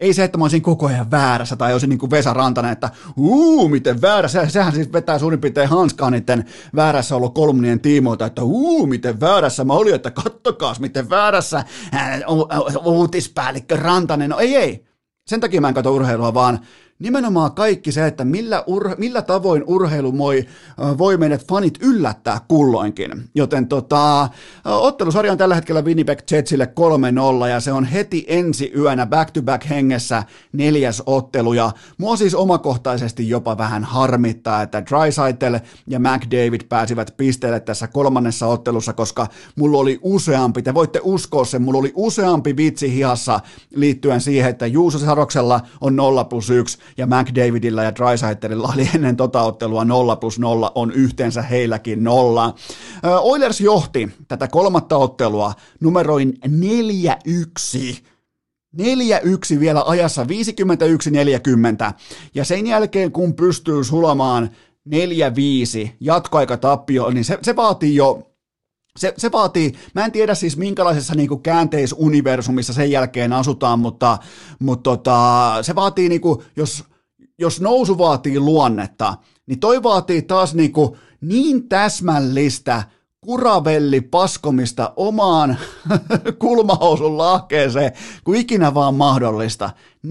Ei 0.00 0.14
se, 0.14 0.24
että 0.24 0.38
mä 0.38 0.44
olisin 0.44 0.62
koko 0.62 0.86
ajan 0.86 1.10
väärässä 1.10 1.56
tai 1.56 1.72
olisin 1.72 1.88
niin 1.88 1.98
kuin 1.98 2.10
Vesa 2.10 2.32
Rantanen, 2.32 2.72
että 2.72 2.90
uu, 3.16 3.68
miten 3.68 4.02
väärässä. 4.02 4.48
Sehän 4.48 4.72
siis 4.72 4.92
vetää 4.92 5.18
suurin 5.18 5.40
piirtein 5.40 5.68
hanskaa 5.68 6.10
niiden 6.10 6.44
väärässä 6.76 7.16
ollut 7.16 7.34
kolumnien 7.34 7.80
tiimoilta, 7.80 8.26
että 8.26 8.42
uu, 8.42 8.86
miten 8.86 9.20
väärässä 9.20 9.64
mä 9.64 9.72
olin, 9.72 9.94
että 9.94 10.10
kattokaas, 10.10 10.80
miten 10.80 11.10
väärässä 11.10 11.64
ää, 11.92 12.20
uutispäällikkö 12.84 13.76
Rantanen. 13.76 14.30
No 14.30 14.38
ei, 14.38 14.56
ei. 14.56 14.84
Sen 15.26 15.40
takia 15.40 15.60
mä 15.60 15.68
en 15.68 15.74
katso 15.74 15.94
urheilua, 15.94 16.34
vaan 16.34 16.60
nimenomaan 17.00 17.52
kaikki 17.52 17.92
se, 17.92 18.06
että 18.06 18.24
millä, 18.24 18.64
ur, 18.66 18.90
millä 18.98 19.22
tavoin 19.22 19.64
urheilu 19.66 20.18
voi, 20.18 20.46
voi 20.98 21.16
meidät 21.16 21.46
fanit 21.48 21.78
yllättää 21.82 22.40
kulloinkin. 22.48 23.10
Joten 23.34 23.68
tota, 23.68 24.28
ottelusarja 24.64 25.32
on 25.32 25.38
tällä 25.38 25.54
hetkellä 25.54 25.82
Winnipeg 25.82 26.18
Jetsille 26.30 26.72
3-0 27.44 27.48
ja 27.48 27.60
se 27.60 27.72
on 27.72 27.84
heti 27.84 28.24
ensi 28.28 28.72
yönä 28.76 29.06
back-to-back 29.06 29.68
hengessä 29.68 30.22
neljäs 30.52 31.02
ottelu 31.06 31.52
ja 31.52 31.72
mua 31.98 32.16
siis 32.16 32.34
omakohtaisesti 32.34 33.28
jopa 33.28 33.58
vähän 33.58 33.84
harmittaa, 33.84 34.62
että 34.62 34.82
Drysaitel 34.86 35.60
ja 35.86 36.00
McDavid 36.00 36.60
pääsivät 36.68 37.14
pisteelle 37.16 37.60
tässä 37.60 37.88
kolmannessa 37.88 38.46
ottelussa, 38.46 38.92
koska 38.92 39.26
mulla 39.56 39.78
oli 39.78 39.98
useampi, 40.02 40.62
te 40.62 40.74
voitte 40.74 41.00
uskoa 41.02 41.44
sen, 41.44 41.62
mulla 41.62 41.78
oli 41.78 41.92
useampi 41.94 42.56
vitsi 42.56 42.92
hihassa 42.92 43.40
liittyen 43.74 44.20
siihen, 44.20 44.50
että 44.50 44.66
Juuso 44.66 44.98
Saroksella 44.98 45.60
on 45.80 45.96
0 45.96 46.24
plus 46.24 46.50
1 46.50 46.78
ja 46.96 47.06
McDavidilla 47.06 47.82
ja 47.82 47.94
Drysaitelilla 47.94 48.72
oli 48.74 48.90
ennen 48.94 49.16
tota 49.16 49.42
ottelua 49.42 49.84
0 49.84 50.16
plus 50.16 50.38
0 50.38 50.72
on 50.74 50.92
yhteensä 50.92 51.42
heilläkin 51.42 52.04
nolla. 52.04 52.54
Oilers 53.20 53.60
johti 53.60 54.08
tätä 54.28 54.48
kolmatta 54.48 54.96
ottelua 54.96 55.52
numeroin 55.80 56.38
4-1. 56.46 56.50
4-1 58.76 59.60
vielä 59.60 59.82
ajassa 59.86 60.24
51-40, 60.24 60.26
ja 62.34 62.44
sen 62.44 62.66
jälkeen 62.66 63.12
kun 63.12 63.34
pystyy 63.34 63.84
sulamaan 63.84 64.50
4-5 64.88 64.92
jatkoaikatappio, 66.00 67.10
niin 67.10 67.24
se, 67.24 67.38
se 67.42 67.56
vaatii 67.56 67.94
jo 67.94 68.29
se, 68.96 69.14
se 69.16 69.32
vaatii, 69.32 69.72
mä 69.94 70.04
en 70.04 70.12
tiedä 70.12 70.34
siis 70.34 70.56
minkälaisessa 70.56 71.14
niin 71.14 71.28
kuin 71.28 71.42
käänteisuniversumissa 71.42 72.72
sen 72.72 72.90
jälkeen 72.90 73.32
asutaan, 73.32 73.78
mutta, 73.78 74.18
mutta 74.58 74.82
tota, 74.82 75.58
se 75.62 75.74
vaatii, 75.74 76.08
niin 76.08 76.20
kuin, 76.20 76.38
jos, 76.56 76.84
jos 77.38 77.60
nousu 77.60 77.98
vaatii 77.98 78.40
luonnetta, 78.40 79.14
niin 79.46 79.60
toi 79.60 79.82
vaatii 79.82 80.22
taas 80.22 80.54
niin, 80.54 80.72
kuin, 80.72 80.96
niin 81.20 81.68
täsmällistä 81.68 82.82
kuravelli 83.20 84.00
paskomista 84.00 84.92
omaan 84.96 85.58
kulmahousun 86.38 87.18
lahkeeseen 87.18 87.92
kuin 88.24 88.40
ikinä 88.40 88.74
vaan 88.74 88.94
mahdollista. 88.94 89.70
4-1 90.06 90.10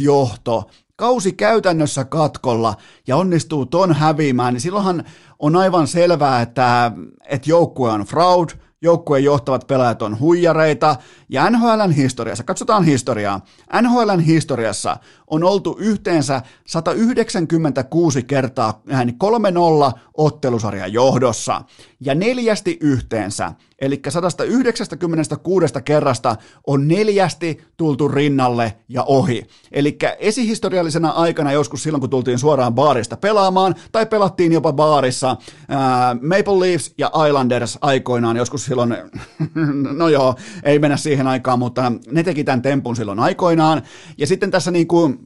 johto, 0.00 0.70
kausi 0.96 1.32
käytännössä 1.32 2.04
katkolla 2.04 2.74
ja 3.06 3.16
onnistuu 3.16 3.66
ton 3.66 3.92
häviämään, 3.94 4.54
niin 4.54 4.60
silloinhan 4.60 5.04
on 5.38 5.56
aivan 5.56 5.86
selvää, 5.86 6.42
että, 6.42 6.92
että 7.26 7.50
joukkue 7.50 7.90
on 7.90 8.04
fraud, 8.04 8.48
joukkueen 8.82 9.24
johtavat 9.24 9.66
pelaajat 9.66 10.02
on 10.02 10.20
huijareita, 10.20 10.96
ja 11.28 11.50
NHLn 11.50 11.90
historiassa, 11.90 12.44
katsotaan 12.44 12.84
historiaa, 12.84 13.40
NHLn 13.82 14.20
historiassa 14.20 14.96
on 15.26 15.44
oltu 15.44 15.76
yhteensä 15.78 16.42
196 16.66 18.22
kertaa 18.22 18.82
3-0 19.94 19.98
ottelusarjan 20.14 20.92
johdossa, 20.92 21.62
ja 22.00 22.14
neljästi 22.14 22.78
yhteensä, 22.80 23.52
eli 23.80 24.02
196 24.08 25.74
kerrasta 25.84 26.36
on 26.66 26.88
neljästi 26.88 27.60
tultu 27.76 28.08
rinnalle 28.08 28.76
ja 28.88 29.02
ohi. 29.02 29.46
Eli 29.72 29.98
esihistoriallisena 30.18 31.10
aikana 31.10 31.52
joskus 31.52 31.82
silloin, 31.82 32.00
kun 32.00 32.10
tultiin 32.10 32.38
suoraan 32.38 32.74
baarista 32.74 33.16
pelaamaan, 33.16 33.74
tai 33.92 34.06
pelattiin 34.06 34.52
jopa 34.52 34.72
baarissa, 34.72 35.36
ää, 35.68 36.14
Maple 36.14 36.60
Leafs 36.60 36.94
ja 36.98 37.10
Islanders 37.28 37.78
aikoinaan, 37.80 38.36
joskus 38.36 38.64
silloin, 38.64 38.96
no 39.98 40.08
joo, 40.08 40.34
ei 40.62 40.78
mennä 40.78 40.96
siihen 40.96 41.13
aikaan, 41.22 41.58
mutta 41.58 41.92
ne 42.10 42.22
teki 42.22 42.44
tämän 42.44 42.62
tempun 42.62 42.96
silloin 42.96 43.18
aikoinaan, 43.20 43.82
ja 44.18 44.26
sitten 44.26 44.50
tässä 44.50 44.70
niin 44.70 44.88
kuin 44.88 45.18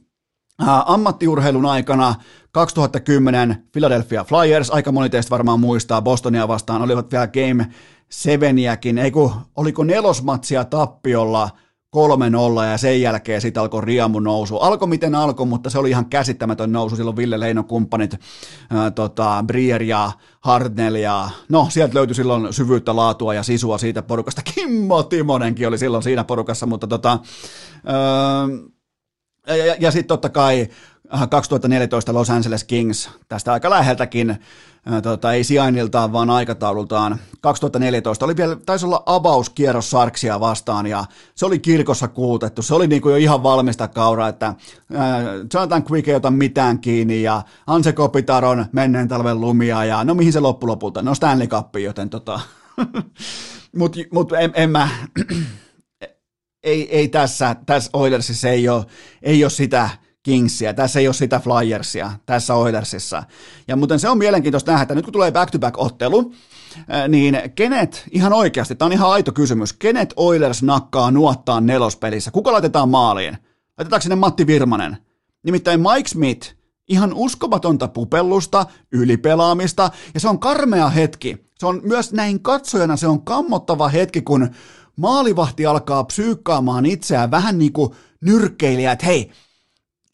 ammattiurheilun 0.85 1.65
aikana 1.65 2.15
2010 2.51 3.67
Philadelphia 3.71 4.23
Flyers, 4.23 4.69
aika 4.69 4.91
moni 4.91 5.09
teistä 5.09 5.29
varmaan 5.29 5.59
muistaa, 5.59 6.01
Bostonia 6.01 6.47
vastaan 6.47 6.81
olivat 6.81 7.11
vielä 7.11 7.27
Game 7.27 7.67
7 8.09 8.55
ei 8.97 9.11
kun, 9.11 9.31
oliko 9.55 9.83
nelosmatsia 9.83 10.65
tappiolla 10.65 11.49
3-0 11.95 12.65
ja 12.71 12.77
sen 12.77 13.01
jälkeen 13.01 13.41
sitten 13.41 13.61
alkoi 13.61 13.85
riamu 13.85 14.19
nousu. 14.19 14.57
Alko 14.57 14.87
miten 14.87 15.15
alkoi, 15.15 15.45
mutta 15.45 15.69
se 15.69 15.79
oli 15.79 15.89
ihan 15.89 16.05
käsittämätön 16.05 16.71
nousu. 16.71 16.95
Silloin 16.95 17.17
Ville 17.17 17.39
Leinon 17.39 17.65
kumppanit, 17.65 18.15
ää, 18.69 18.91
tota, 18.91 19.43
Brier 19.47 19.83
ja 19.83 20.11
Hardnell 20.39 20.95
ja 20.95 21.29
no 21.49 21.67
sieltä 21.69 21.95
löytyi 21.95 22.15
silloin 22.15 22.53
syvyyttä, 22.53 22.95
laatua 22.95 23.33
ja 23.33 23.43
sisua 23.43 23.77
siitä 23.77 24.01
porukasta. 24.01 24.41
Kimmo 24.55 25.03
Timonenkin 25.03 25.67
oli 25.67 25.77
silloin 25.77 26.03
siinä 26.03 26.23
porukassa, 26.23 26.65
mutta 26.65 26.87
tota, 26.87 27.19
ää, 27.85 29.55
ja, 29.57 29.65
ja, 29.65 29.75
ja 29.79 29.91
sitten 29.91 30.07
totta 30.07 30.29
kai 30.29 30.67
2014 31.29 32.13
Los 32.13 32.29
Angeles 32.29 32.63
Kings, 32.63 33.09
tästä 33.27 33.53
aika 33.53 33.69
läheltäkin, 33.69 34.37
tota, 35.03 35.33
ei 35.33 35.43
sijainniltaan, 35.43 36.13
vaan 36.13 36.29
aikataulultaan. 36.29 37.19
2014 37.41 38.25
oli 38.25 38.37
vielä, 38.37 38.55
taisi 38.55 38.85
olla 38.85 39.03
avauskierros 39.05 39.89
Sarksia 39.89 40.39
vastaan, 40.39 40.87
ja 40.87 41.05
se 41.35 41.45
oli 41.45 41.59
kirkossa 41.59 42.07
kuutettu. 42.07 42.61
Se 42.61 42.75
oli 42.75 42.87
niin 42.87 43.01
kuin 43.01 43.11
jo 43.11 43.17
ihan 43.17 43.43
valmista 43.43 43.87
kauraa, 43.87 44.27
että 44.27 44.47
äh, 44.47 44.55
Jonathan 45.53 45.83
Quick 45.91 46.07
ei 46.07 46.15
ota 46.15 46.31
mitään 46.31 46.79
kiinni, 46.79 47.21
ja 47.21 47.41
Anse 47.67 47.93
Kopitaron 47.93 48.65
menneen 48.71 49.07
talven 49.07 49.41
lumia, 49.41 49.85
ja 49.85 50.03
no 50.03 50.13
mihin 50.13 50.33
se 50.33 50.39
loppu 50.39 50.67
lopulta? 50.67 51.01
No 51.01 51.15
Stanley 51.15 51.47
Cup, 51.47 51.75
joten 51.75 52.09
tota... 52.09 52.39
Mutta 53.75 53.99
mut 54.11 54.33
en, 54.33 54.51
en 54.53 54.69
mä 54.69 54.89
ei, 56.63 56.97
ei 56.97 57.07
tässä, 57.07 57.55
tässä 57.65 57.89
Oilersissa 57.93 58.49
ei 58.49 58.69
ole, 58.69 58.85
ei 59.21 59.43
ole 59.43 59.49
sitä 59.49 59.89
Kingsia, 60.29 60.73
tässä 60.73 60.99
ei 60.99 61.07
ole 61.07 61.13
sitä 61.13 61.39
Flyersia, 61.39 62.11
tässä 62.25 62.55
Oilersissa. 62.55 63.23
Ja 63.67 63.75
muuten 63.75 63.99
se 63.99 64.09
on 64.09 64.17
mielenkiintoista 64.17 64.71
nähdä, 64.71 64.83
että 64.83 64.95
nyt 64.95 65.05
kun 65.05 65.13
tulee 65.13 65.31
back-to-back-ottelu, 65.31 66.33
niin 67.07 67.37
kenet, 67.55 68.03
ihan 68.11 68.33
oikeasti, 68.33 68.75
tämä 68.75 68.87
on 68.87 68.93
ihan 68.93 69.11
aito 69.11 69.31
kysymys, 69.31 69.73
kenet 69.73 70.13
Oilers 70.15 70.63
nakkaa 70.63 71.11
nuottaan 71.11 71.65
nelospelissä? 71.65 72.31
Kuka 72.31 72.51
laitetaan 72.51 72.89
maaliin? 72.89 73.37
Laitetaanko 73.77 74.01
sinne 74.01 74.15
Matti 74.15 74.47
Virmanen? 74.47 74.97
Nimittäin 75.43 75.79
Mike 75.79 76.09
Smith, 76.09 76.55
ihan 76.87 77.13
uskomatonta 77.13 77.87
pupellusta, 77.87 78.65
ylipelaamista, 78.91 79.91
ja 80.13 80.19
se 80.19 80.27
on 80.27 80.39
karmea 80.39 80.89
hetki. 80.89 81.37
Se 81.59 81.65
on 81.65 81.81
myös 81.83 82.13
näin 82.13 82.39
katsojana, 82.39 82.97
se 82.97 83.07
on 83.07 83.21
kammottava 83.21 83.87
hetki, 83.87 84.21
kun 84.21 84.49
maalivahti 84.95 85.65
alkaa 85.65 86.03
psyykkaamaan 86.03 86.85
itseään 86.85 87.31
vähän 87.31 87.57
niin 87.57 87.73
kuin 87.73 87.91
nyrkkeilijä, 88.21 88.91
että 88.91 89.05
hei, 89.05 89.31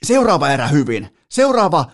seuraava 0.03 0.49
erä 0.49 0.67
hyvin, 0.67 1.09
seuraava 1.29 1.85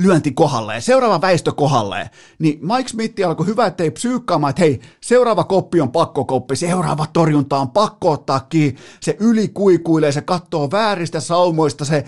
lyönti 0.00 0.32
kohalleen, 0.32 0.82
seuraava 0.82 1.20
väistö 1.20 1.52
kohalleen, 1.52 2.10
niin 2.38 2.58
Mike 2.62 2.88
Smith 2.88 3.26
alkoi 3.26 3.46
hyvä, 3.46 3.66
ettei 3.66 3.90
psyykkaamaan, 3.90 4.50
että 4.50 4.62
hei, 4.62 4.80
seuraava 5.00 5.44
koppi 5.44 5.80
on 5.80 5.92
pakkokoppi, 5.92 6.56
seuraava 6.56 7.06
torjunta 7.12 7.58
on 7.58 7.70
pakko 7.70 8.10
ottaa 8.10 8.40
kiinni, 8.40 8.80
se 9.00 9.16
ylikuikuilee, 9.20 10.12
se 10.12 10.20
katsoo 10.20 10.70
vääristä 10.70 11.20
saumoista, 11.20 11.84
se 11.84 12.04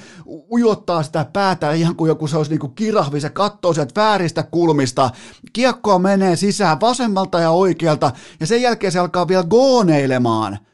ujottaa 0.50 1.02
sitä 1.02 1.26
päätä 1.32 1.72
ihan 1.72 1.96
kuin 1.96 2.08
joku 2.08 2.26
se 2.26 2.36
olisi 2.36 2.50
niinku 2.50 2.68
kirahvi, 2.68 3.20
se 3.20 3.30
katsoo 3.30 3.72
sieltä 3.72 4.00
vääristä 4.00 4.42
kulmista, 4.42 5.10
kiekkoa 5.52 5.98
menee 5.98 6.36
sisään 6.36 6.80
vasemmalta 6.80 7.40
ja 7.40 7.50
oikealta, 7.50 8.12
ja 8.40 8.46
sen 8.46 8.62
jälkeen 8.62 8.92
se 8.92 8.98
alkaa 8.98 9.28
vielä 9.28 9.44
gooneilemaan– 9.44 10.58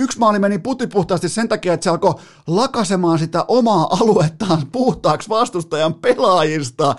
Yksi 0.00 0.18
maali 0.18 0.38
meni 0.38 0.58
putipuhtaasti 0.58 1.28
sen 1.28 1.48
takia, 1.48 1.72
että 1.72 1.84
se 1.84 1.90
alkoi 1.90 2.14
lakasemaan 2.46 3.18
sitä 3.18 3.44
omaa 3.48 3.96
aluettaan 4.00 4.66
puhtaaksi 4.72 5.28
vastustajan 5.28 5.94
pelaajista. 5.94 6.94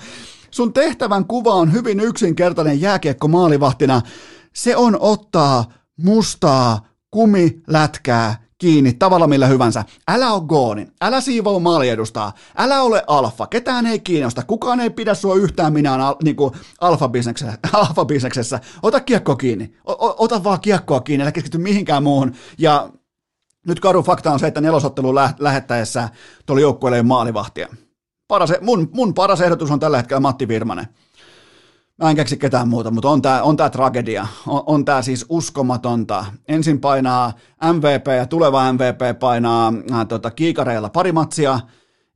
Sun 0.52 0.74
tehtävän 0.74 1.26
kuva 1.26 1.54
on 1.54 1.74
hyvin 1.74 2.00
yksinkertainen 2.00 2.82
jääkiekko 2.82 3.28
maalivahtina. 3.28 4.02
Se 4.54 4.76
on 4.76 4.98
ottaa 5.00 5.66
mustaa 5.98 6.88
kumilätkää 7.12 8.36
kiinni 8.62 8.94
tavalla 8.94 9.28
millä 9.28 9.48
hyvänsä. 9.48 9.86
Älä 10.08 10.32
ole 10.34 10.44
gooni, 10.48 10.88
älä 11.02 11.22
siivoo 11.22 11.60
maaliedustaa, 11.60 12.34
älä 12.58 12.82
ole 12.82 13.04
alfa, 13.08 13.48
ketään 13.48 13.86
ei 13.86 14.00
kiinnosta, 14.00 14.44
kukaan 14.44 14.80
ei 14.80 14.90
pidä 14.90 15.14
sua 15.14 15.36
yhtään 15.36 15.74
minään 15.74 16.02
al, 16.02 16.16
niin 16.24 16.36
alfa-bisneksessä, 16.82 17.58
alfa-bisneksessä. 17.74 18.60
Ota 18.84 19.00
kiekko 19.00 19.36
kiinni, 19.36 19.74
o, 19.88 20.24
ota 20.24 20.44
vaan 20.44 20.60
kiekkoa 20.60 21.02
kiinni, 21.02 21.24
älä 21.24 21.32
keskity 21.32 21.58
mihinkään 21.58 22.04
muuhun. 22.04 22.34
Ja 22.58 22.90
nyt 23.68 23.80
karu 23.80 24.04
fakta 24.04 24.32
on 24.32 24.40
se, 24.40 24.48
että 24.48 24.62
nelosottelun 24.62 25.16
lä- 25.16 25.34
lähettäessä 25.40 26.10
tuli 26.46 26.62
joukkueelle 26.62 27.04
maalivahtia. 27.04 27.68
Paras, 28.28 28.52
mun, 28.62 28.90
mun 28.94 29.14
paras 29.14 29.42
ehdotus 29.42 29.72
on 29.72 29.80
tällä 29.80 29.98
hetkellä 29.98 30.20
Matti 30.20 30.48
Virmanen. 30.48 30.88
Mä 31.98 32.10
en 32.10 32.16
keksi 32.16 32.38
ketään 32.38 32.68
muuta, 32.68 32.92
mutta 32.92 33.10
on 33.10 33.22
tämä 33.22 33.44
on 33.44 33.58
tää 33.58 33.70
tragedia. 33.70 34.28
On, 34.48 34.64
on 34.66 34.86
tämä 34.86 35.02
siis 35.02 35.26
uskomatonta. 35.30 36.26
Ensin 36.48 36.80
painaa 36.80 37.34
MVP 37.74 38.08
ja 38.18 38.26
tuleva 38.26 38.74
MVP 38.74 39.20
painaa 39.20 39.74
äh, 39.92 40.08
tota, 40.08 40.32
kiikareilla 40.32 40.90
pari 40.90 41.12
matsia. 41.12 41.60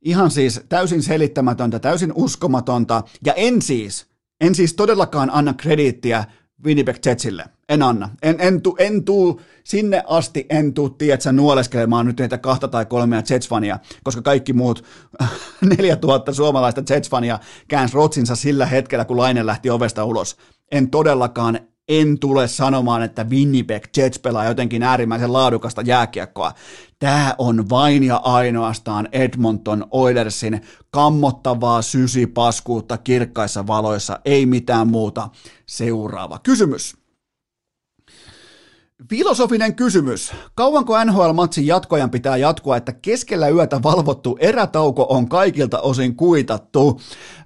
Ihan 0.02 0.30
siis 0.30 0.60
täysin 0.68 1.02
selittämätöntä, 1.02 1.78
täysin 1.78 2.12
uskomatonta. 2.14 3.02
Ja 3.24 3.32
en 3.32 3.62
siis, 3.62 4.06
en 4.40 4.54
siis 4.54 4.74
todellakaan 4.74 5.30
anna 5.32 5.54
krediittiä 5.54 6.24
Winnipeg 6.64 6.96
Jetsille. 7.06 7.44
En 7.68 7.82
anna. 7.82 8.10
En, 8.22 8.36
en, 8.38 8.62
tu, 8.62 8.76
en 8.78 9.04
tuu 9.04 9.40
sinne 9.64 10.02
asti, 10.06 10.46
en 10.48 10.74
tuu, 10.74 10.90
tiedätkö, 10.90 11.32
nuoleskelemaan 11.32 12.06
nyt 12.06 12.20
niitä 12.20 12.38
kahta 12.38 12.68
tai 12.68 12.86
kolmea 12.86 13.20
Jets-fania, 13.20 13.78
koska 14.04 14.22
kaikki 14.22 14.52
muut 14.52 14.84
4000 15.78 16.32
suomalaista 16.32 16.80
Jets-fania 16.80 17.38
käänsi 17.68 17.94
rotsinsa 17.94 18.36
sillä 18.36 18.66
hetkellä, 18.66 19.04
kun 19.04 19.16
Laine 19.16 19.46
lähti 19.46 19.70
ovesta 19.70 20.04
ulos. 20.04 20.36
En 20.72 20.90
todellakaan 20.90 21.58
en 21.88 22.18
tule 22.18 22.48
sanomaan, 22.48 23.02
että 23.02 23.24
Winnipeg 23.24 23.84
Jets 23.96 24.18
pelaa 24.18 24.44
jotenkin 24.44 24.82
äärimmäisen 24.82 25.32
laadukasta 25.32 25.82
jääkiekkoa. 25.82 26.52
Tämä 26.98 27.34
on 27.38 27.68
vain 27.70 28.02
ja 28.02 28.16
ainoastaan 28.16 29.08
Edmonton 29.12 29.86
Oilersin 29.90 30.60
kammottavaa 30.90 31.82
sysipaskuutta 31.82 32.98
kirkkaissa 32.98 33.66
valoissa, 33.66 34.20
ei 34.24 34.46
mitään 34.46 34.88
muuta. 34.88 35.28
Seuraava 35.66 36.38
kysymys. 36.38 37.05
Filosofinen 39.10 39.74
kysymys. 39.74 40.32
Kauanko 40.54 41.04
NHL-matsin 41.04 41.66
jatkojan 41.66 42.10
pitää 42.10 42.36
jatkua, 42.36 42.76
että 42.76 42.92
keskellä 42.92 43.48
yötä 43.48 43.82
valvottu 43.82 44.36
erätauko 44.40 45.06
on 45.08 45.28
kaikilta 45.28 45.80
osin 45.80 46.16
kuitattu? 46.16 47.00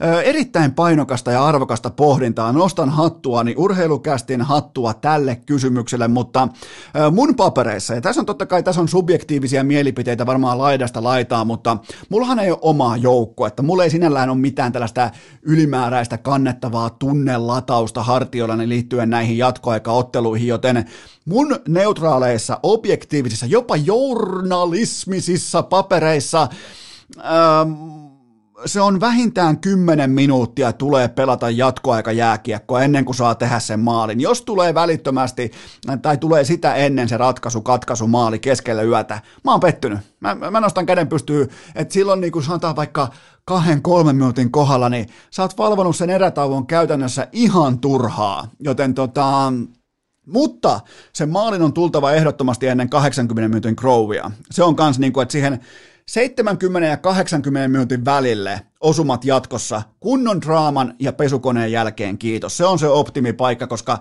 Ö, 0.04 0.22
erittäin 0.22 0.74
painokasta 0.74 1.30
ja 1.30 1.44
arvokasta 1.44 1.90
pohdintaa. 1.90 2.52
Nostan 2.52 2.90
hattuani, 2.90 3.54
urheilukästin 3.56 4.42
hattua 4.42 4.94
tälle 4.94 5.36
kysymykselle, 5.46 6.08
mutta 6.08 6.48
ö, 6.96 7.10
mun 7.10 7.34
papereissa, 7.34 7.94
ja 7.94 8.00
tässä 8.00 8.20
on 8.20 8.26
totta 8.26 8.46
kai 8.46 8.62
tässä 8.62 8.80
on 8.80 8.88
subjektiivisia 8.88 9.64
mielipiteitä 9.64 10.26
varmaan 10.26 10.58
laidasta 10.58 11.02
laitaa, 11.02 11.44
mutta 11.44 11.76
mullahan 12.08 12.38
ei 12.38 12.50
ole 12.50 12.58
omaa 12.62 12.96
joukkoa, 12.96 13.48
että 13.48 13.62
mulla 13.62 13.84
ei 13.84 13.90
sinällään 13.90 14.30
ole 14.30 14.38
mitään 14.38 14.72
tällaista 14.72 15.10
ylimääräistä 15.42 16.18
kannettavaa 16.18 16.90
tunnelatausta 16.90 18.02
hartioillani 18.02 18.68
liittyen 18.68 19.10
näihin 19.10 19.38
jatkoaikaotteluihin, 19.38 20.48
joten 20.48 20.84
mun 21.30 21.56
neutraaleissa, 21.68 22.60
objektiivisissa, 22.62 23.46
jopa 23.46 23.76
journalismisissa 23.76 25.62
papereissa 25.62 26.48
ähm, 27.18 27.72
se 28.66 28.80
on 28.80 29.00
vähintään 29.00 29.60
10 29.60 30.10
minuuttia 30.10 30.72
tulee 30.72 31.08
pelata 31.08 31.50
jatkoaika 31.50 32.12
jääkiekkoa 32.12 32.82
ennen 32.82 33.04
kuin 33.04 33.16
saa 33.16 33.34
tehdä 33.34 33.60
sen 33.60 33.80
maalin. 33.80 34.20
Jos 34.20 34.42
tulee 34.42 34.74
välittömästi 34.74 35.50
tai 36.02 36.16
tulee 36.16 36.44
sitä 36.44 36.74
ennen 36.74 37.08
se 37.08 37.16
ratkaisu, 37.16 37.60
katkaisu, 37.60 38.06
maali 38.06 38.38
keskellä 38.38 38.82
yötä, 38.82 39.20
mä 39.44 39.50
oon 39.50 39.60
pettynyt. 39.60 39.98
Mä, 40.20 40.34
mä 40.34 40.60
nostan 40.60 40.86
käden 40.86 41.08
pystyy, 41.08 41.48
että 41.74 41.94
silloin 41.94 42.20
niin 42.20 42.32
kuin 42.32 42.44
sanotaan 42.44 42.76
vaikka 42.76 43.08
kahden, 43.44 43.82
kolmen 43.82 44.16
minuutin 44.16 44.52
kohdalla, 44.52 44.88
niin 44.88 45.06
sä 45.30 45.42
oot 45.42 45.58
valvonut 45.58 45.96
sen 45.96 46.10
erätauon 46.10 46.66
käytännössä 46.66 47.28
ihan 47.32 47.78
turhaa. 47.78 48.48
Joten 48.60 48.94
tota, 48.94 49.52
mutta 50.26 50.80
se 51.12 51.26
maalin 51.26 51.62
on 51.62 51.72
tultava 51.72 52.12
ehdottomasti 52.12 52.66
ennen 52.66 52.90
80 52.90 53.48
minuutin 53.48 53.76
crowia. 53.76 54.30
Se 54.50 54.62
on 54.62 54.76
kans 54.76 54.98
niin 54.98 55.12
kuin, 55.12 55.22
että 55.22 55.32
siihen 55.32 55.60
70 56.06 56.88
ja 56.88 56.96
80 56.96 57.68
minuutin 57.68 58.04
välille 58.04 58.62
osumat 58.80 59.24
jatkossa 59.24 59.82
kunnon 60.00 60.40
draaman 60.40 60.94
ja 60.98 61.12
pesukoneen 61.12 61.72
jälkeen 61.72 62.18
kiitos. 62.18 62.56
Se 62.56 62.64
on 62.64 62.78
se 62.78 62.88
optimipaikka, 62.88 63.66
koska 63.66 63.98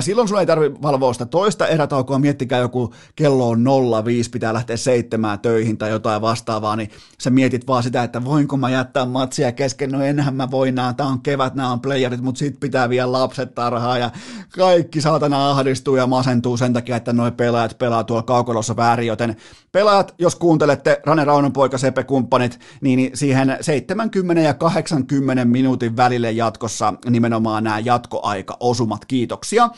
silloin 0.00 0.28
sun 0.28 0.40
ei 0.40 0.46
tarvitse 0.46 0.82
valvoa 0.82 1.12
sitä 1.12 1.26
toista 1.26 1.66
erätaukoa, 1.66 2.18
miettikää 2.18 2.60
joku 2.60 2.94
kello 3.16 3.48
on 3.48 3.64
05, 4.04 4.30
pitää 4.30 4.54
lähteä 4.54 4.76
seitsemään 4.76 5.38
töihin 5.38 5.78
tai 5.78 5.90
jotain 5.90 6.22
vastaavaa, 6.22 6.76
niin 6.76 6.90
sä 7.20 7.30
mietit 7.30 7.66
vaan 7.66 7.82
sitä, 7.82 8.02
että 8.02 8.24
voinko 8.24 8.56
mä 8.56 8.70
jättää 8.70 9.04
matsia 9.04 9.52
kesken, 9.52 9.90
no 9.90 10.02
enhän 10.02 10.34
mä 10.34 10.50
voi 10.50 10.72
nää, 10.72 10.92
tää 10.92 11.06
on 11.06 11.20
kevät, 11.20 11.54
nämä 11.54 11.72
on 11.72 11.80
playerit, 11.80 12.20
mutta 12.20 12.38
sit 12.38 12.60
pitää 12.60 12.88
vielä 12.88 13.12
lapset 13.12 13.54
tarhaa 13.54 13.98
ja 13.98 14.10
kaikki 14.48 15.00
saatana 15.00 15.50
ahdistuu 15.50 15.96
ja 15.96 16.06
masentuu 16.06 16.56
sen 16.56 16.72
takia, 16.72 16.96
että 16.96 17.12
noi 17.12 17.32
pelaajat 17.32 17.78
pelaa 17.78 18.04
tuolla 18.04 18.22
kaukolossa 18.22 18.76
väärin, 18.76 19.06
joten 19.06 19.36
pelaajat, 19.72 20.14
jos 20.18 20.36
kuuntelette 20.36 21.00
Rane 21.06 21.24
Raunon 21.24 21.52
poika 21.52 21.78
Sepe 21.78 22.04
kumppanit, 22.04 22.60
niin 22.80 23.10
siihen 23.14 23.56
70 23.60 24.15
70 24.16 24.40
ja 24.48 24.54
80 24.54 25.44
minuutin 25.44 25.96
välille 25.96 26.32
jatkossa 26.32 26.94
nimenomaan 27.10 27.64
nämä 27.64 27.78
jatkoaika-osumat. 27.78 29.04
Kiitoksia. 29.04 29.70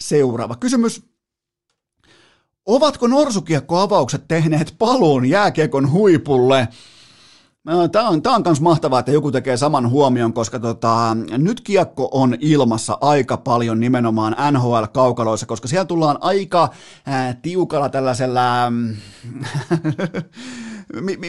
Seuraava 0.00 0.56
kysymys. 0.56 1.02
Ovatko 2.66 3.06
norsukiekko-avaukset 3.06 4.28
tehneet 4.28 4.74
paluun 4.78 5.26
jääkiekon 5.26 5.90
huipulle? 5.90 6.68
Tämä 7.92 8.08
on, 8.08 8.22
tämä 8.22 8.36
on 8.36 8.42
myös 8.44 8.60
mahtavaa, 8.60 8.98
että 8.98 9.12
joku 9.12 9.32
tekee 9.32 9.56
saman 9.56 9.90
huomion, 9.90 10.32
koska 10.32 10.58
tota, 10.58 11.16
nyt 11.38 11.60
kiekko 11.60 12.08
on 12.12 12.36
ilmassa 12.40 12.98
aika 13.00 13.36
paljon 13.36 13.80
nimenomaan 13.80 14.36
NHL-kaukaloissa, 14.52 15.46
koska 15.46 15.68
siellä 15.68 15.84
tullaan 15.84 16.18
aika 16.20 16.68
ää, 17.06 17.34
tiukalla 17.42 17.88
tällaisella 17.88 18.42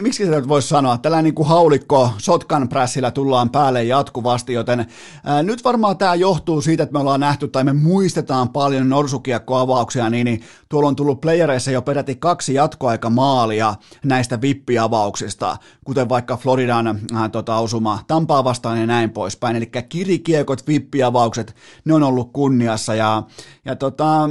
miksi 0.02 0.26
se 0.26 0.48
voisi 0.48 0.68
sanoa, 0.68 0.98
tällainen 0.98 1.24
niin 1.24 1.36
kuin 1.36 1.48
haulikko 1.48 2.12
shotgun 2.20 2.70
pressillä 2.70 3.12
tullaan 3.12 3.50
päälle 3.50 3.84
jatkuvasti, 3.84 4.54
joten 4.54 4.86
ää, 5.24 5.44
nyt 5.44 5.64
varmaan 5.64 5.98
tämä 5.98 6.16
johtuu 6.16 6.62
siitä, 6.62 6.84
että 6.84 6.94
me 6.94 7.00
ollaan 7.00 7.20
nähty 7.20 7.48
tai 7.48 7.64
me 7.64 7.74
muistetaan 7.74 8.50
paljon 8.50 8.90
norsukiekkoavauksia, 8.90 10.10
niin, 10.10 10.26
niin 10.26 10.42
tuolla 10.70 10.88
on 10.90 10.96
tullut 10.96 11.22
playereissa 11.22 11.72
jo 11.72 11.82
peräti 11.82 12.16
kaksi 12.16 12.54
jatkoaikamaalia 12.54 13.76
näistä 14.06 14.42
vippiavauksista, 14.42 15.58
kuten 15.84 16.10
vaikka 16.10 16.38
Floridan 16.38 17.00
ää, 17.14 17.30
tota, 17.30 17.58
osuma 17.58 18.00
Tampaa 18.08 18.44
vastaan 18.44 18.80
ja 18.80 18.86
näin 18.86 19.10
poispäin, 19.10 19.56
eli 19.56 19.70
kirikiekot, 19.90 20.68
vippiavaukset, 20.68 21.56
ne 21.86 21.94
on 21.94 22.04
ollut 22.04 22.34
kunniassa 22.34 22.96
ja, 22.96 23.24
ja 23.66 23.76
tota, 23.76 24.30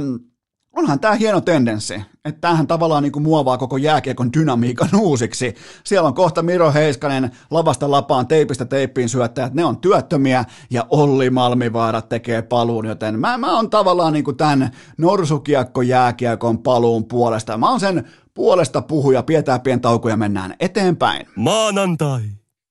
onhan 0.75 0.99
tämä 0.99 1.13
hieno 1.13 1.41
tendenssi, 1.41 2.01
että 2.25 2.41
tämähän 2.41 2.67
tavallaan 2.67 3.03
niin 3.03 3.11
kuin 3.11 3.23
muovaa 3.23 3.57
koko 3.57 3.77
jääkiekon 3.77 4.33
dynamiikan 4.33 4.89
uusiksi. 5.01 5.55
Siellä 5.83 6.07
on 6.07 6.13
kohta 6.13 6.43
Miro 6.43 6.73
Heiskanen 6.73 7.31
lavasta 7.51 7.91
lapaan, 7.91 8.27
teipistä 8.27 8.65
teippiin 8.65 9.09
syöttäjät, 9.09 9.53
ne 9.53 9.65
on 9.65 9.77
työttömiä 9.77 10.45
ja 10.69 10.85
Olli 10.89 11.29
Malmivaara 11.29 12.01
tekee 12.01 12.41
paluun, 12.41 12.85
joten 12.85 13.19
mä, 13.19 13.37
mä 13.37 13.55
oon 13.55 13.69
tavallaan 13.69 14.13
niin 14.13 14.25
kuin 14.25 14.37
tämän 14.37 14.71
norsukiekko 14.97 15.81
jääkiekon 15.81 16.59
paluun 16.59 17.05
puolesta. 17.05 17.57
Mä 17.57 17.69
oon 17.69 17.79
sen 17.79 18.07
puolesta 18.33 18.81
puhuja, 18.81 19.23
pidetään 19.23 19.61
pieni 19.61 19.81
tauko 19.81 20.09
ja 20.09 20.17
mennään 20.17 20.55
eteenpäin. 20.59 21.27
Maanantai. 21.35 22.21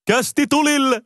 Kästi 0.07 0.47
tulille. 0.47 1.03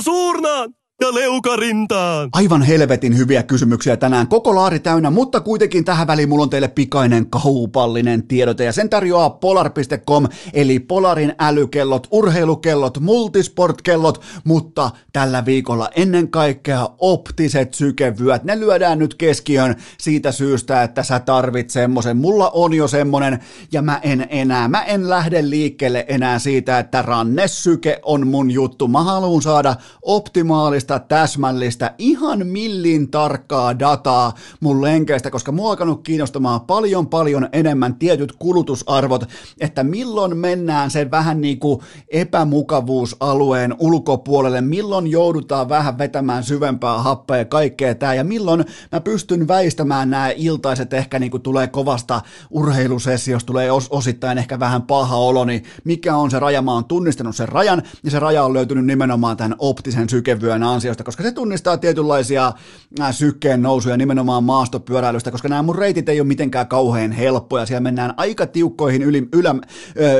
Suurnaan 0.00 0.74
ja 1.00 1.14
leukarintaan. 1.14 2.28
Aivan 2.32 2.62
helvetin 2.62 3.18
hyviä 3.18 3.42
kysymyksiä 3.42 3.96
tänään. 3.96 4.28
Koko 4.28 4.54
laari 4.54 4.80
täynnä, 4.80 5.10
mutta 5.10 5.40
kuitenkin 5.40 5.84
tähän 5.84 6.06
väliin 6.06 6.28
mulla 6.28 6.42
on 6.42 6.50
teille 6.50 6.68
pikainen 6.68 7.30
kaupallinen 7.30 8.22
tiedote 8.28 8.64
ja 8.64 8.72
sen 8.72 8.90
tarjoaa 8.90 9.30
polar.com 9.30 10.26
eli 10.52 10.78
Polarin 10.80 11.34
älykellot, 11.38 12.06
urheilukellot, 12.10 13.00
multisportkellot, 13.00 14.22
mutta 14.44 14.90
tällä 15.12 15.44
viikolla 15.44 15.88
ennen 15.96 16.30
kaikkea 16.30 16.88
optiset 16.98 17.74
sykevyöt. 17.74 18.44
Ne 18.44 18.60
lyödään 18.60 18.98
nyt 18.98 19.14
keskiön 19.14 19.76
siitä 19.98 20.32
syystä, 20.32 20.82
että 20.82 21.02
sä 21.02 21.20
tarvit 21.20 21.70
semmosen. 21.70 22.16
Mulla 22.16 22.50
on 22.50 22.74
jo 22.74 22.88
semmonen 22.88 23.38
ja 23.72 23.82
mä 23.82 24.00
en 24.02 24.26
enää, 24.30 24.68
mä 24.68 24.82
en 24.82 25.10
lähde 25.10 25.50
liikkeelle 25.50 26.04
enää 26.08 26.38
siitä, 26.38 26.78
että 26.78 27.02
rannesyke 27.02 28.00
on 28.02 28.26
mun 28.26 28.50
juttu. 28.50 28.88
Mä 28.88 29.02
haluan 29.02 29.42
saada 29.42 29.76
optimaalista 30.02 30.89
tarkasta, 30.90 31.20
täsmällistä, 31.20 31.94
ihan 31.98 32.46
millin 32.46 33.10
tarkkaa 33.10 33.78
dataa 33.78 34.32
mun 34.60 34.82
lenkeistä, 34.82 35.30
koska 35.30 35.52
mua 35.52 35.70
alkanut 35.70 36.02
kiinnostamaan 36.02 36.60
paljon 36.60 37.06
paljon 37.06 37.48
enemmän 37.52 37.94
tietyt 37.94 38.32
kulutusarvot, 38.32 39.28
että 39.60 39.84
milloin 39.84 40.36
mennään 40.36 40.90
sen 40.90 41.10
vähän 41.10 41.40
niin 41.40 41.58
kuin 41.58 41.80
epämukavuusalueen 42.08 43.74
ulkopuolelle, 43.78 44.60
milloin 44.60 45.06
joudutaan 45.06 45.68
vähän 45.68 45.98
vetämään 45.98 46.44
syvempää 46.44 46.98
happea 46.98 47.36
ja 47.36 47.44
kaikkea 47.44 47.94
tää, 47.94 48.14
ja 48.14 48.24
milloin 48.24 48.64
mä 48.92 49.00
pystyn 49.00 49.48
väistämään 49.48 50.10
nämä 50.10 50.30
iltaiset, 50.36 50.92
ehkä 50.92 51.18
niin 51.18 51.30
kuin 51.30 51.42
tulee 51.42 51.66
kovasta 51.66 52.20
urheilusessiosta, 52.50 53.46
tulee 53.46 53.70
os- 53.70 53.88
osittain 53.90 54.38
ehkä 54.38 54.60
vähän 54.60 54.82
paha 54.82 55.16
olo, 55.16 55.44
niin 55.44 55.64
mikä 55.84 56.16
on 56.16 56.30
se 56.30 56.38
raja, 56.38 56.62
mä 56.62 56.72
oon 56.72 56.84
tunnistanut 56.84 57.36
sen 57.36 57.48
rajan, 57.48 57.82
ja 58.04 58.10
se 58.10 58.18
raja 58.18 58.44
on 58.44 58.52
löytynyt 58.52 58.86
nimenomaan 58.86 59.36
tämän 59.36 59.54
optisen 59.58 60.08
sykevyön 60.08 60.62
ansiosta, 60.62 60.79
koska 61.04 61.22
se 61.22 61.32
tunnistaa 61.32 61.78
tietynlaisia 61.78 62.52
sykkeen 63.10 63.62
nousuja 63.62 63.96
nimenomaan 63.96 64.44
maastopyöräilystä, 64.44 65.30
koska 65.30 65.48
nämä 65.48 65.62
mun 65.62 65.78
reitit 65.78 66.08
ei 66.08 66.20
ole 66.20 66.28
mitenkään 66.28 66.68
kauhean 66.68 67.12
helppoja, 67.12 67.66
siellä 67.66 67.80
mennään 67.80 68.14
aika 68.16 68.46
tiukkoihin 68.46 69.02
yli, 69.02 69.28
ylä, 69.32 69.54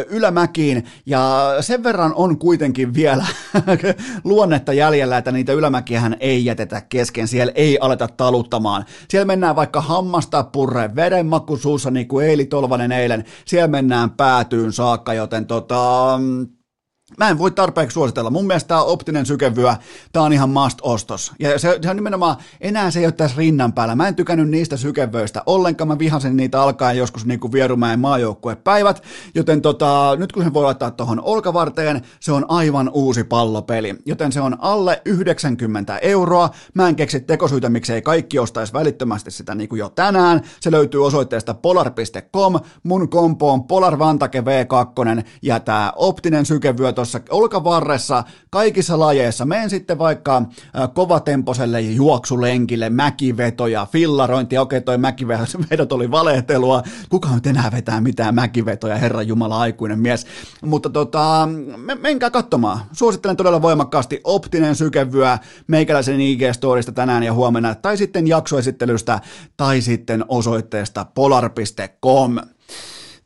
ylämäkiin, 0.09 0.85
ja 1.07 1.55
sen 1.61 1.83
verran 1.83 2.15
on 2.15 2.39
kuitenkin 2.39 2.95
vielä 2.95 3.27
luonnetta 4.25 4.73
jäljellä, 4.73 5.19
että 5.19 5.33
niitä 5.33 5.53
ylämäkiähän 5.53 6.17
ei 6.21 6.45
jätetä 6.45 6.81
kesken, 6.89 7.29
siellä 7.29 7.53
ei 7.55 7.79
aleta 7.81 8.09
taluttamaan. 8.09 8.85
Siellä 9.09 9.27
mennään 9.27 9.57
vaikka 9.57 9.81
hammasta 9.81 10.45
purre, 10.45 10.95
vedenmakku 10.97 11.57
suussa, 11.57 11.91
niin 11.91 12.09
kuin 12.09 12.27
Eili 12.27 12.45
Tolvanen 12.45 12.93
eilen, 12.93 13.25
siellä 13.45 13.69
mennään 13.69 14.11
päätyyn 14.11 14.73
saakka, 14.73 15.15
joten 15.15 15.47
tota, 15.47 16.19
Mä 17.19 17.29
en 17.29 17.39
voi 17.39 17.51
tarpeeksi 17.51 17.95
suositella. 17.95 18.31
Mun 18.31 18.47
mielestä 18.47 18.69
tämä 18.69 18.83
optinen 18.83 19.27
sykevyö, 19.27 19.75
tämä 20.13 20.25
on 20.25 20.33
ihan 20.33 20.51
must-ostos. 20.51 21.33
Ja 21.39 21.59
se, 21.59 21.79
se 21.83 21.91
on 21.91 21.97
nimenomaan, 21.97 22.37
enää 22.61 22.91
se 22.91 22.99
ei 22.99 23.07
ole 23.07 23.13
tässä 23.13 23.37
rinnan 23.39 23.73
päällä. 23.73 23.95
Mä 23.95 24.09
en 24.09 24.15
tykännyt 24.15 24.49
niistä 24.49 24.77
sykevöistä 24.77 25.43
ollenkaan. 25.47 25.89
Mä 25.89 25.99
vihasin 25.99 26.37
niitä 26.37 26.63
alkaen 26.63 26.97
joskus 26.97 27.27
niin 27.27 27.41
kuin 27.41 27.53
Vierumäen 27.53 28.01
maajoukkuepäivät. 28.01 29.03
Joten 29.35 29.63
tota, 29.63 30.17
nyt 30.19 30.33
kun 30.33 30.45
se 30.45 30.55
voi 30.55 30.65
laittaa 30.65 30.91
tuohon 30.91 31.21
olkavarteen, 31.21 32.03
se 32.21 32.33
on 32.33 32.45
aivan 32.49 32.91
uusi 32.95 33.25
pallopeli. 33.25 33.95
Joten 34.07 34.33
se 34.33 34.41
on 34.41 34.57
alle 34.61 35.03
90 35.05 35.99
euroa. 35.99 36.51
Mä 36.75 36.89
en 36.89 36.97
keksi 36.97 37.21
tekosyitä, 37.21 37.69
miksei 37.69 38.03
kaikki 38.03 38.39
ostaisi 38.39 38.73
välittömästi 38.73 39.31
sitä 39.31 39.55
niin 39.55 39.69
kuin 39.69 39.79
jo 39.79 39.89
tänään. 39.89 40.41
Se 40.61 40.71
löytyy 40.71 41.07
osoitteesta 41.07 41.55
polar.com. 41.55 42.61
Mun 42.83 43.09
kompo 43.09 43.53
on 43.53 43.65
Polar 43.65 43.99
Vantake 43.99 44.41
V2 44.41 45.25
ja 45.43 45.61
tämä 45.61 45.93
optinen 45.97 46.47
sykevyö 46.47 46.93
tuossa 47.01 47.21
olkavarressa 47.31 48.25
kaikissa 48.51 48.99
lajeissa. 48.99 49.45
Menen 49.45 49.71
sitten 49.71 49.99
vaikka 49.99 50.43
kovatemposelle 50.95 51.81
juoksulenkille, 51.81 52.91
mäkivetoja, 52.91 53.87
fillarointia. 53.93 54.63
Okei, 54.63 54.81
toi 54.81 54.99
mäkivedot 54.99 55.93
oli 55.93 56.11
valehtelua. 56.11 56.83
Kuka 57.09 57.29
nyt 57.35 57.47
enää 57.47 57.71
vetää 57.73 58.01
mitään 58.01 58.35
mäkivetoja, 58.35 58.97
Herra 58.97 59.23
Jumala, 59.23 59.61
aikuinen 59.61 59.99
mies. 59.99 60.27
Mutta 60.65 60.91
tota, 60.91 61.49
menkää 62.01 62.31
katsomaan. 62.31 62.81
Suosittelen 62.93 63.37
todella 63.37 63.63
voimakkaasti 63.63 64.21
optinen 64.25 64.77
sykevyö 64.77 65.39
meikäläisen 65.67 66.21
IG-storista 66.21 66.93
tänään 66.95 67.23
ja 67.23 67.33
huomenna, 67.33 67.75
tai 67.75 67.97
sitten 67.97 68.27
jaksoesittelystä, 68.27 69.21
tai 69.57 69.81
sitten 69.81 70.25
osoitteesta 70.29 71.05
polar.com. 71.05 72.37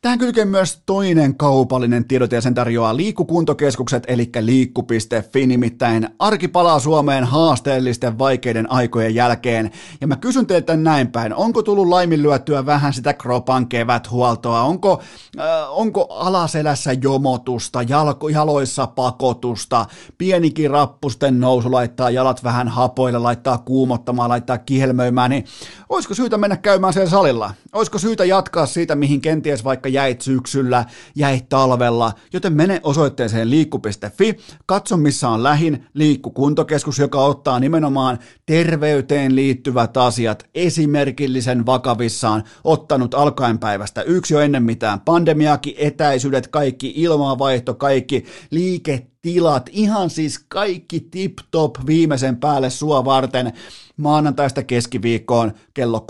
Tähän 0.05 0.19
kylkee 0.19 0.45
myös 0.45 0.81
toinen 0.85 1.35
kaupallinen 1.35 2.07
tiedote 2.07 2.35
ja 2.35 2.41
sen 2.41 2.53
tarjoaa 2.53 2.97
liikkukuntokeskukset 2.97 4.03
eli 4.07 4.29
liikku.fi, 4.39 5.47
nimittäin 5.47 6.09
arki 6.19 6.47
palaa 6.47 6.79
Suomeen 6.79 7.23
haasteellisten 7.23 8.19
vaikeiden 8.19 8.71
aikojen 8.71 9.15
jälkeen. 9.15 9.71
Ja 10.01 10.07
mä 10.07 10.15
kysyn 10.15 10.47
teiltä 10.47 10.75
näin 10.75 11.07
päin, 11.11 11.33
onko 11.33 11.63
tullut 11.63 11.87
laiminlyötyä 11.87 12.65
vähän 12.65 12.93
sitä 12.93 13.13
kropan 13.13 13.67
keväthuoltoa, 13.67 14.61
onko, 14.61 15.01
äh, 15.39 15.45
onko 15.69 16.07
alaselässä 16.09 16.93
jomotusta, 17.01 17.81
jalko, 17.81 18.29
jaloissa 18.29 18.87
pakotusta, 18.87 19.85
pienikin 20.17 20.71
rappusten 20.71 21.39
nousu 21.39 21.71
laittaa 21.71 22.09
jalat 22.09 22.43
vähän 22.43 22.67
hapoille, 22.67 23.19
laittaa 23.19 23.57
kuumottamaan, 23.57 24.29
laittaa 24.29 24.57
kihelmöimään, 24.57 25.29
niin 25.29 25.45
olisiko 25.89 26.13
syytä 26.13 26.37
mennä 26.37 26.57
käymään 26.57 26.93
siellä 26.93 27.09
salilla? 27.09 27.53
Olisiko 27.73 27.99
syytä 27.99 28.25
jatkaa 28.25 28.65
siitä, 28.65 28.95
mihin 28.95 29.21
kenties 29.21 29.63
vaikka 29.63 29.94
jäit 29.95 30.21
syksyllä, 30.21 30.85
jäit 31.15 31.49
talvella, 31.49 32.13
joten 32.33 32.53
mene 32.53 32.79
osoitteeseen 32.83 33.49
liikku.fi, 33.49 34.37
katso 34.65 34.97
missä 34.97 35.29
on 35.29 35.43
lähin 35.43 35.85
liikkukuntokeskus, 35.93 36.99
joka 36.99 37.19
ottaa 37.19 37.59
nimenomaan 37.59 38.19
terveyteen 38.45 39.35
liittyvät 39.35 39.97
asiat 39.97 40.45
esimerkillisen 40.55 41.65
vakavissaan, 41.65 42.43
ottanut 42.63 43.13
alkaen 43.13 43.59
päivästä 43.59 44.01
yksi 44.01 44.33
jo 44.33 44.39
ennen 44.39 44.63
mitään 44.63 45.01
pandemiakin, 45.01 45.75
etäisyydet, 45.77 46.47
kaikki 46.47 46.93
ilmavaihto, 46.95 47.73
kaikki 47.73 48.25
liike 48.51 49.07
tilat, 49.25 49.69
ihan 49.71 50.09
siis 50.09 50.45
kaikki 50.47 50.99
tip-top 50.99 51.75
viimeisen 51.85 52.37
päälle 52.37 52.69
sua 52.69 53.05
varten. 53.05 53.53
Maanantaista 53.97 54.63
keskiviikkoon 54.63 55.51
kello 55.73 56.05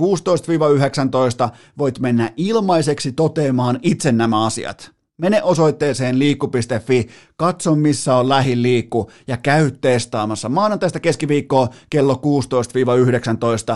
16-19 1.50 1.56
voit 1.78 2.00
mennä 2.00 2.34
ilmaiseksi 2.38 3.12
toteamaan 3.12 3.80
itse 3.82 4.12
nämä 4.12 4.46
asiat. 4.46 4.95
Mene 5.18 5.44
osoitteeseen 5.44 6.20
liikku.fi, 6.20 7.08
katso 7.38 7.76
missä 7.76 8.16
on 8.16 8.30
lähiliikku 8.30 9.12
ja 9.28 9.38
käy 9.38 9.72
testaamassa 9.72 10.50
maanantaista 10.50 11.00
keskiviikkoa 11.00 11.70
kello 11.90 12.22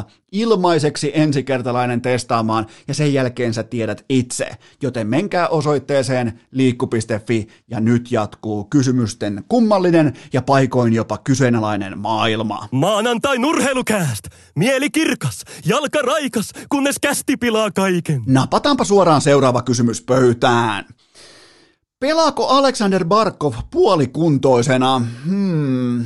16-19 0.05 0.09
ilmaiseksi 0.31 1.11
ensikertalainen 1.13 2.01
testaamaan 2.01 2.65
ja 2.87 2.93
sen 2.93 3.13
jälkeen 3.13 3.53
sä 3.53 3.63
tiedät 3.63 4.05
itse. 4.09 4.49
Joten 4.81 5.07
menkää 5.07 5.47
osoitteeseen 5.47 6.39
liikku.fi 6.51 7.47
ja 7.67 7.79
nyt 7.79 8.11
jatkuu 8.11 8.63
kysymysten 8.63 9.43
kummallinen 9.49 10.13
ja 10.33 10.41
paikoin 10.41 10.93
jopa 10.93 11.17
kyseenalainen 11.17 11.99
maailma. 11.99 12.67
Maanantai 12.71 13.37
nurheilukääst! 13.37 14.27
Mieli 14.55 14.89
kirkas, 14.89 15.43
jalka 15.65 15.99
raikas, 16.01 16.51
kunnes 16.69 16.95
kästi 17.01 17.37
pilaa 17.37 17.71
kaiken. 17.71 18.21
Napataanpa 18.25 18.83
suoraan 18.83 19.21
seuraava 19.21 19.61
kysymys 19.61 20.01
pöytään. 20.01 20.85
Pelaako 21.99 22.47
Alexander 22.47 23.03
Barkov 23.05 23.55
puolikuntoisena? 23.71 25.01
Hmm, 25.25 26.05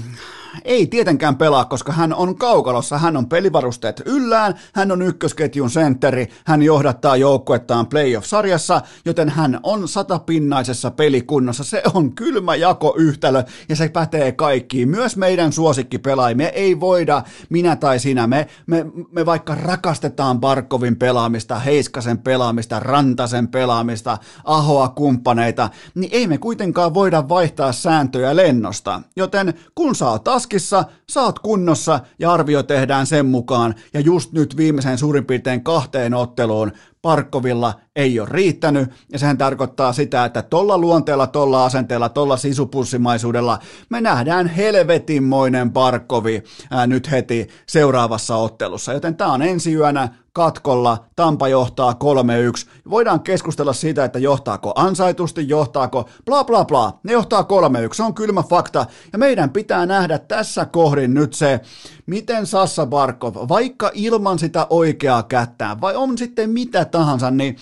ei 0.65 0.87
tietenkään 0.87 1.35
pelaa, 1.35 1.65
koska 1.65 1.91
hän 1.91 2.13
on 2.13 2.35
kaukalossa, 2.35 2.97
hän 2.97 3.17
on 3.17 3.29
pelivarusteet 3.29 4.01
yllään, 4.05 4.55
hän 4.73 4.91
on 4.91 5.01
ykkösketjun 5.01 5.69
sentteri, 5.69 6.27
hän 6.45 6.61
johdattaa 6.61 7.15
joukkuettaan 7.15 7.87
playoff-sarjassa, 7.87 8.81
joten 9.05 9.29
hän 9.29 9.59
on 9.63 9.87
satapinnaisessa 9.87 10.91
pelikunnossa. 10.91 11.63
Se 11.63 11.83
on 11.93 12.15
kylmä 12.15 12.55
jakoyhtälö 12.55 13.43
ja 13.69 13.75
se 13.75 13.89
pätee 13.89 14.31
kaikkiin. 14.31 14.89
Myös 14.89 15.17
meidän 15.17 15.51
suosikkipelaajimme 15.51 16.45
ei 16.45 16.79
voida, 16.79 17.23
minä 17.49 17.75
tai 17.75 17.99
sinä, 17.99 18.27
me, 18.27 18.47
me, 18.67 18.85
me 19.11 19.25
vaikka 19.25 19.55
rakastetaan 19.55 20.39
Barkovin 20.39 20.95
pelaamista, 20.95 21.59
Heiskasen 21.59 22.17
pelaamista, 22.17 22.79
Rantasen 22.79 23.47
pelaamista, 23.47 24.17
Ahoa 24.43 24.87
kumppaneita, 24.89 25.69
niin 25.95 26.09
ei 26.13 26.27
me 26.27 26.37
kuitenkaan 26.37 26.93
voida 26.93 27.29
vaihtaa 27.29 27.71
sääntöjä 27.71 28.35
lennosta. 28.35 29.01
Joten 29.15 29.53
kun 29.75 29.95
saa 29.95 30.19
tas 30.19 30.42
paskissa, 30.43 30.83
saat 31.09 31.39
kunnossa 31.39 31.99
ja 32.19 32.33
arvio 32.33 32.63
tehdään 32.63 33.05
sen 33.05 33.25
mukaan. 33.25 33.75
Ja 33.93 33.99
just 33.99 34.31
nyt 34.31 34.57
viimeiseen 34.57 34.97
suurin 34.97 35.25
piirtein 35.25 35.63
kahteen 35.63 36.13
otteluun 36.13 36.71
Parkkovilla 37.01 37.73
ei 37.95 38.19
ole 38.19 38.29
riittänyt, 38.31 38.89
ja 39.11 39.19
sehän 39.19 39.37
tarkoittaa 39.37 39.93
sitä, 39.93 40.25
että 40.25 40.41
tolla 40.41 40.77
luonteella, 40.77 41.27
tolla 41.27 41.65
asenteella, 41.65 42.09
tolla 42.09 42.37
sisupussimaisuudella 42.37 43.59
me 43.89 44.01
nähdään 44.01 44.47
helvetinmoinen 44.47 45.71
Parkkovi 45.71 46.43
ää, 46.71 46.87
nyt 46.87 47.11
heti 47.11 47.47
seuraavassa 47.67 48.35
ottelussa, 48.35 48.93
joten 48.93 49.15
tämä 49.15 49.33
on 49.33 49.41
ensi 49.41 49.73
yönä 49.73 50.09
katkolla, 50.33 51.05
Tampa 51.15 51.47
johtaa 51.47 51.91
3-1. 51.91 52.69
Voidaan 52.89 53.21
keskustella 53.21 53.73
siitä, 53.73 54.05
että 54.05 54.19
johtaako 54.19 54.73
ansaitusti, 54.75 55.49
johtaako 55.49 56.09
bla 56.25 56.43
bla 56.43 56.65
bla. 56.65 56.99
Ne 57.03 57.13
johtaa 57.13 57.41
3-1, 57.41 57.45
se 57.93 58.03
on 58.03 58.13
kylmä 58.13 58.43
fakta. 58.43 58.85
Ja 59.13 59.19
meidän 59.19 59.49
pitää 59.49 59.85
nähdä 59.85 60.17
tässä 60.17 60.65
kohdin 60.65 61.13
nyt 61.13 61.33
se, 61.33 61.59
miten 62.05 62.47
Sassa 62.47 62.85
Barkov, 62.85 63.35
vaikka 63.49 63.91
ilman 63.93 64.39
sitä 64.39 64.67
oikeaa 64.69 65.23
kättää, 65.23 65.81
vai 65.81 65.95
on 65.95 66.17
sitten 66.17 66.49
mitä 66.49 66.85
tahansa, 66.85 67.31
niin 67.31 67.57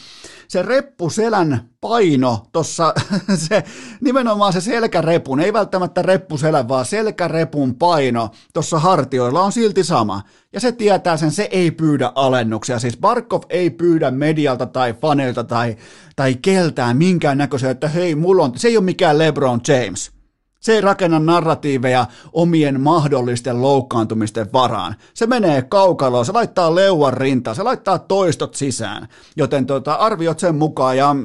se 0.48 0.62
reppuselän 0.62 1.70
paino 1.82 2.46
tuossa, 2.52 2.94
se, 3.48 3.64
nimenomaan 4.02 4.54
se 4.54 4.62
selkärepun, 4.62 5.40
ei 5.40 5.54
välttämättä 5.54 6.02
reppuselän, 6.02 6.68
vaan 6.68 6.86
selkärepun 6.86 7.76
paino 7.76 8.30
tuossa 8.54 8.80
hartioilla 8.80 9.42
on 9.42 9.52
silti 9.52 9.84
sama. 9.84 10.22
Ja 10.54 10.60
se 10.60 10.72
tietää 10.72 11.18
sen, 11.18 11.32
se 11.32 11.50
ei 11.52 11.72
pyydä 11.72 12.12
alennuksia. 12.16 12.80
Siis 12.80 12.98
Barkov 12.98 13.42
ei 13.50 13.70
pyydä 13.70 14.12
medialta 14.12 14.66
tai 14.66 14.94
faneilta 14.94 15.44
tai, 15.44 15.78
tai 16.16 16.36
keltään 16.42 16.98
minkään 16.98 17.38
näköisiä, 17.38 17.70
että 17.70 17.88
hei, 17.88 18.16
mulla 18.16 18.44
on, 18.44 18.52
se 18.56 18.68
ei 18.68 18.78
ole 18.78 18.86
mikään 18.86 19.18
LeBron 19.18 19.62
James. 19.68 20.21
Se 20.62 20.74
ei 20.74 20.82
rakenna 20.82 21.20
narratiiveja 21.20 22.06
omien 22.34 22.82
mahdollisten 22.82 23.62
loukkaantumisten 23.62 24.54
varaan. 24.54 24.96
Se 25.14 25.28
menee 25.28 25.62
kaukaloon, 25.62 26.26
se 26.26 26.32
laittaa 26.32 26.76
leuan 26.76 27.14
rintaan, 27.14 27.56
se 27.56 27.64
laittaa 27.64 28.00
toistot 28.00 28.56
sisään. 28.56 29.08
Joten 29.36 29.66
tota, 29.66 29.94
arviot 29.94 30.40
sen 30.40 30.56
mukaan 30.56 30.98
ja 30.98 31.16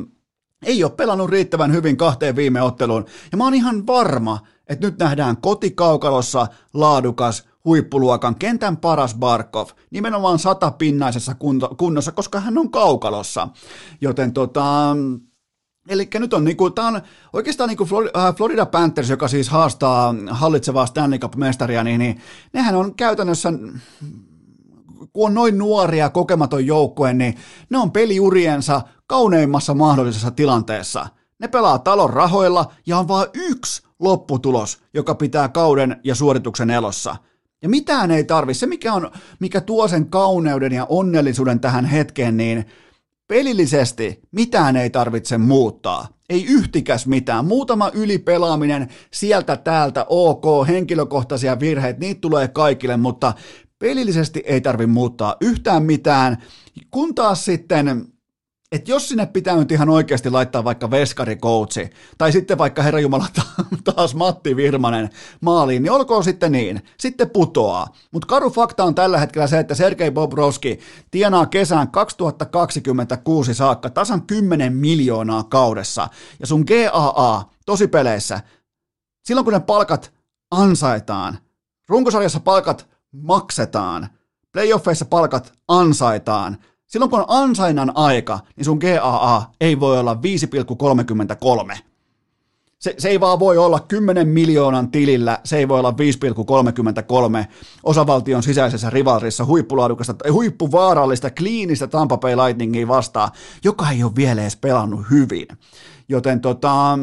ei 0.67 0.85
ole 0.85 0.93
pelannut 0.93 1.31
riittävän 1.31 1.73
hyvin 1.73 1.97
kahteen 1.97 2.37
viime 2.37 2.63
otteluun. 2.63 3.05
Ja 3.33 3.39
mä 3.39 3.45
oon 3.45 3.55
ihan 3.55 3.87
varma, 3.87 4.39
että 4.69 4.87
nyt 4.87 4.99
nähdään 4.99 5.37
kotikaukalossa 5.37 6.47
laadukas 6.75 7.45
huippuluokan 7.65 8.35
kentän 8.35 8.77
paras 8.77 9.15
Barkov, 9.15 9.67
nimenomaan 9.91 10.39
satapinnaisessa 10.39 11.37
kunnossa, 11.77 12.13
koska 12.13 12.41
hän 12.41 12.59
on 12.59 12.71
kaukalossa. 12.71 13.49
Joten 14.01 14.33
tota, 14.33 14.97
Eli 15.89 16.09
nyt 16.19 16.35
on, 16.35 16.45
niinku, 16.45 16.71
tää 16.71 16.87
on 16.87 17.01
oikeastaan 17.33 17.69
niinku 17.69 17.87
äh, 18.17 18.35
Florida 18.37 18.67
Panthers, 18.67 19.11
joka 19.11 19.29
siis 19.29 19.49
haastaa 19.49 20.15
hallitsevaa 20.31 20.87
Stanley 20.87 21.19
Cup-mestaria, 21.19 21.85
niin, 21.85 21.99
niin 21.99 22.21
nehän 22.53 22.75
on 22.75 22.95
käytännössä, 22.95 23.53
kun 25.13 25.27
on 25.27 25.35
noin 25.35 25.59
nuoria, 25.59 26.11
kokematon 26.11 26.67
joukkue, 26.67 27.13
niin 27.13 27.37
ne 27.71 27.79
on 27.79 27.93
peliuriensa 27.93 28.81
kauneimmassa 29.07 29.75
mahdollisessa 29.75 30.31
tilanteessa. 30.31 31.07
Ne 31.39 31.49
pelaa 31.49 31.79
talon 31.79 32.11
rahoilla 32.11 32.73
ja 32.87 32.99
on 32.99 33.09
vain 33.09 33.29
yksi 33.35 33.83
lopputulos, 33.99 34.79
joka 34.95 35.15
pitää 35.15 35.49
kauden 35.49 36.01
ja 36.05 36.15
suorituksen 36.15 36.71
elossa. 36.71 37.17
Ja 37.63 37.69
mitään 37.69 38.11
ei 38.11 38.25
tarvi. 38.25 38.55
Se, 38.55 38.67
mikä, 38.67 38.93
on, 38.93 39.11
mikä 39.41 39.61
tuo 39.61 39.89
sen 39.89 40.07
kauneuden 40.07 40.73
ja 40.73 40.87
onnellisuuden 40.89 41.61
tähän 41.61 41.85
hetkeen, 41.85 42.37
niin 42.37 42.67
Pelillisesti 43.29 44.21
mitään 44.33 44.77
ei 44.77 44.91
tarvitse 44.91 45.39
muuttaa. 45.39 46.09
Ei 46.29 46.45
yhtikäs 46.45 47.07
mitään. 47.07 47.45
Muutama 47.45 47.91
ylipelaaminen 47.95 48.89
sieltä 49.13 49.57
täältä, 49.57 50.07
ok, 50.09 50.69
henkilökohtaisia 50.69 51.61
virheitä, 51.61 52.01
niitä 52.01 52.21
tulee 52.21 52.49
kaikille, 52.49 52.97
mutta 52.97 53.33
pelillisesti 53.79 54.43
ei 54.47 54.61
tarvitse 54.61 54.93
muuttaa 54.93 55.37
yhtään 55.41 55.83
mitään. 55.83 56.37
Kun 56.91 57.15
taas 57.15 57.45
sitten 57.45 58.05
että 58.73 58.91
jos 58.91 59.09
sinne 59.09 59.27
pitää 59.27 59.57
nyt 59.57 59.73
ihan 59.73 59.89
oikeasti 59.89 60.31
laittaa 60.31 60.65
vaikka 60.65 60.91
veskarikoutsi, 60.91 61.91
tai 62.19 62.33
sitten 62.33 62.59
vaikka 62.59 62.83
Herra 62.83 63.01
Jumala 63.01 63.27
taas 63.85 64.15
Matti 64.15 64.57
Virmanen 64.57 65.11
maaliin, 65.41 65.83
niin 65.83 65.93
olkoon 65.93 66.25
sitten 66.25 66.53
niin. 66.53 66.83
Sitten 66.99 67.31
putoaa. 67.31 67.87
Mutta 68.13 68.27
karu 68.27 68.51
fakta 68.51 68.85
on 68.85 68.95
tällä 68.95 69.19
hetkellä 69.19 69.47
se, 69.47 69.59
että 69.59 69.75
Sergei 69.75 70.11
Bobrovski 70.11 70.79
tienaa 71.11 71.47
kesään 71.47 71.91
2026 71.91 73.55
saakka 73.55 73.91
tasan 73.91 74.23
10 74.23 74.73
miljoonaa 74.77 75.45
kaudessa. 75.45 76.09
Ja 76.41 76.47
sun 76.47 76.65
GAA 76.67 77.51
tosipeleissä, 77.67 78.41
silloin 79.25 79.45
kun 79.45 79.53
ne 79.53 79.61
palkat 79.61 80.13
ansaitaan, 80.51 81.39
runkosarjassa 81.89 82.41
palkat 82.41 82.89
maksetaan, 83.13 84.09
playoffeissa 84.53 85.05
palkat 85.05 85.53
ansaitaan, 85.69 86.59
Silloin 86.87 87.11
kun 87.11 87.21
on 87.21 87.27
ansainnan 87.29 87.93
aika, 87.95 88.39
niin 88.57 88.65
sun 88.65 88.79
GAA 88.79 89.51
ei 89.61 89.81
voi 89.81 89.99
olla 89.99 90.19
5,33. 91.75 91.79
Se, 92.79 92.95
se 92.99 93.09
ei 93.09 93.21
vaan 93.21 93.39
voi 93.39 93.59
olla 93.59 93.81
10 93.81 94.29
miljoonan 94.29 94.91
tilillä, 94.91 95.39
se 95.45 95.57
ei 95.57 95.69
voi 95.69 95.79
olla 95.79 95.95
5,33 97.43 97.47
osavaltion 97.83 98.43
sisäisessä 98.43 98.91
rivalrissa 98.91 99.45
huippulaadukasta, 99.45 100.15
huippuvaarallista, 100.33 101.31
kliinistä 101.31 101.87
Tampa 101.87 102.19
Bay 102.19 102.37
Lightningia 102.37 102.89
vastaan, 102.89 103.31
joka 103.65 103.91
ei 103.91 104.03
ole 104.03 104.13
vielä 104.17 104.43
edes 104.43 104.57
pelannut 104.57 105.01
hyvin. 105.11 105.49
Joten 106.09 106.41
tota, 106.41 106.99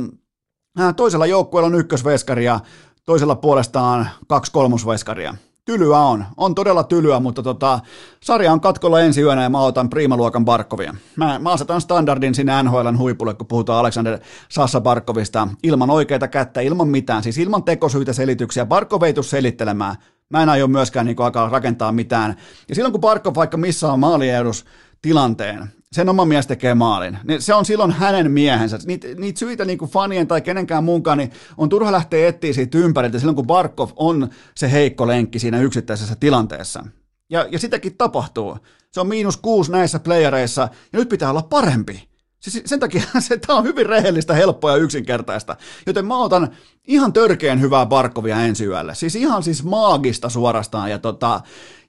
toisella 0.95 1.25
joukkueella 1.25 1.67
on 1.67 1.75
ykkösveskari 1.79 2.45
ja 2.45 2.59
toisella 3.05 3.35
puolestaan 3.35 4.09
kaksi 4.27 4.51
kolmosveskaria 4.51 5.35
tylyä 5.65 5.99
on. 5.99 6.25
On 6.37 6.55
todella 6.55 6.83
tylyä, 6.83 7.19
mutta 7.19 7.43
tota, 7.43 7.79
sarja 8.23 8.53
on 8.53 8.61
katkolla 8.61 9.01
ensi 9.01 9.21
yönä 9.21 9.43
ja 9.43 9.49
mä 9.49 9.59
otan 9.59 9.89
priimaluokan 9.89 10.45
Barkovia. 10.45 10.95
Mä, 11.15 11.39
mä 11.39 11.51
asetan 11.51 11.81
standardin 11.81 12.35
sinne 12.35 12.63
NHLn 12.63 12.97
huipulle, 12.97 13.33
kun 13.33 13.47
puhutaan 13.47 13.79
Alexander 13.79 14.19
Sassa 14.49 14.81
Barkovista. 14.81 15.47
Ilman 15.63 15.89
oikeita 15.89 16.27
kättä, 16.27 16.61
ilman 16.61 16.87
mitään, 16.87 17.23
siis 17.23 17.37
ilman 17.37 17.63
tekosyitä 17.63 18.13
selityksiä. 18.13 18.65
Barkov 18.65 19.03
ei 19.03 19.13
selittelemään. 19.21 19.95
Mä 20.29 20.43
en 20.43 20.49
aio 20.49 20.67
myöskään 20.67 21.05
niin 21.05 21.21
alkaa 21.21 21.49
rakentaa 21.49 21.91
mitään. 21.91 22.35
Ja 22.69 22.75
silloin 22.75 22.91
kun 22.91 23.01
Barkov 23.01 23.35
vaikka 23.35 23.57
missä 23.57 23.91
on 23.91 23.99
maaliedus 23.99 24.65
tilanteen, 25.01 25.71
sen 25.93 26.09
oma 26.09 26.25
mies 26.25 26.47
tekee 26.47 26.73
maalin. 26.73 27.17
Niin 27.23 27.41
se 27.41 27.53
on 27.53 27.65
silloin 27.65 27.91
hänen 27.91 28.31
miehensä. 28.31 28.79
Niitä, 28.85 29.07
niitä 29.17 29.39
syitä 29.39 29.65
niin 29.65 29.77
kuin 29.77 29.91
fanien 29.91 30.27
tai 30.27 30.41
kenenkään 30.41 30.83
muunkaan, 30.83 31.17
niin 31.17 31.31
on 31.57 31.69
turha 31.69 31.91
lähteä 31.91 32.27
etsiä 32.27 32.53
siitä 32.53 32.77
ympäriltä 32.77 33.19
silloin, 33.19 33.35
kun 33.35 33.47
Barkov 33.47 33.89
on 33.95 34.29
se 34.55 34.71
heikko 34.71 35.07
lenkki 35.07 35.39
siinä 35.39 35.61
yksittäisessä 35.61 36.15
tilanteessa. 36.19 36.85
Ja, 37.29 37.47
ja 37.51 37.59
sitäkin 37.59 37.97
tapahtuu. 37.97 38.57
Se 38.91 38.99
on 38.99 39.07
miinus 39.07 39.37
kuusi 39.37 39.71
näissä 39.71 39.99
playereissa, 39.99 40.69
ja 40.93 40.99
nyt 40.99 41.09
pitää 41.09 41.29
olla 41.29 41.41
parempi. 41.41 42.07
Siis 42.39 42.61
sen 42.65 42.79
takia 42.79 43.03
se, 43.19 43.37
tämä 43.37 43.59
on 43.59 43.65
hyvin 43.65 43.85
rehellistä, 43.85 44.33
helppoa 44.33 44.71
ja 44.71 44.77
yksinkertaista. 44.77 45.55
Joten 45.87 46.05
mä 46.05 46.17
otan 46.17 46.49
ihan 46.87 47.13
törkeän 47.13 47.61
hyvää 47.61 47.85
Barkovia 47.85 48.41
ensi 48.41 48.65
yölle. 48.65 48.95
Siis 48.95 49.15
ihan 49.15 49.43
siis 49.43 49.63
maagista 49.63 50.29
suorastaan. 50.29 50.91
Ja, 50.91 50.99
tota, 50.99 51.41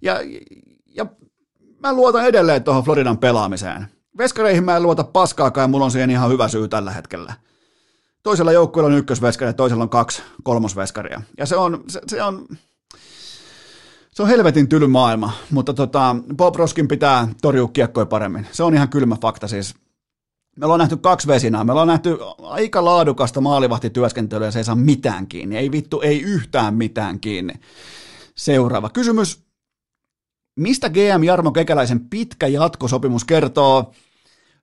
ja, 0.02 0.20
ja 0.96 1.06
mä 1.78 1.92
luotan 1.92 2.26
edelleen 2.26 2.64
tuohon 2.64 2.84
Floridan 2.84 3.18
pelaamiseen. 3.18 3.93
Veskareihin 4.18 4.64
mä 4.64 4.76
en 4.76 4.82
luota 4.82 5.04
paskaakaan 5.04 5.64
ja 5.64 5.68
mulla 5.68 5.84
on 5.84 5.90
siihen 5.90 6.10
ihan 6.10 6.30
hyvä 6.30 6.48
syy 6.48 6.68
tällä 6.68 6.90
hetkellä. 6.90 7.34
Toisella 8.22 8.52
joukkueella 8.52 8.92
on 8.92 8.98
ykkösveskari 8.98 9.48
ja 9.48 9.52
toisella 9.52 9.82
on 9.82 9.90
kaksi 9.90 10.22
kolmosveskaria. 10.42 11.22
Ja 11.38 11.46
se 11.46 11.56
on, 11.56 11.84
se, 11.88 12.00
se 12.06 12.22
on, 12.22 12.46
se 14.10 14.22
on 14.22 14.28
helvetin 14.28 14.68
tyly 14.68 14.86
maailma, 14.86 15.32
mutta 15.50 15.74
tota, 15.74 16.16
Bob 16.36 16.56
Roskin 16.56 16.88
pitää 16.88 17.28
torjua 17.42 17.68
kiekkoja 17.68 18.06
paremmin. 18.06 18.46
Se 18.52 18.62
on 18.62 18.74
ihan 18.74 18.88
kylmä 18.88 19.16
fakta 19.20 19.48
siis. 19.48 19.74
Me 20.56 20.64
ollaan 20.64 20.78
nähty 20.78 20.96
kaksi 20.96 21.26
vesinää, 21.26 21.64
me 21.64 21.72
ollaan 21.72 21.88
nähty 21.88 22.18
aika 22.42 22.84
laadukasta 22.84 23.40
maalivahtityöskentelyä 23.40 24.50
se 24.50 24.58
ei 24.58 24.64
saa 24.64 24.74
mitään 24.74 25.26
kiinni. 25.26 25.56
Ei 25.56 25.72
vittu, 25.72 26.00
ei 26.00 26.22
yhtään 26.22 26.74
mitään 26.74 27.20
kiinni. 27.20 27.54
Seuraava 28.34 28.90
kysymys. 28.90 29.44
Mistä 30.56 30.90
GM 30.90 31.22
Jarmo 31.24 31.52
Kekäläisen 31.52 32.00
pitkä 32.00 32.46
jatkosopimus 32.46 33.24
kertoo? 33.24 33.92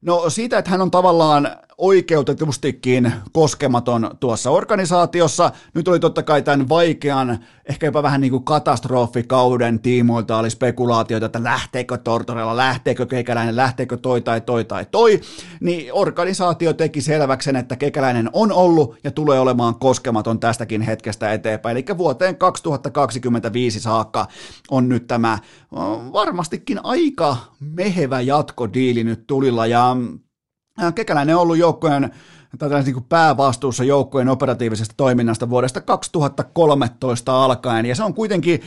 No 0.01 0.29
siitä, 0.29 0.57
että 0.57 0.71
hän 0.71 0.81
on 0.81 0.91
tavallaan 0.91 1.57
oikeutetustikin 1.81 3.13
koskematon 3.31 4.17
tuossa 4.19 4.49
organisaatiossa. 4.49 5.51
Nyt 5.73 5.87
oli 5.87 5.99
totta 5.99 6.23
kai 6.23 6.41
tämän 6.41 6.69
vaikean, 6.69 7.39
ehkä 7.69 7.85
jopa 7.85 8.03
vähän 8.03 8.21
niin 8.21 8.31
kuin 8.31 8.43
katastrofikauden 8.43 9.79
tiimoilta 9.79 10.37
oli 10.37 10.49
spekulaatioita, 10.49 11.25
että 11.25 11.43
lähteekö 11.43 11.97
Tortorella, 11.97 12.57
lähteekö 12.57 13.05
Kekäläinen, 13.05 13.55
lähteekö 13.55 13.97
toi 13.97 14.21
tai 14.21 14.41
toi 14.41 14.65
tai 14.65 14.85
toi. 14.91 15.21
Niin 15.61 15.93
organisaatio 15.93 16.73
teki 16.73 17.01
selväksen, 17.01 17.55
että 17.55 17.75
Kekäläinen 17.75 18.29
on 18.33 18.51
ollut 18.51 18.95
ja 19.03 19.11
tulee 19.11 19.39
olemaan 19.39 19.75
koskematon 19.75 20.39
tästäkin 20.39 20.81
hetkestä 20.81 21.33
eteenpäin. 21.33 21.77
Eli 21.77 21.85
vuoteen 21.97 22.37
2025 22.37 23.79
saakka 23.79 24.27
on 24.71 24.89
nyt 24.89 25.07
tämä 25.07 25.39
varmastikin 26.13 26.79
aika 26.83 27.37
mehevä 27.59 28.21
jatkodiili 28.21 29.03
nyt 29.03 29.27
tulilla 29.27 29.67
ja 29.67 29.95
Kekäläinen 30.95 31.35
on 31.35 31.41
ollut 31.41 31.57
joukkojen 31.57 32.11
niin 32.85 32.93
kuin 32.93 33.05
päävastuussa 33.09 33.83
joukkueen 33.83 34.29
operatiivisesta 34.29 34.93
toiminnasta 34.97 35.49
vuodesta 35.49 35.81
2013 35.81 37.43
alkaen, 37.43 37.85
ja 37.85 37.95
se 37.95 38.03
on 38.03 38.13
kuitenkin 38.13 38.61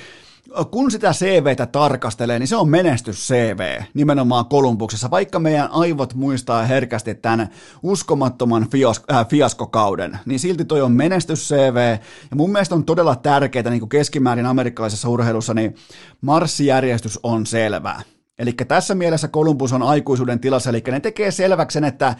kun 0.70 0.90
sitä 0.90 1.12
CVtä 1.12 1.66
tarkastelee, 1.66 2.38
niin 2.38 2.48
se 2.48 2.56
on 2.56 2.68
menestys 2.68 3.28
CV 3.28 3.80
nimenomaan 3.94 4.46
Kolumbuksessa, 4.46 5.10
vaikka 5.10 5.38
meidän 5.38 5.68
aivot 5.70 6.14
muistaa 6.14 6.62
herkästi 6.62 7.14
tämän 7.14 7.48
uskomattoman 7.82 8.70
fiasko, 8.70 9.04
äh, 9.12 9.28
fiaskokauden, 9.28 10.18
niin 10.26 10.40
silti 10.40 10.64
toi 10.64 10.82
on 10.82 10.92
menestys 10.92 11.48
CV, 11.48 11.98
ja 12.30 12.36
mun 12.36 12.52
mielestä 12.52 12.74
on 12.74 12.84
todella 12.84 13.16
tärkeää 13.16 13.70
niin 13.70 13.80
kuin 13.80 13.88
keskimäärin 13.88 14.46
amerikkalaisessa 14.46 15.08
urheilussa, 15.08 15.54
niin 15.54 15.74
marssijärjestys 16.20 17.20
on 17.22 17.46
selvä. 17.46 18.02
Eli 18.38 18.52
tässä 18.52 18.94
mielessä 18.94 19.28
Kolumbus 19.28 19.72
on 19.72 19.82
aikuisuuden 19.82 20.40
tilassa, 20.40 20.70
eli 20.70 20.82
ne 20.90 21.00
tekee 21.00 21.30
selväksi 21.30 21.74
sen, 21.74 21.84
että 21.84 22.16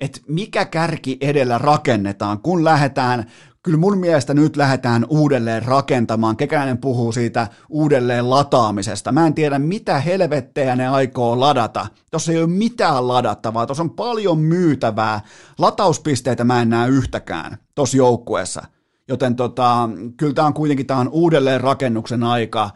että 0.00 0.20
mikä 0.28 0.64
kärki 0.64 1.18
edellä 1.20 1.58
rakennetaan, 1.58 2.38
kun 2.38 2.64
lähdetään 2.64 3.24
kyllä 3.62 3.78
mun 3.78 3.98
mielestä 3.98 4.34
nyt 4.34 4.56
lähdetään 4.56 5.06
uudelleen 5.08 5.62
rakentamaan. 5.62 6.36
Kekäinen 6.36 6.78
puhuu 6.78 7.12
siitä 7.12 7.48
uudelleen 7.68 8.30
lataamisesta. 8.30 9.12
Mä 9.12 9.26
en 9.26 9.34
tiedä, 9.34 9.58
mitä 9.58 10.00
helvettejä 10.00 10.76
ne 10.76 10.88
aikoo 10.88 11.40
ladata. 11.40 11.86
Tuossa 12.10 12.32
ei 12.32 12.38
ole 12.38 12.46
mitään 12.46 13.08
ladattavaa, 13.08 13.66
tuossa 13.66 13.82
on 13.82 13.90
paljon 13.90 14.38
myytävää. 14.38 15.20
Latauspisteitä 15.58 16.44
mä 16.44 16.62
en 16.62 16.70
näe 16.70 16.88
yhtäkään 16.88 17.56
tuossa 17.74 17.96
joukkueessa. 17.96 18.62
Joten 19.08 19.36
tota, 19.36 19.88
kyllä 20.16 20.34
tämä 20.34 20.46
on 20.46 20.54
kuitenkin 20.54 20.86
tää 20.86 20.96
on 20.96 21.08
uudelleen 21.08 21.60
rakennuksen 21.60 22.22
aika. 22.22 22.70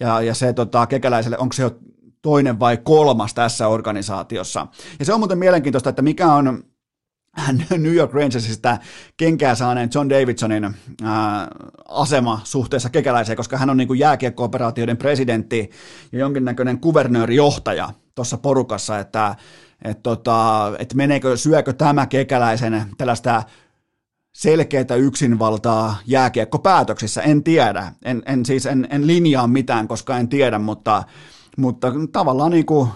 Ja, 0.00 0.22
ja 0.22 0.34
se 0.34 0.52
tota, 0.52 0.86
kekäläiselle, 0.86 1.38
onko 1.38 1.52
se 1.52 1.62
jo 1.62 1.78
toinen 2.22 2.60
vai 2.60 2.76
kolmas 2.76 3.34
tässä 3.34 3.68
organisaatiossa. 3.68 4.66
Ja 4.98 5.04
se 5.04 5.12
on 5.12 5.20
muuten 5.20 5.38
mielenkiintoista, 5.38 5.90
että 5.90 6.02
mikä 6.02 6.32
on 6.32 6.64
New 7.78 7.94
York 7.94 8.14
Rangersista 8.14 8.78
kenkää 9.16 9.54
saaneen 9.54 9.90
John 9.94 10.08
Davidsonin 10.08 10.64
ää, 10.64 11.48
asema 11.88 12.40
suhteessa 12.44 12.90
kekäläiseen, 12.90 13.36
koska 13.36 13.56
hän 13.56 13.70
on 13.70 13.76
niin 13.76 13.88
kuin 13.88 14.00
jääkiekko-operaatioiden 14.00 14.96
presidentti 14.96 15.70
ja 16.12 16.18
jonkinnäköinen 16.18 16.80
kuvernöörijohtaja 16.80 17.90
tuossa 18.14 18.38
porukassa, 18.38 18.98
että 18.98 19.36
et 19.84 20.02
tota, 20.02 20.72
et 20.78 20.94
meneekö, 20.94 21.36
syökö 21.36 21.72
tämä 21.72 22.06
kekäläisen 22.06 22.84
tällaista 22.98 23.42
selkeää 24.34 24.96
yksinvaltaa 24.98 25.96
jääkiekkopäätöksissä, 26.06 27.22
en 27.22 27.44
tiedä. 27.44 27.92
En, 28.04 28.22
en 28.26 28.46
siis 28.46 28.66
en, 28.66 28.86
en 28.90 29.06
linjaa 29.06 29.46
mitään, 29.46 29.88
koska 29.88 30.16
en 30.16 30.28
tiedä, 30.28 30.58
mutta, 30.58 31.04
mutta 31.58 31.92
tavallaan 32.12 32.50
niin 32.50 32.66
kuin 32.66 32.88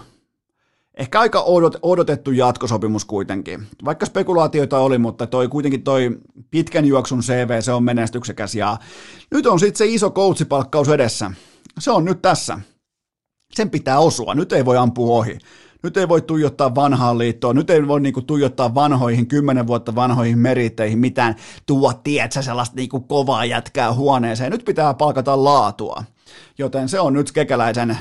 Ehkä 0.97 1.19
aika 1.19 1.41
odot, 1.41 1.75
odotettu 1.81 2.31
jatkosopimus 2.31 3.05
kuitenkin. 3.05 3.67
Vaikka 3.85 4.05
spekulaatioita 4.05 4.79
oli, 4.79 4.97
mutta 4.97 5.27
toi 5.27 5.47
kuitenkin 5.47 5.83
toi 5.83 6.19
pitkän 6.51 6.85
juoksun 6.85 7.19
CV, 7.19 7.61
se 7.61 7.71
on 7.71 7.83
menestyksekäs 7.83 8.55
ja 8.55 8.77
nyt 9.31 9.45
on 9.45 9.59
sitten 9.59 9.77
se 9.77 9.85
iso 9.85 10.11
coachipalkkaus 10.11 10.89
edessä. 10.89 11.31
Se 11.79 11.91
on 11.91 12.05
nyt 12.05 12.21
tässä. 12.21 12.59
Sen 13.53 13.69
pitää 13.69 13.99
osua, 13.99 14.35
nyt 14.35 14.53
ei 14.53 14.65
voi 14.65 14.77
ampua 14.77 15.17
ohi. 15.17 15.37
Nyt 15.83 15.97
ei 15.97 16.07
voi 16.09 16.21
tuijottaa 16.21 16.75
vanhaan 16.75 17.17
liittoon, 17.17 17.55
nyt 17.55 17.69
ei 17.69 17.87
voi 17.87 18.01
niinku 18.01 18.21
tuijottaa 18.21 18.75
vanhoihin, 18.75 19.27
kymmenen 19.27 19.67
vuotta 19.67 19.95
vanhoihin 19.95 20.39
meritteihin 20.39 20.99
mitään, 20.99 21.35
tuo, 21.65 21.93
tietsä, 21.93 22.41
sellaista 22.41 22.75
niinku 22.75 22.99
kovaa 22.99 23.45
jätkää 23.45 23.93
huoneeseen. 23.93 24.51
Nyt 24.51 24.65
pitää 24.65 24.93
palkata 24.93 25.43
laatua. 25.43 26.03
Joten 26.57 26.89
se 26.89 26.99
on 26.99 27.13
nyt 27.13 27.31
kekäläisen, 27.31 27.97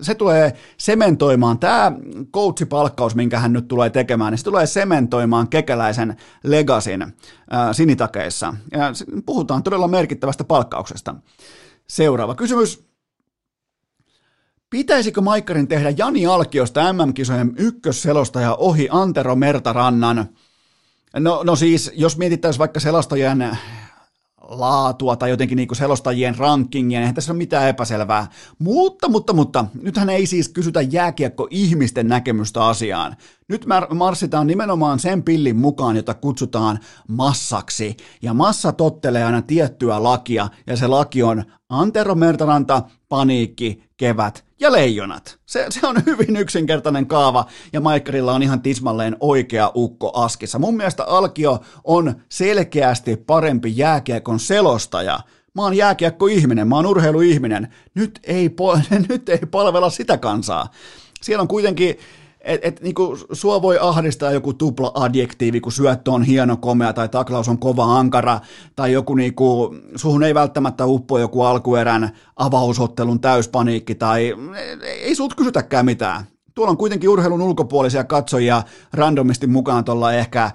se 0.00 0.14
tulee 0.14 0.52
sementoimaan, 0.78 1.58
tämä 1.58 1.92
coachipalkkaus, 2.32 3.14
minkä 3.14 3.38
hän 3.38 3.52
nyt 3.52 3.68
tulee 3.68 3.90
tekemään, 3.90 4.32
niin 4.32 4.38
se 4.38 4.44
tulee 4.44 4.66
sementoimaan 4.66 5.48
kekäläisen 5.48 6.16
legasin 6.44 7.06
ää, 7.50 7.72
sinitakeissa. 7.72 8.54
Ja 8.72 8.92
puhutaan 9.26 9.62
todella 9.62 9.88
merkittävästä 9.88 10.44
palkkauksesta. 10.44 11.14
Seuraava 11.88 12.34
kysymys. 12.34 12.85
Pitäisikö 14.76 15.20
Maikkarin 15.20 15.68
tehdä 15.68 15.94
Jani 15.96 16.26
Alkiosta 16.26 16.92
MM-kisojen 16.92 17.52
ykkösselostaja 17.56 18.54
ohi 18.54 18.88
Antero 18.90 19.36
Mertarannan? 19.36 20.28
No, 21.18 21.42
no 21.44 21.56
siis, 21.56 21.90
jos 21.94 22.18
mietittäisiin 22.18 22.58
vaikka 22.58 22.80
selostajien 22.80 23.58
laatua 24.48 25.16
tai 25.16 25.30
jotenkin 25.30 25.56
niin 25.56 25.68
selostajien 25.72 26.38
rankingia, 26.38 27.00
eihän 27.00 27.14
tässä 27.14 27.32
ole 27.32 27.38
mitään 27.38 27.68
epäselvää. 27.68 28.26
Mutta, 28.58 29.08
mutta, 29.08 29.32
mutta, 29.32 29.64
nythän 29.82 30.10
ei 30.10 30.26
siis 30.26 30.48
kysytä 30.48 30.80
jääkiekko-ihmisten 30.80 32.08
näkemystä 32.08 32.66
asiaan. 32.66 33.16
Nyt 33.48 33.66
marssitaan 33.94 34.46
nimenomaan 34.46 34.98
sen 34.98 35.22
pillin 35.22 35.56
mukaan, 35.56 35.96
jota 35.96 36.14
kutsutaan 36.14 36.78
massaksi. 37.08 37.96
Ja 38.22 38.34
massa 38.34 38.72
tottelee 38.72 39.24
aina 39.24 39.42
tiettyä 39.42 40.02
lakia, 40.02 40.48
ja 40.66 40.76
se 40.76 40.86
laki 40.86 41.22
on 41.22 41.44
Antero 41.68 42.14
Mertaranta, 42.14 42.82
Paniikki, 43.08 43.84
Kevät 43.96 44.44
ja 44.60 44.72
Leijonat. 44.72 45.38
Se, 45.46 45.66
se 45.68 45.86
on 45.86 45.96
hyvin 46.06 46.36
yksinkertainen 46.36 47.06
kaava, 47.06 47.46
ja 47.72 47.80
Maikkarilla 47.80 48.34
on 48.34 48.42
ihan 48.42 48.62
tismalleen 48.62 49.16
oikea 49.20 49.72
ukko 49.74 50.10
askissa. 50.14 50.58
Mun 50.58 50.76
mielestä 50.76 51.04
Alkio 51.04 51.60
on 51.84 52.14
selkeästi 52.28 53.16
parempi 53.16 53.72
jääkiekon 53.76 54.40
selostaja. 54.40 55.20
Mä 55.54 55.62
oon 55.62 55.76
jääkiekko-ihminen, 55.76 56.68
mä 56.68 56.76
oon 56.76 56.86
urheiluihminen. 56.86 57.74
Nyt 57.94 58.20
ei, 58.24 58.50
nyt 59.08 59.28
ei 59.28 59.40
palvella 59.50 59.90
sitä 59.90 60.18
kansaa. 60.18 60.70
Siellä 61.22 61.42
on 61.42 61.48
kuitenkin 61.48 61.98
että 62.46 62.68
et, 62.68 62.80
niinku, 62.82 63.18
sua 63.32 63.62
voi 63.62 63.78
ahdistaa 63.80 64.30
joku 64.30 64.52
tupla 64.52 64.92
adjektiivi, 64.94 65.60
kun 65.60 65.72
syöttö 65.72 66.12
on 66.12 66.22
hieno, 66.22 66.56
komea 66.56 66.92
tai 66.92 67.08
taklaus 67.08 67.48
on 67.48 67.58
kova, 67.58 67.98
ankara, 67.98 68.40
tai 68.76 68.92
joku 68.92 69.14
niinku, 69.14 69.74
suhun 69.96 70.22
ei 70.22 70.34
välttämättä 70.34 70.86
uppo 70.86 71.18
joku 71.18 71.42
alkuerän 71.42 72.10
avausottelun 72.36 73.20
täyspaniikki, 73.20 73.94
tai 73.94 74.34
ei 74.82 75.14
sut 75.14 75.34
kysytäkään 75.34 75.84
mitään. 75.84 76.24
Tuolla 76.54 76.70
on 76.70 76.76
kuitenkin 76.76 77.10
urheilun 77.10 77.42
ulkopuolisia 77.42 78.04
katsojia 78.04 78.62
randomisti 78.92 79.46
mukaan 79.46 79.84
tuolla 79.84 80.12
ehkä 80.12 80.50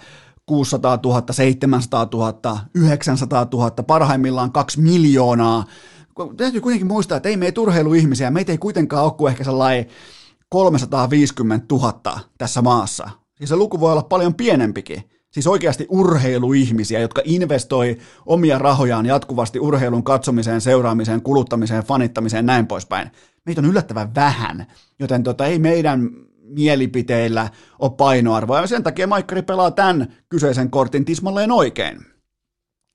600 0.46 1.00
000, 1.06 1.24
700 1.32 2.08
000, 2.14 2.60
900 2.76 3.48
000, 3.54 3.72
parhaimmillaan 3.72 4.52
2 4.52 4.82
miljoonaa. 4.82 5.64
Täytyy 6.38 6.62
kuitenkin 6.62 6.88
muistaa, 6.88 7.18
että 7.18 7.30
ei 7.30 7.38
meitä 7.38 7.62
urheiluihmisiä, 7.62 8.32
meitä 8.32 8.52
ei 8.52 8.58
kuitenkaan 8.58 9.04
ole 9.04 9.12
kuin 9.12 9.32
ehkä 9.32 9.44
sellainen 9.44 9.86
350 10.52 11.76
000 11.76 12.20
tässä 12.38 12.62
maassa. 12.62 13.10
Siis 13.38 13.50
se 13.50 13.56
luku 13.56 13.80
voi 13.80 13.92
olla 13.92 14.04
paljon 14.04 14.36
pienempikin. 14.36 15.04
Siis 15.32 15.48
oikeasti 15.48 15.86
urheiluihmisiä, 15.90 17.00
jotka 17.00 17.22
investoi 17.26 17.98
omia 18.26 18.58
rahojaan 18.60 19.06
jatkuvasti 19.06 19.60
urheilun 19.60 20.04
katsomiseen, 20.04 20.62
seuraamiseen, 20.62 21.22
kuluttamiseen, 21.22 21.84
fanittamiseen 21.84 22.46
näin 22.46 22.68
poispäin. 22.68 23.12
Meitä 23.46 23.62
on 23.62 23.66
yllättävän 23.66 24.16
vähän, 24.16 24.68
joten 25.00 25.24
tota, 25.24 25.46
ei 25.46 25.60
meidän 25.60 26.10
mielipiteillä 26.44 27.50
ole 27.80 27.92
painoarvoa. 27.98 28.62
Ja 28.62 28.68
sen 28.68 28.84
takia 28.84 29.08
Maikkari 29.08 29.42
pelaa 29.42 29.72
tämän 29.72 30.14
kyseisen 30.30 30.70
kortin 30.72 31.06
tismalleen 31.06 31.52
oikein. 31.52 32.06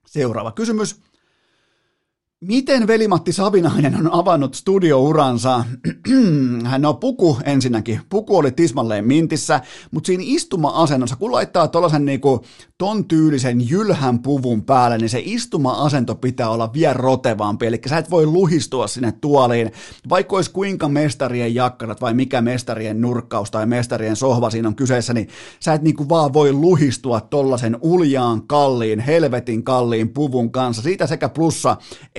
Seuraava 0.07 0.53
kysymys. 0.53 1.01
Miten 2.45 2.87
Velimatti 2.87 3.33
Savinainen 3.33 3.97
on 3.97 4.13
avannut 4.13 4.55
studiouransa? 4.55 5.65
Hän 6.65 6.85
on 6.85 6.97
puku 6.97 7.39
ensinnäkin. 7.45 8.01
Puku 8.09 8.37
oli 8.37 8.53
tismalleen 8.53 9.07
mintissä, 9.07 9.61
mutta 9.91 10.07
siinä 10.07 10.23
istuma-asennossa, 10.27 11.17
kun 11.17 11.33
laittaa 11.33 11.69
tuollaisen 11.69 12.05
niinku 12.05 12.45
ton 12.79 13.05
tyylisen 13.05 13.69
jylhän 13.69 14.19
puvun 14.19 14.63
päälle, 14.63 14.99
niin 14.99 15.09
se 15.09 15.23
istuma-asento 15.25 16.15
pitää 16.15 16.51
olla 16.51 16.73
vielä 16.73 16.93
rotevampi. 16.93 17.67
Eli 17.67 17.81
sä 17.89 17.99
et 17.99 18.11
voi 18.11 18.27
luhistua 18.27 18.87
sinne 18.87 19.13
tuoliin, 19.13 19.73
vaikka 20.09 20.37
olisi 20.37 20.51
kuinka 20.51 20.89
mestarien 20.89 21.55
jakkarat 21.55 22.01
vai 22.01 22.15
mikä 22.15 22.41
mestarien 22.41 23.01
nurkkaus 23.01 23.51
tai 23.51 23.67
mestarien 23.67 24.17
sohva 24.17 24.51
siinä 24.51 24.69
on 24.69 24.77
kyseessä, 24.77 25.15
niin 25.15 25.29
sä 25.61 25.75
et 25.75 25.83
niinku 25.83 26.09
vaan 26.09 26.33
voi 26.33 26.53
luhistua 26.53 27.21
tollasen 27.21 27.77
uljaan 27.83 28.47
kalliin, 28.47 29.01
helvetin 29.01 29.65
kalliin 29.65 30.09
puvun 30.09 30.53
kanssa. 30.53 30.83
Siitä 30.83 31.07
sekä 31.07 31.29
plussa 31.29 31.77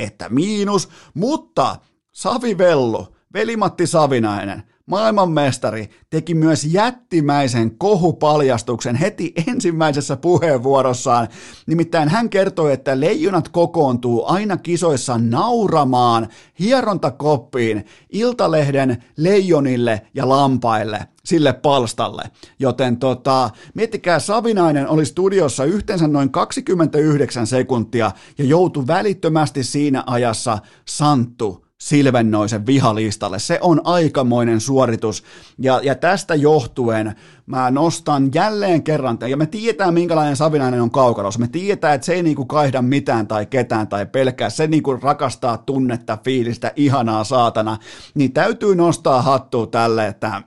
että 0.08 0.30
miinus, 0.30 0.90
mutta 1.14 1.76
Savi 2.12 2.58
Vellu, 2.58 3.16
Velimatti 3.34 3.88
Savinainen, 3.88 4.64
maailmanmestari, 4.88 5.90
teki 6.10 6.34
myös 6.34 6.66
jättimäisen 6.66 7.78
kohupaljastuksen 7.78 8.96
heti 8.96 9.34
ensimmäisessä 9.48 10.18
puheenvuorossaan. 10.18 11.28
Nimittäin 11.68 12.10
hän 12.10 12.30
kertoi, 12.30 12.74
että 12.74 13.00
leijonat 13.00 13.50
kokoontuu 13.50 14.26
aina 14.28 14.58
kisoissa 14.58 15.18
nauramaan 15.18 16.28
hierontakoppiin 16.60 17.86
Iltalehden 18.10 19.04
leijonille 19.18 20.02
ja 20.14 20.30
lampaille 20.30 21.00
sille 21.26 21.54
palstalle. 21.54 22.24
Joten 22.60 22.98
tota, 22.98 23.50
miettikää, 23.74 24.20
Savinainen 24.20 24.88
oli 24.90 25.06
studiossa 25.06 25.64
yhteensä 25.64 26.08
noin 26.08 26.32
29 26.32 27.48
sekuntia 27.48 28.12
ja 28.38 28.46
joutui 28.46 28.88
välittömästi 28.88 29.64
siinä 29.64 30.04
ajassa 30.06 30.60
Santtu 30.86 31.67
Silvennoisen 31.82 32.66
vihalistalle. 32.66 33.40
Se 33.40 33.60
on 33.62 33.82
aikamoinen 33.84 34.62
suoritus. 34.62 35.24
Ja, 35.60 35.80
ja 35.84 35.96
tästä 35.96 36.36
johtuen 36.36 37.16
mä 37.46 37.72
nostan 37.72 38.30
jälleen 38.34 38.84
kerran, 38.84 39.18
ja 39.30 39.38
me 39.38 39.46
tietää 39.46 39.92
minkälainen 39.92 40.36
Savinainen 40.36 40.82
on 40.82 40.92
kaukalossa, 40.92 41.40
me 41.40 41.48
tietää, 41.48 41.94
että 41.94 42.06
se 42.06 42.14
ei 42.14 42.24
niinku 42.24 42.46
kaihda 42.46 42.82
mitään 42.82 43.28
tai 43.28 43.46
ketään 43.46 43.88
tai 43.88 44.06
pelkää, 44.06 44.50
se 44.50 44.68
niinku 44.68 44.94
rakastaa 44.94 45.58
tunnetta, 45.58 46.18
fiilistä, 46.24 46.72
ihanaa 46.76 47.24
saatana, 47.24 47.78
niin 48.16 48.34
täytyy 48.34 48.76
nostaa 48.76 49.22
hattua 49.22 49.68
tälle, 49.68 50.08
että 50.08 50.42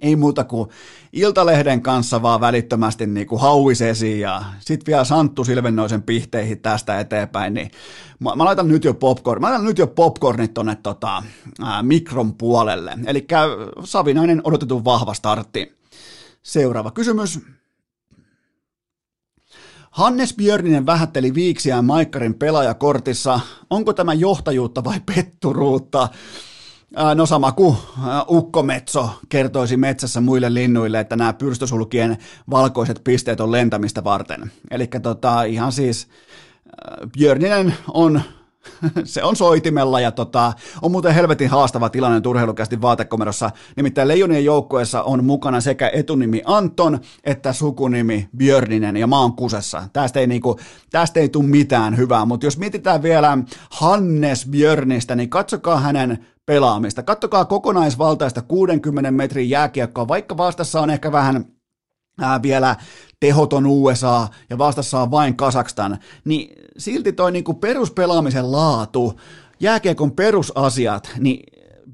ei 0.00 0.16
muuta 0.16 0.44
kuin 0.44 0.70
Iltalehden 1.12 1.82
kanssa 1.82 2.22
vaan 2.22 2.40
välittömästi 2.40 3.06
niin 3.06 3.26
kuin 3.26 3.40
hauisesi 3.40 4.20
ja 4.20 4.42
sitten 4.60 4.86
vielä 4.86 5.04
Santtu 5.04 5.44
Silvennoisen 5.44 6.02
pihteihin 6.02 6.60
tästä 6.60 7.00
eteenpäin, 7.00 7.54
niin 7.54 7.70
mä, 8.20 8.36
mä 8.36 8.44
laitan 8.44 8.68
nyt 8.68 8.84
jo 8.84 8.94
popcorn, 8.94 9.40
mä 9.40 9.46
laitan 9.46 9.64
nyt 9.64 9.78
jo 9.78 9.86
popcornit 9.86 10.54
tonne 10.54 10.76
tota, 10.82 11.22
ää, 11.62 11.82
mikron 11.82 12.34
puolelle. 12.34 12.98
Eli 13.06 13.26
Savinainen 13.84 14.40
odotetun 14.44 14.84
vahva 14.84 15.14
startti. 15.14 15.78
Seuraava 16.42 16.90
kysymys. 16.90 17.40
Hannes 19.90 20.34
Björninen 20.34 20.86
vähätteli 20.86 21.34
viiksiään 21.34 21.84
Maikkarin 21.84 22.34
pelaajakortissa. 22.34 23.40
Onko 23.70 23.92
tämä 23.92 24.14
johtajuutta 24.14 24.84
vai 24.84 25.00
petturuutta? 25.14 26.08
No 27.14 27.26
sama 27.26 27.52
kuin 27.52 27.76
ukkometso 28.28 29.10
kertoisi 29.28 29.76
metsässä 29.76 30.20
muille 30.20 30.54
linnuille, 30.54 31.00
että 31.00 31.16
nämä 31.16 31.32
pyrstösulkien 31.32 32.18
valkoiset 32.50 33.00
pisteet 33.04 33.40
on 33.40 33.52
lentämistä 33.52 34.04
varten. 34.04 34.52
Eli 34.70 34.86
tota, 35.02 35.42
ihan 35.42 35.72
siis 35.72 36.08
Björninen 37.18 37.74
on 37.94 38.20
se 39.04 39.22
on 39.22 39.36
soitimella 39.36 40.00
ja 40.00 40.10
tota, 40.10 40.52
on 40.82 40.90
muuten 40.90 41.14
helvetin 41.14 41.50
haastava 41.50 41.88
tilanne 41.88 42.20
turheilukästi 42.20 42.82
vaatekomerossa. 42.82 43.50
Nimittäin 43.76 44.08
Leijonien 44.08 44.44
joukkueessa 44.44 45.02
on 45.02 45.24
mukana 45.24 45.60
sekä 45.60 45.90
etunimi 45.94 46.42
Anton 46.44 47.00
että 47.24 47.52
sukunimi 47.52 48.28
Björninen 48.36 48.96
ja 48.96 49.06
mä 49.06 49.20
oon 49.20 49.36
kusessa. 49.36 49.82
Tästä 49.92 50.20
ei, 50.20 50.26
niinku, 50.26 50.58
tästä 50.90 51.20
ei 51.20 51.28
tule 51.28 51.46
mitään 51.46 51.96
hyvää, 51.96 52.24
mutta 52.24 52.46
jos 52.46 52.58
mietitään 52.58 53.02
vielä 53.02 53.38
Hannes 53.70 54.46
Björnistä, 54.46 55.14
niin 55.14 55.30
katsokaa 55.30 55.80
hänen 55.80 56.26
pelaamista. 56.46 57.02
Kattokaa 57.02 57.44
kokonaisvaltaista 57.44 58.42
60 58.42 59.10
metrin 59.10 59.50
jääkiekkoa, 59.50 60.08
vaikka 60.08 60.36
vastassa 60.36 60.80
on 60.80 60.90
ehkä 60.90 61.12
vähän 61.12 61.53
ää, 62.20 62.42
vielä 62.42 62.76
tehoton 63.20 63.66
USA 63.66 64.28
ja 64.50 64.58
vastassa 64.58 65.00
on 65.00 65.10
vain 65.10 65.36
Kasakstan, 65.36 65.98
niin 66.24 66.52
silti 66.78 67.12
toi 67.12 67.32
niinku 67.32 67.54
peruspelaamisen 67.54 68.52
laatu, 68.52 69.20
jääkiekon 69.60 70.12
perusasiat, 70.12 71.10
niin 71.18 71.44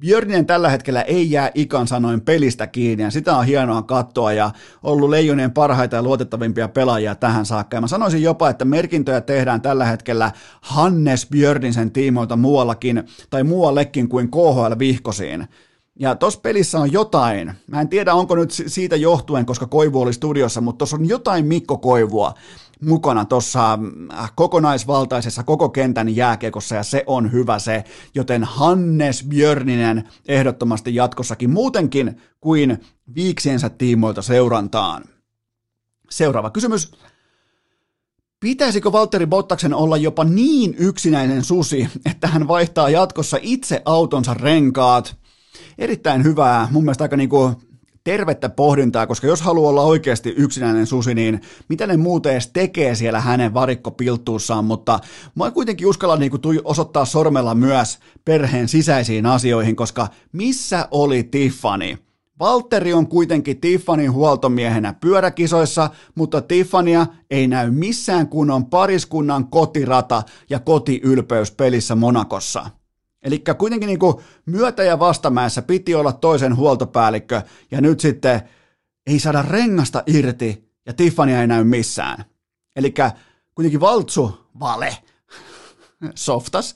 Björninen 0.01 0.47
tällä 0.47 0.69
hetkellä 0.69 1.03
ei 1.03 1.31
jää 1.31 1.51
ikan 1.55 1.87
sanoin 1.87 2.21
pelistä 2.21 2.67
kiinni, 2.67 3.05
ja 3.05 3.11
sitä 3.11 3.37
on 3.37 3.45
hienoa 3.47 3.83
katsoa, 3.83 4.33
ja 4.33 4.51
ollut 4.83 5.11
Leijonien 5.11 5.51
parhaita 5.51 5.97
ja 5.97 6.03
luotettavimpia 6.03 6.69
pelaajia 6.69 7.15
tähän 7.15 7.47
saakka. 7.47 7.77
Ja 7.77 7.81
mä 7.81 7.87
sanoisin 7.87 8.23
jopa, 8.23 8.51
että 8.51 8.65
merkintöjä 8.65 9.21
tehdään 9.21 9.61
tällä 9.61 9.85
hetkellä 9.85 10.33
Hannes 10.61 11.27
Björnisen 11.31 11.91
tiimoilta 11.91 12.37
muuallakin, 12.37 13.05
tai 13.31 13.45
muuallekin 13.45 14.09
kuin 14.09 14.31
KHL-vihkosiin. 14.31 15.47
Ja 16.01 16.15
tuossa 16.15 16.41
pelissä 16.41 16.79
on 16.79 16.93
jotain, 16.93 17.53
mä 17.67 17.81
en 17.81 17.89
tiedä 17.89 18.15
onko 18.15 18.35
nyt 18.35 18.51
siitä 18.51 18.97
johtuen, 18.97 19.47
koska 19.47 19.67
Koivu 19.67 20.01
oli 20.01 20.13
studiossa, 20.13 20.61
mutta 20.61 20.79
tuossa 20.79 20.97
on 20.97 21.09
jotain 21.09 21.47
Mikko 21.47 21.79
Koivua, 21.79 22.35
mukana 22.85 23.25
tuossa 23.25 23.79
äh, 24.13 24.33
kokonaisvaltaisessa 24.35 25.43
koko 25.43 25.69
kentän 25.69 26.17
jääkiekossa 26.17 26.75
ja 26.75 26.83
se 26.83 27.05
on 27.07 27.33
hyvä 27.33 27.59
se, 27.59 27.85
joten 28.15 28.45
Hannes 28.45 29.25
Björninen 29.29 30.09
ehdottomasti 30.29 30.95
jatkossakin 30.95 31.51
muutenkin 31.51 32.23
kuin 32.41 32.81
viiksiensä 33.15 33.69
tiimoilta 33.69 34.23
seurantaan. 34.23 35.05
Seuraava 36.11 36.51
kysymys. 36.51 36.93
Pitäisikö 38.41 38.93
Valtteri 38.93 39.27
Bottaksen 39.27 39.75
olla 39.75 39.97
jopa 39.97 40.25
niin 40.25 40.75
yksinäinen 40.79 41.45
susi, 41.45 41.89
että 42.11 42.27
hän 42.27 42.49
vaihtaa 42.49 42.91
jatkossa 42.91 43.39
itse 43.43 43.83
autonsa 43.85 44.35
renkaat? 44.35 45.21
Erittäin 45.79 46.25
hyvää, 46.25 46.69
mun 46.71 46.85
mielestä 46.85 47.05
aika 47.05 47.17
niinku 47.17 47.53
tervettä 48.05 48.49
pohdintaa, 48.49 49.07
koska 49.07 49.27
jos 49.27 49.43
haluaa 49.43 49.71
olla 49.71 49.83
oikeasti 49.83 50.35
yksinäinen 50.37 50.87
susi, 50.87 51.15
niin 51.15 51.41
mitä 51.69 51.87
ne 51.87 51.97
muuten 51.97 52.33
edes 52.33 52.51
tekee 52.53 52.95
siellä 52.95 53.21
hänen 53.21 53.55
varikkopiltuussaan, 53.55 54.65
mutta 54.65 55.01
mä 55.35 55.51
kuitenkin 55.51 55.87
uskalla 55.87 56.17
niin 56.17 56.31
kuin 56.31 56.61
osoittaa 56.65 57.05
sormella 57.05 57.55
myös 57.55 57.99
perheen 58.25 58.69
sisäisiin 58.69 59.27
asioihin, 59.27 59.77
koska 59.77 60.09
missä 60.33 60.89
oli 60.91 61.23
Tiffany? 61.23 61.97
Valtteri 62.39 62.93
on 62.93 63.07
kuitenkin 63.07 63.61
Tiffanin 63.61 64.13
huoltomiehenä 64.13 64.93
pyöräkisoissa, 64.93 65.91
mutta 66.15 66.41
Tiffania 66.41 67.07
ei 67.31 67.47
näy 67.47 67.71
missään 67.71 68.29
kunnon 68.29 68.67
pariskunnan 68.67 69.47
kotirata 69.47 70.23
ja 70.51 70.59
kotiylpeys 70.61 71.51
pelissä 71.51 71.95
Monakossa. 71.95 72.67
Eli 73.23 73.43
kuitenkin 73.59 73.87
niin 73.87 73.99
kuin 73.99 74.15
myötä- 74.47 74.83
ja 74.83 74.99
vastamäessä 74.99 75.63
piti 75.63 75.95
olla 75.95 76.13
toisen 76.13 76.57
huoltopäällikkö, 76.57 77.43
ja 77.71 77.81
nyt 77.81 78.01
sitten 78.01 78.43
ei 79.07 79.19
saada 79.19 79.43
rengasta 79.43 80.03
irti, 80.07 80.71
ja 80.87 80.93
Tiffania 80.93 81.41
ei 81.41 81.47
näy 81.47 81.65
missään. 81.65 82.25
Eli 82.77 82.95
kuitenkin 83.55 83.81
Valtsu, 83.81 84.39
vale, 84.61 84.97
softas, 86.15 86.75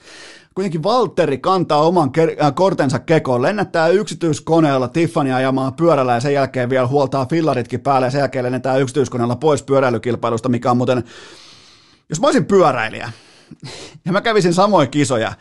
kuitenkin 0.54 0.82
Valtteri 0.82 1.38
kantaa 1.38 1.82
oman 1.82 2.10
äh, 2.18 2.54
kortensa 2.54 2.98
kekoon, 2.98 3.42
lennättää 3.42 3.88
yksityiskoneella 3.88 4.88
Tiffania 4.88 5.36
ajamaan 5.36 5.74
pyörällä 5.74 6.14
ja 6.14 6.20
sen 6.20 6.34
jälkeen 6.34 6.70
vielä 6.70 6.86
huoltaa 6.86 7.26
fillaritkin 7.26 7.80
päälle 7.80 8.06
ja 8.06 8.10
sen 8.10 8.18
jälkeen 8.18 8.44
lennetään 8.44 8.80
yksityiskoneella 8.80 9.36
pois 9.36 9.62
pyöräilykilpailusta, 9.62 10.48
mikä 10.48 10.70
on 10.70 10.76
muuten, 10.76 11.04
jos 12.08 12.20
mä 12.20 12.26
olisin 12.26 12.44
pyöräilijä 12.44 13.12
ja 14.04 14.12
mä 14.12 14.20
kävisin 14.20 14.54
samoin 14.54 14.90
kisoja, 14.90 15.32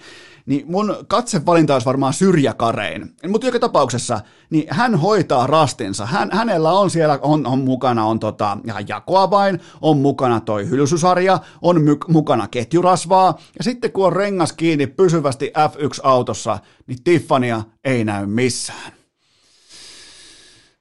niin 0.46 0.66
mun 0.68 0.96
katsevalinta 1.08 1.74
olisi 1.74 1.86
varmaan 1.86 2.14
syrjäkarein. 2.14 3.16
Mutta 3.28 3.48
joka 3.48 3.60
tapauksessa, 3.60 4.22
niin 4.50 4.66
hän 4.70 4.96
hoitaa 4.96 5.48
rastinsa. 5.48 6.06
Hän, 6.06 6.30
hänellä 6.32 6.72
on 6.72 6.90
siellä, 6.90 7.20
on, 7.22 7.48
on 7.48 7.60
mukana 7.60 8.06
on 8.06 8.20
tota, 8.20 8.58
jakoavain, 8.88 9.60
on 9.82 9.98
mukana 9.98 10.40
toi 10.40 10.70
hylsysarja, 10.70 11.40
on 11.62 11.82
my, 11.82 11.98
mukana 12.08 12.48
ketjurasvaa, 12.48 13.40
ja 13.58 13.64
sitten 13.64 13.92
kun 13.92 14.06
on 14.06 14.14
rengas 14.14 14.54
kiinni 14.54 14.88
pysyvästi 14.88 15.54
F1-autossa, 15.58 16.60
niin 16.88 17.04
Tiffania 17.04 17.64
ei 17.84 18.04
näy 18.04 18.26
missään. 18.26 18.94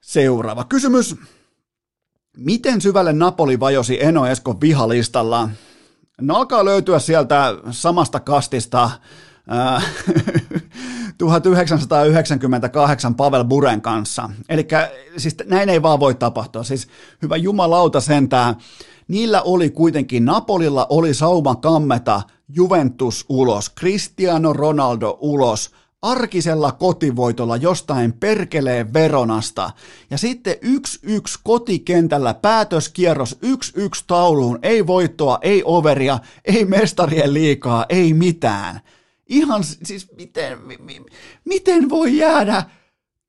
Seuraava 0.01 0.65
kysymys. 0.65 1.17
Miten 2.37 2.81
syvälle 2.81 3.13
Napoli 3.13 3.61
vajosi 3.61 4.05
Eno 4.05 4.27
Eskon 4.27 4.61
vihalistalla? 4.61 5.49
No 6.21 6.37
alkaa 6.37 6.65
löytyä 6.65 6.99
sieltä 6.99 7.55
samasta 7.71 8.21
kastista 8.21 8.91
1998 11.19 13.15
Pavel 13.15 13.45
Buren 13.45 13.83
kanssa. 13.83 14.31
Eli 14.49 14.69
siis 15.17 15.37
näin 15.47 15.69
ei 15.69 15.83
vaan 15.83 16.01
voi 16.01 16.15
tapahtua. 16.15 16.63
Siis 16.63 16.89
hyvä 17.23 17.37
jumalauta 17.37 18.01
sentään. 18.01 18.57
Niillä 19.09 19.43
oli 19.43 19.71
kuitenkin, 19.71 20.25
Napolilla 20.25 20.87
oli 20.91 21.15
sauma 21.15 21.55
kammeta 21.55 22.23
Juventus 22.49 23.25
ulos, 23.29 23.73
Cristiano 23.81 24.53
Ronaldo 24.53 25.19
ulos, 25.21 25.71
arkisella 26.03 26.73
kotivoitolla 26.73 27.57
jostain 27.57 28.13
perkeleen 28.13 28.93
Veronasta. 28.93 29.71
Ja 30.11 30.19
sitten 30.19 30.55
1-1 30.55 30.57
kotikentällä 31.43 32.35
päätöskierros 32.35 33.39
1-1 33.45 33.47
tauluun, 34.07 34.59
ei 34.63 34.87
voittoa, 34.87 35.39
ei 35.43 35.63
overia, 35.65 36.19
ei 36.45 36.65
mestarien 36.65 37.35
liikaa, 37.35 37.87
ei 37.89 38.15
mitään. 38.15 38.81
Ihan 39.33 39.65
siis 39.65 40.13
miten, 40.17 40.59
mi, 40.63 41.03
miten 41.45 41.89
voi 41.91 42.17
jäädä 42.17 42.65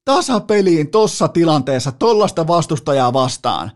tasapeliin 0.06 0.92
tossa 0.92 1.28
tilanteessa 1.28 1.92
tollasta 1.92 2.48
vastustajaa 2.48 3.14
vastaan? 3.14 3.72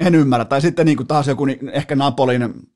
En 0.00 0.14
ymmärrä. 0.14 0.44
Tai 0.44 0.60
sitten 0.60 0.86
niin 0.86 0.96
kuin 0.96 1.06
taas 1.06 1.26
joku 1.26 1.44
ehkä 1.72 1.96
Napolin 1.96 2.68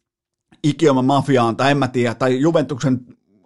ikioma 0.64 1.02
mafiaan, 1.02 1.56
tai 1.56 1.70
en 1.70 1.78
mä 1.78 1.88
tiedä, 1.88 2.14
tai 2.14 2.40
Juventuksen 2.40 3.00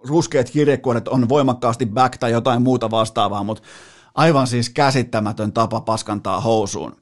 ruskeat 0.07 0.49
kirjekuoret 0.49 1.07
on 1.07 1.29
voimakkaasti 1.29 1.85
back 1.85 2.17
tai 2.17 2.31
jotain 2.31 2.61
muuta 2.61 2.91
vastaavaa, 2.91 3.43
mutta 3.43 3.63
aivan 4.15 4.47
siis 4.47 4.69
käsittämätön 4.69 5.53
tapa 5.53 5.81
paskantaa 5.81 6.41
housuun. 6.41 6.95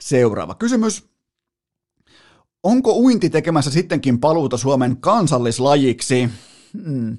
Seuraava 0.00 0.54
kysymys. 0.54 1.08
Onko 2.62 2.92
uinti 2.92 3.30
tekemässä 3.30 3.70
sittenkin 3.70 4.20
paluuta 4.20 4.56
Suomen 4.56 4.96
kansallislajiksi? 4.96 6.30
Hmm. 6.82 7.18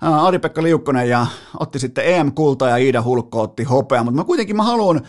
Ari-Pekka 0.00 0.62
Liukkonen 0.62 1.08
ja 1.08 1.26
otti 1.60 1.78
sitten 1.78 2.04
EM-kulta 2.04 2.68
ja 2.68 2.76
Iida 2.76 3.02
Hulkko 3.02 3.40
otti 3.40 3.64
hopea, 3.64 4.04
mutta 4.04 4.20
mä 4.20 4.24
kuitenkin 4.24 4.56
mä 4.56 4.62
haluan, 4.62 5.00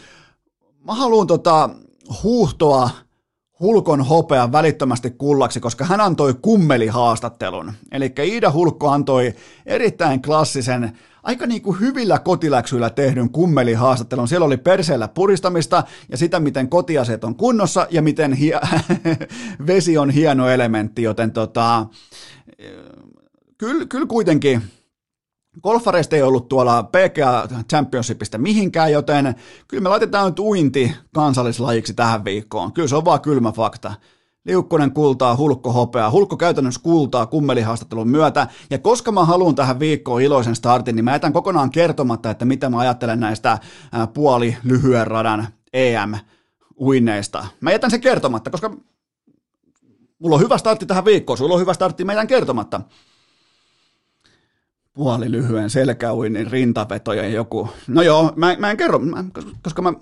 mä 0.85 0.95
haluan 0.95 1.27
tota, 1.27 1.69
huuhtoa, 2.23 2.89
Hulkon 3.59 4.01
hopean 4.01 4.51
välittömästi 4.51 5.11
kullaksi, 5.11 5.59
koska 5.59 5.85
hän 5.85 6.01
antoi 6.01 6.33
kummelihaastattelun. 6.41 7.73
Eli 7.91 8.13
Iida 8.23 8.51
Hulkko 8.51 8.89
antoi 8.89 9.33
erittäin 9.65 10.21
klassisen, 10.21 10.97
aika 11.23 11.45
niin 11.45 11.61
kuin 11.61 11.79
hyvillä 11.79 12.19
kotiläksyillä 12.19 12.89
tehdyn 12.89 13.29
kummelihaastattelun. 13.29 14.27
Siellä 14.27 14.45
oli 14.45 14.57
perseellä 14.57 15.07
puristamista 15.07 15.83
ja 16.09 16.17
sitä, 16.17 16.39
miten 16.39 16.69
kotiaseet 16.69 17.23
on 17.23 17.35
kunnossa 17.35 17.87
ja 17.91 18.01
miten 18.01 18.33
hi- 18.33 18.51
vesi 19.67 19.97
on 19.97 20.09
hieno 20.09 20.49
elementti, 20.49 21.03
joten 21.03 21.31
tota, 21.31 21.85
kyllä, 23.63 23.85
kyllä 23.85 24.05
kuitenkin 24.05 24.61
Golfareista 25.63 26.15
ei 26.15 26.21
ollut 26.21 26.49
tuolla 26.49 26.83
PGA 26.83 27.47
Championshipista 27.69 28.37
mihinkään, 28.37 28.91
joten 28.91 29.35
kyllä 29.67 29.83
me 29.83 29.89
laitetaan 29.89 30.25
nyt 30.25 30.39
uinti 30.39 30.95
kansallislajiksi 31.13 31.93
tähän 31.93 32.25
viikkoon. 32.25 32.73
Kyllä 32.73 32.87
se 32.87 32.95
on 32.95 33.05
vaan 33.05 33.21
kylmä 33.21 33.51
fakta. 33.51 33.93
Liukkonen 34.45 34.91
kultaa, 34.91 35.35
hulkko 35.35 35.71
hopea. 35.71 36.11
Hulkko 36.11 36.37
käytännössä 36.37 36.81
kultaa 36.83 37.25
kummelihaastattelun 37.25 38.07
myötä. 38.07 38.47
Ja 38.69 38.77
koska 38.77 39.11
mä 39.11 39.25
haluan 39.25 39.55
tähän 39.55 39.79
viikkoon 39.79 40.21
iloisen 40.21 40.55
startin, 40.55 40.95
niin 40.95 41.05
mä 41.05 41.11
jätän 41.11 41.33
kokonaan 41.33 41.71
kertomatta, 41.71 42.29
että 42.29 42.45
mitä 42.45 42.69
mä 42.69 42.79
ajattelen 42.79 43.19
näistä 43.19 43.59
puoli 44.13 44.57
lyhyen 44.63 45.07
radan 45.07 45.47
EM-uinneista. 45.73 47.47
Mä 47.61 47.71
jätän 47.71 47.91
sen 47.91 48.01
kertomatta, 48.01 48.49
koska 48.49 48.77
mulla 50.19 50.35
on 50.35 50.41
hyvä 50.41 50.57
startti 50.57 50.85
tähän 50.85 51.05
viikkoon, 51.05 51.37
sulla 51.37 51.53
on 51.53 51.61
hyvä 51.61 51.73
startti, 51.73 52.05
mä 52.05 52.13
jätän 52.13 52.27
kertomatta 52.27 52.81
puoli 54.93 55.31
lyhyen 55.31 55.69
selkäuinnin 55.69 56.51
rintaveto 56.51 57.13
ja 57.13 57.27
joku. 57.27 57.69
No 57.87 58.01
joo, 58.01 58.33
mä, 58.35 58.55
mä 58.59 58.71
en 58.71 58.77
kerro, 58.77 58.99
mä, 58.99 59.23
koska 59.61 59.81
mä, 59.81 59.93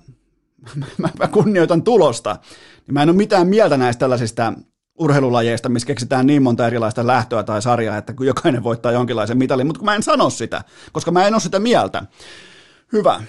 mä, 0.97 1.09
mä 1.19 1.27
kunnioitan 1.27 1.83
tulosta. 1.83 2.37
Niin 2.87 2.93
mä 2.93 3.03
en 3.03 3.09
ole 3.09 3.17
mitään 3.17 3.47
mieltä 3.47 3.77
näistä 3.77 3.99
tällaisista 3.99 4.53
urheilulajeista, 4.99 5.69
missä 5.69 5.85
keksitään 5.85 6.27
niin 6.27 6.43
monta 6.43 6.67
erilaista 6.67 7.07
lähtöä 7.07 7.43
tai 7.43 7.61
sarjaa, 7.61 7.97
että 7.97 8.13
kun 8.13 8.25
jokainen 8.25 8.63
voittaa 8.63 8.91
jonkinlaisen 8.91 9.37
mitalin, 9.37 9.67
mutta 9.67 9.79
kun 9.79 9.85
mä 9.85 9.95
en 9.95 10.03
sano 10.03 10.29
sitä, 10.29 10.63
koska 10.91 11.11
mä 11.11 11.27
en 11.27 11.33
ole 11.33 11.41
sitä 11.41 11.59
mieltä. 11.59 12.03
Hyvä. 12.93 13.23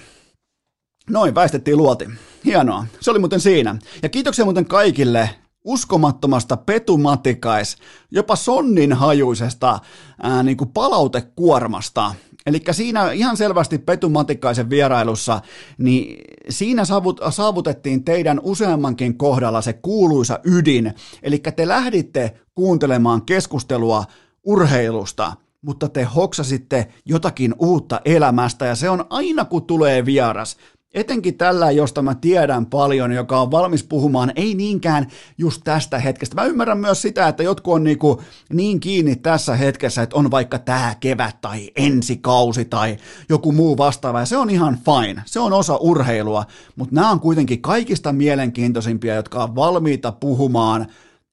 Noin, 1.09 1.35
väistettiin 1.35 1.77
luoti. 1.77 2.09
Hienoa. 2.45 2.85
Se 2.99 3.11
oli 3.11 3.19
muuten 3.19 3.39
siinä. 3.39 3.75
Ja 4.03 4.09
kiitoksia 4.09 4.45
muuten 4.45 4.65
kaikille 4.65 5.29
uskomattomasta 5.63 6.57
petumatikais, 6.57 7.77
jopa 8.11 8.35
sonnin 8.35 8.93
hajuisesta 8.93 9.79
ää, 10.23 10.43
niin 10.43 10.57
kuin 10.57 10.69
palautekuormasta. 10.69 12.15
Eli 12.45 12.61
siinä 12.71 13.11
ihan 13.11 13.37
selvästi 13.37 13.77
Petu 13.77 14.09
Matikaisen 14.09 14.69
vierailussa, 14.69 15.41
niin 15.77 16.23
siinä 16.49 16.85
saavut, 16.85 17.19
saavutettiin 17.29 18.03
teidän 18.03 18.39
useammankin 18.43 19.17
kohdalla 19.17 19.61
se 19.61 19.73
kuuluisa 19.73 20.39
ydin. 20.43 20.93
Eli 21.23 21.39
te 21.39 21.67
lähditte 21.67 22.33
kuuntelemaan 22.55 23.21
keskustelua 23.21 24.05
urheilusta, 24.43 25.33
mutta 25.61 25.89
te 25.89 26.03
hoksasitte 26.03 26.87
jotakin 27.05 27.55
uutta 27.59 28.01
elämästä 28.05 28.65
ja 28.65 28.75
se 28.75 28.89
on 28.89 29.05
aina 29.09 29.45
kun 29.45 29.65
tulee 29.65 30.05
vieras, 30.05 30.57
Etenkin 30.93 31.37
tällä, 31.37 31.71
josta 31.71 32.01
mä 32.01 32.15
tiedän 32.15 32.65
paljon, 32.65 33.11
joka 33.11 33.41
on 33.41 33.51
valmis 33.51 33.83
puhumaan, 33.83 34.31
ei 34.35 34.53
niinkään 34.53 35.07
just 35.37 35.61
tästä 35.63 35.99
hetkestä. 35.99 36.35
Mä 36.35 36.43
ymmärrän 36.43 36.77
myös 36.77 37.01
sitä, 37.01 37.27
että 37.27 37.43
jotkut 37.43 37.73
on 37.73 37.83
niinku 37.83 38.21
niin 38.49 38.79
kiinni 38.79 39.15
tässä 39.15 39.55
hetkessä, 39.55 40.01
että 40.01 40.15
on 40.15 40.31
vaikka 40.31 40.59
tämä 40.59 40.95
kevät 40.99 41.41
tai 41.41 41.69
ensi 41.75 42.17
kausi 42.17 42.65
tai 42.65 42.97
joku 43.29 43.51
muu 43.51 43.77
vastaava, 43.77 44.19
ja 44.19 44.25
se 44.25 44.37
on 44.37 44.49
ihan 44.49 44.77
fine. 44.85 45.23
Se 45.25 45.39
on 45.39 45.53
osa 45.53 45.75
urheilua, 45.75 46.45
mutta 46.75 46.95
nämä 46.95 47.11
on 47.11 47.19
kuitenkin 47.19 47.61
kaikista 47.61 48.13
mielenkiintoisimpia, 48.13 49.15
jotka 49.15 49.43
on 49.43 49.55
valmiita 49.55 50.11
puhumaan 50.11 50.87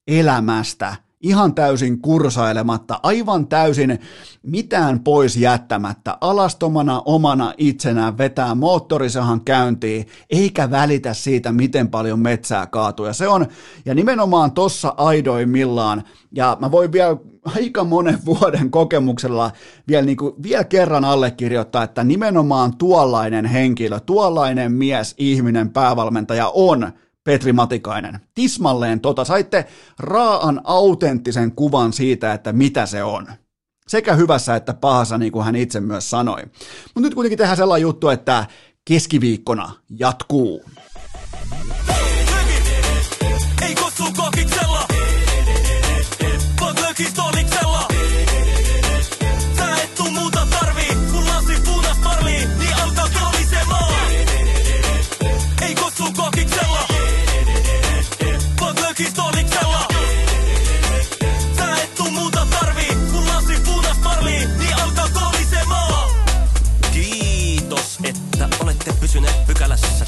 elämästä– 0.07 0.97
ihan 1.21 1.55
täysin 1.55 2.01
kursailematta, 2.01 3.01
aivan 3.03 3.47
täysin 3.47 3.99
mitään 4.43 5.01
pois 5.01 5.37
jättämättä, 5.37 6.19
alastomana 6.21 7.03
omana 7.05 7.55
itsenään 7.59 8.19
vetää 8.19 8.55
moottorisahan 8.55 9.41
käyntiin, 9.41 10.07
eikä 10.31 10.71
välitä 10.71 11.15
siitä, 11.15 11.53
miten 11.53 11.89
paljon 11.89 12.21
metsää 12.21 12.67
kaatuu. 12.67 13.07
Ja 13.07 13.13
se 13.13 13.29
on, 13.29 13.47
ja 13.85 13.95
nimenomaan 13.95 14.53
tossa 14.53 14.95
aidoimmillaan, 14.97 16.03
ja 16.33 16.57
mä 16.61 16.71
voin 16.71 16.93
vielä 16.93 17.17
aika 17.45 17.85
monen 17.85 18.19
vuoden 18.27 18.71
kokemuksella 18.71 19.51
vielä, 19.89 20.07
niin 20.07 20.17
kuin, 20.17 20.35
vielä 20.43 20.65
kerran 20.65 21.05
allekirjoittaa, 21.05 21.83
että 21.83 22.05
nimenomaan 22.05 22.77
tuollainen 22.77 23.45
henkilö, 23.45 24.01
tuollainen 24.01 24.73
mies, 24.73 25.15
ihminen, 25.19 25.71
päävalmentaja 25.71 26.51
on 26.55 26.93
Petri 27.31 27.53
Matikainen. 27.53 28.21
Tismalleen 28.35 29.01
tota. 29.01 29.25
Saitte 29.25 29.67
raaan 29.99 30.61
autenttisen 30.65 31.53
kuvan 31.53 31.93
siitä, 31.93 32.33
että 32.33 32.53
mitä 32.53 32.87
se 32.87 33.03
on. 33.03 33.27
Sekä 33.89 34.15
hyvässä 34.15 34.57
että 34.57 34.75
pahassa, 34.75 35.19
niin 35.19 35.33
kuin 35.33 35.45
hän 35.45 35.57
itse 35.57 35.81
myös 35.81 36.11
sanoi. 36.11 36.43
Mutta 36.85 37.01
nyt 37.01 37.15
kuitenkin 37.15 37.39
tehdään 37.39 37.57
sellainen 37.57 37.83
juttu, 37.83 38.09
että 38.09 38.47
keskiviikkona 38.85 39.73
jatkuu. 39.91 40.65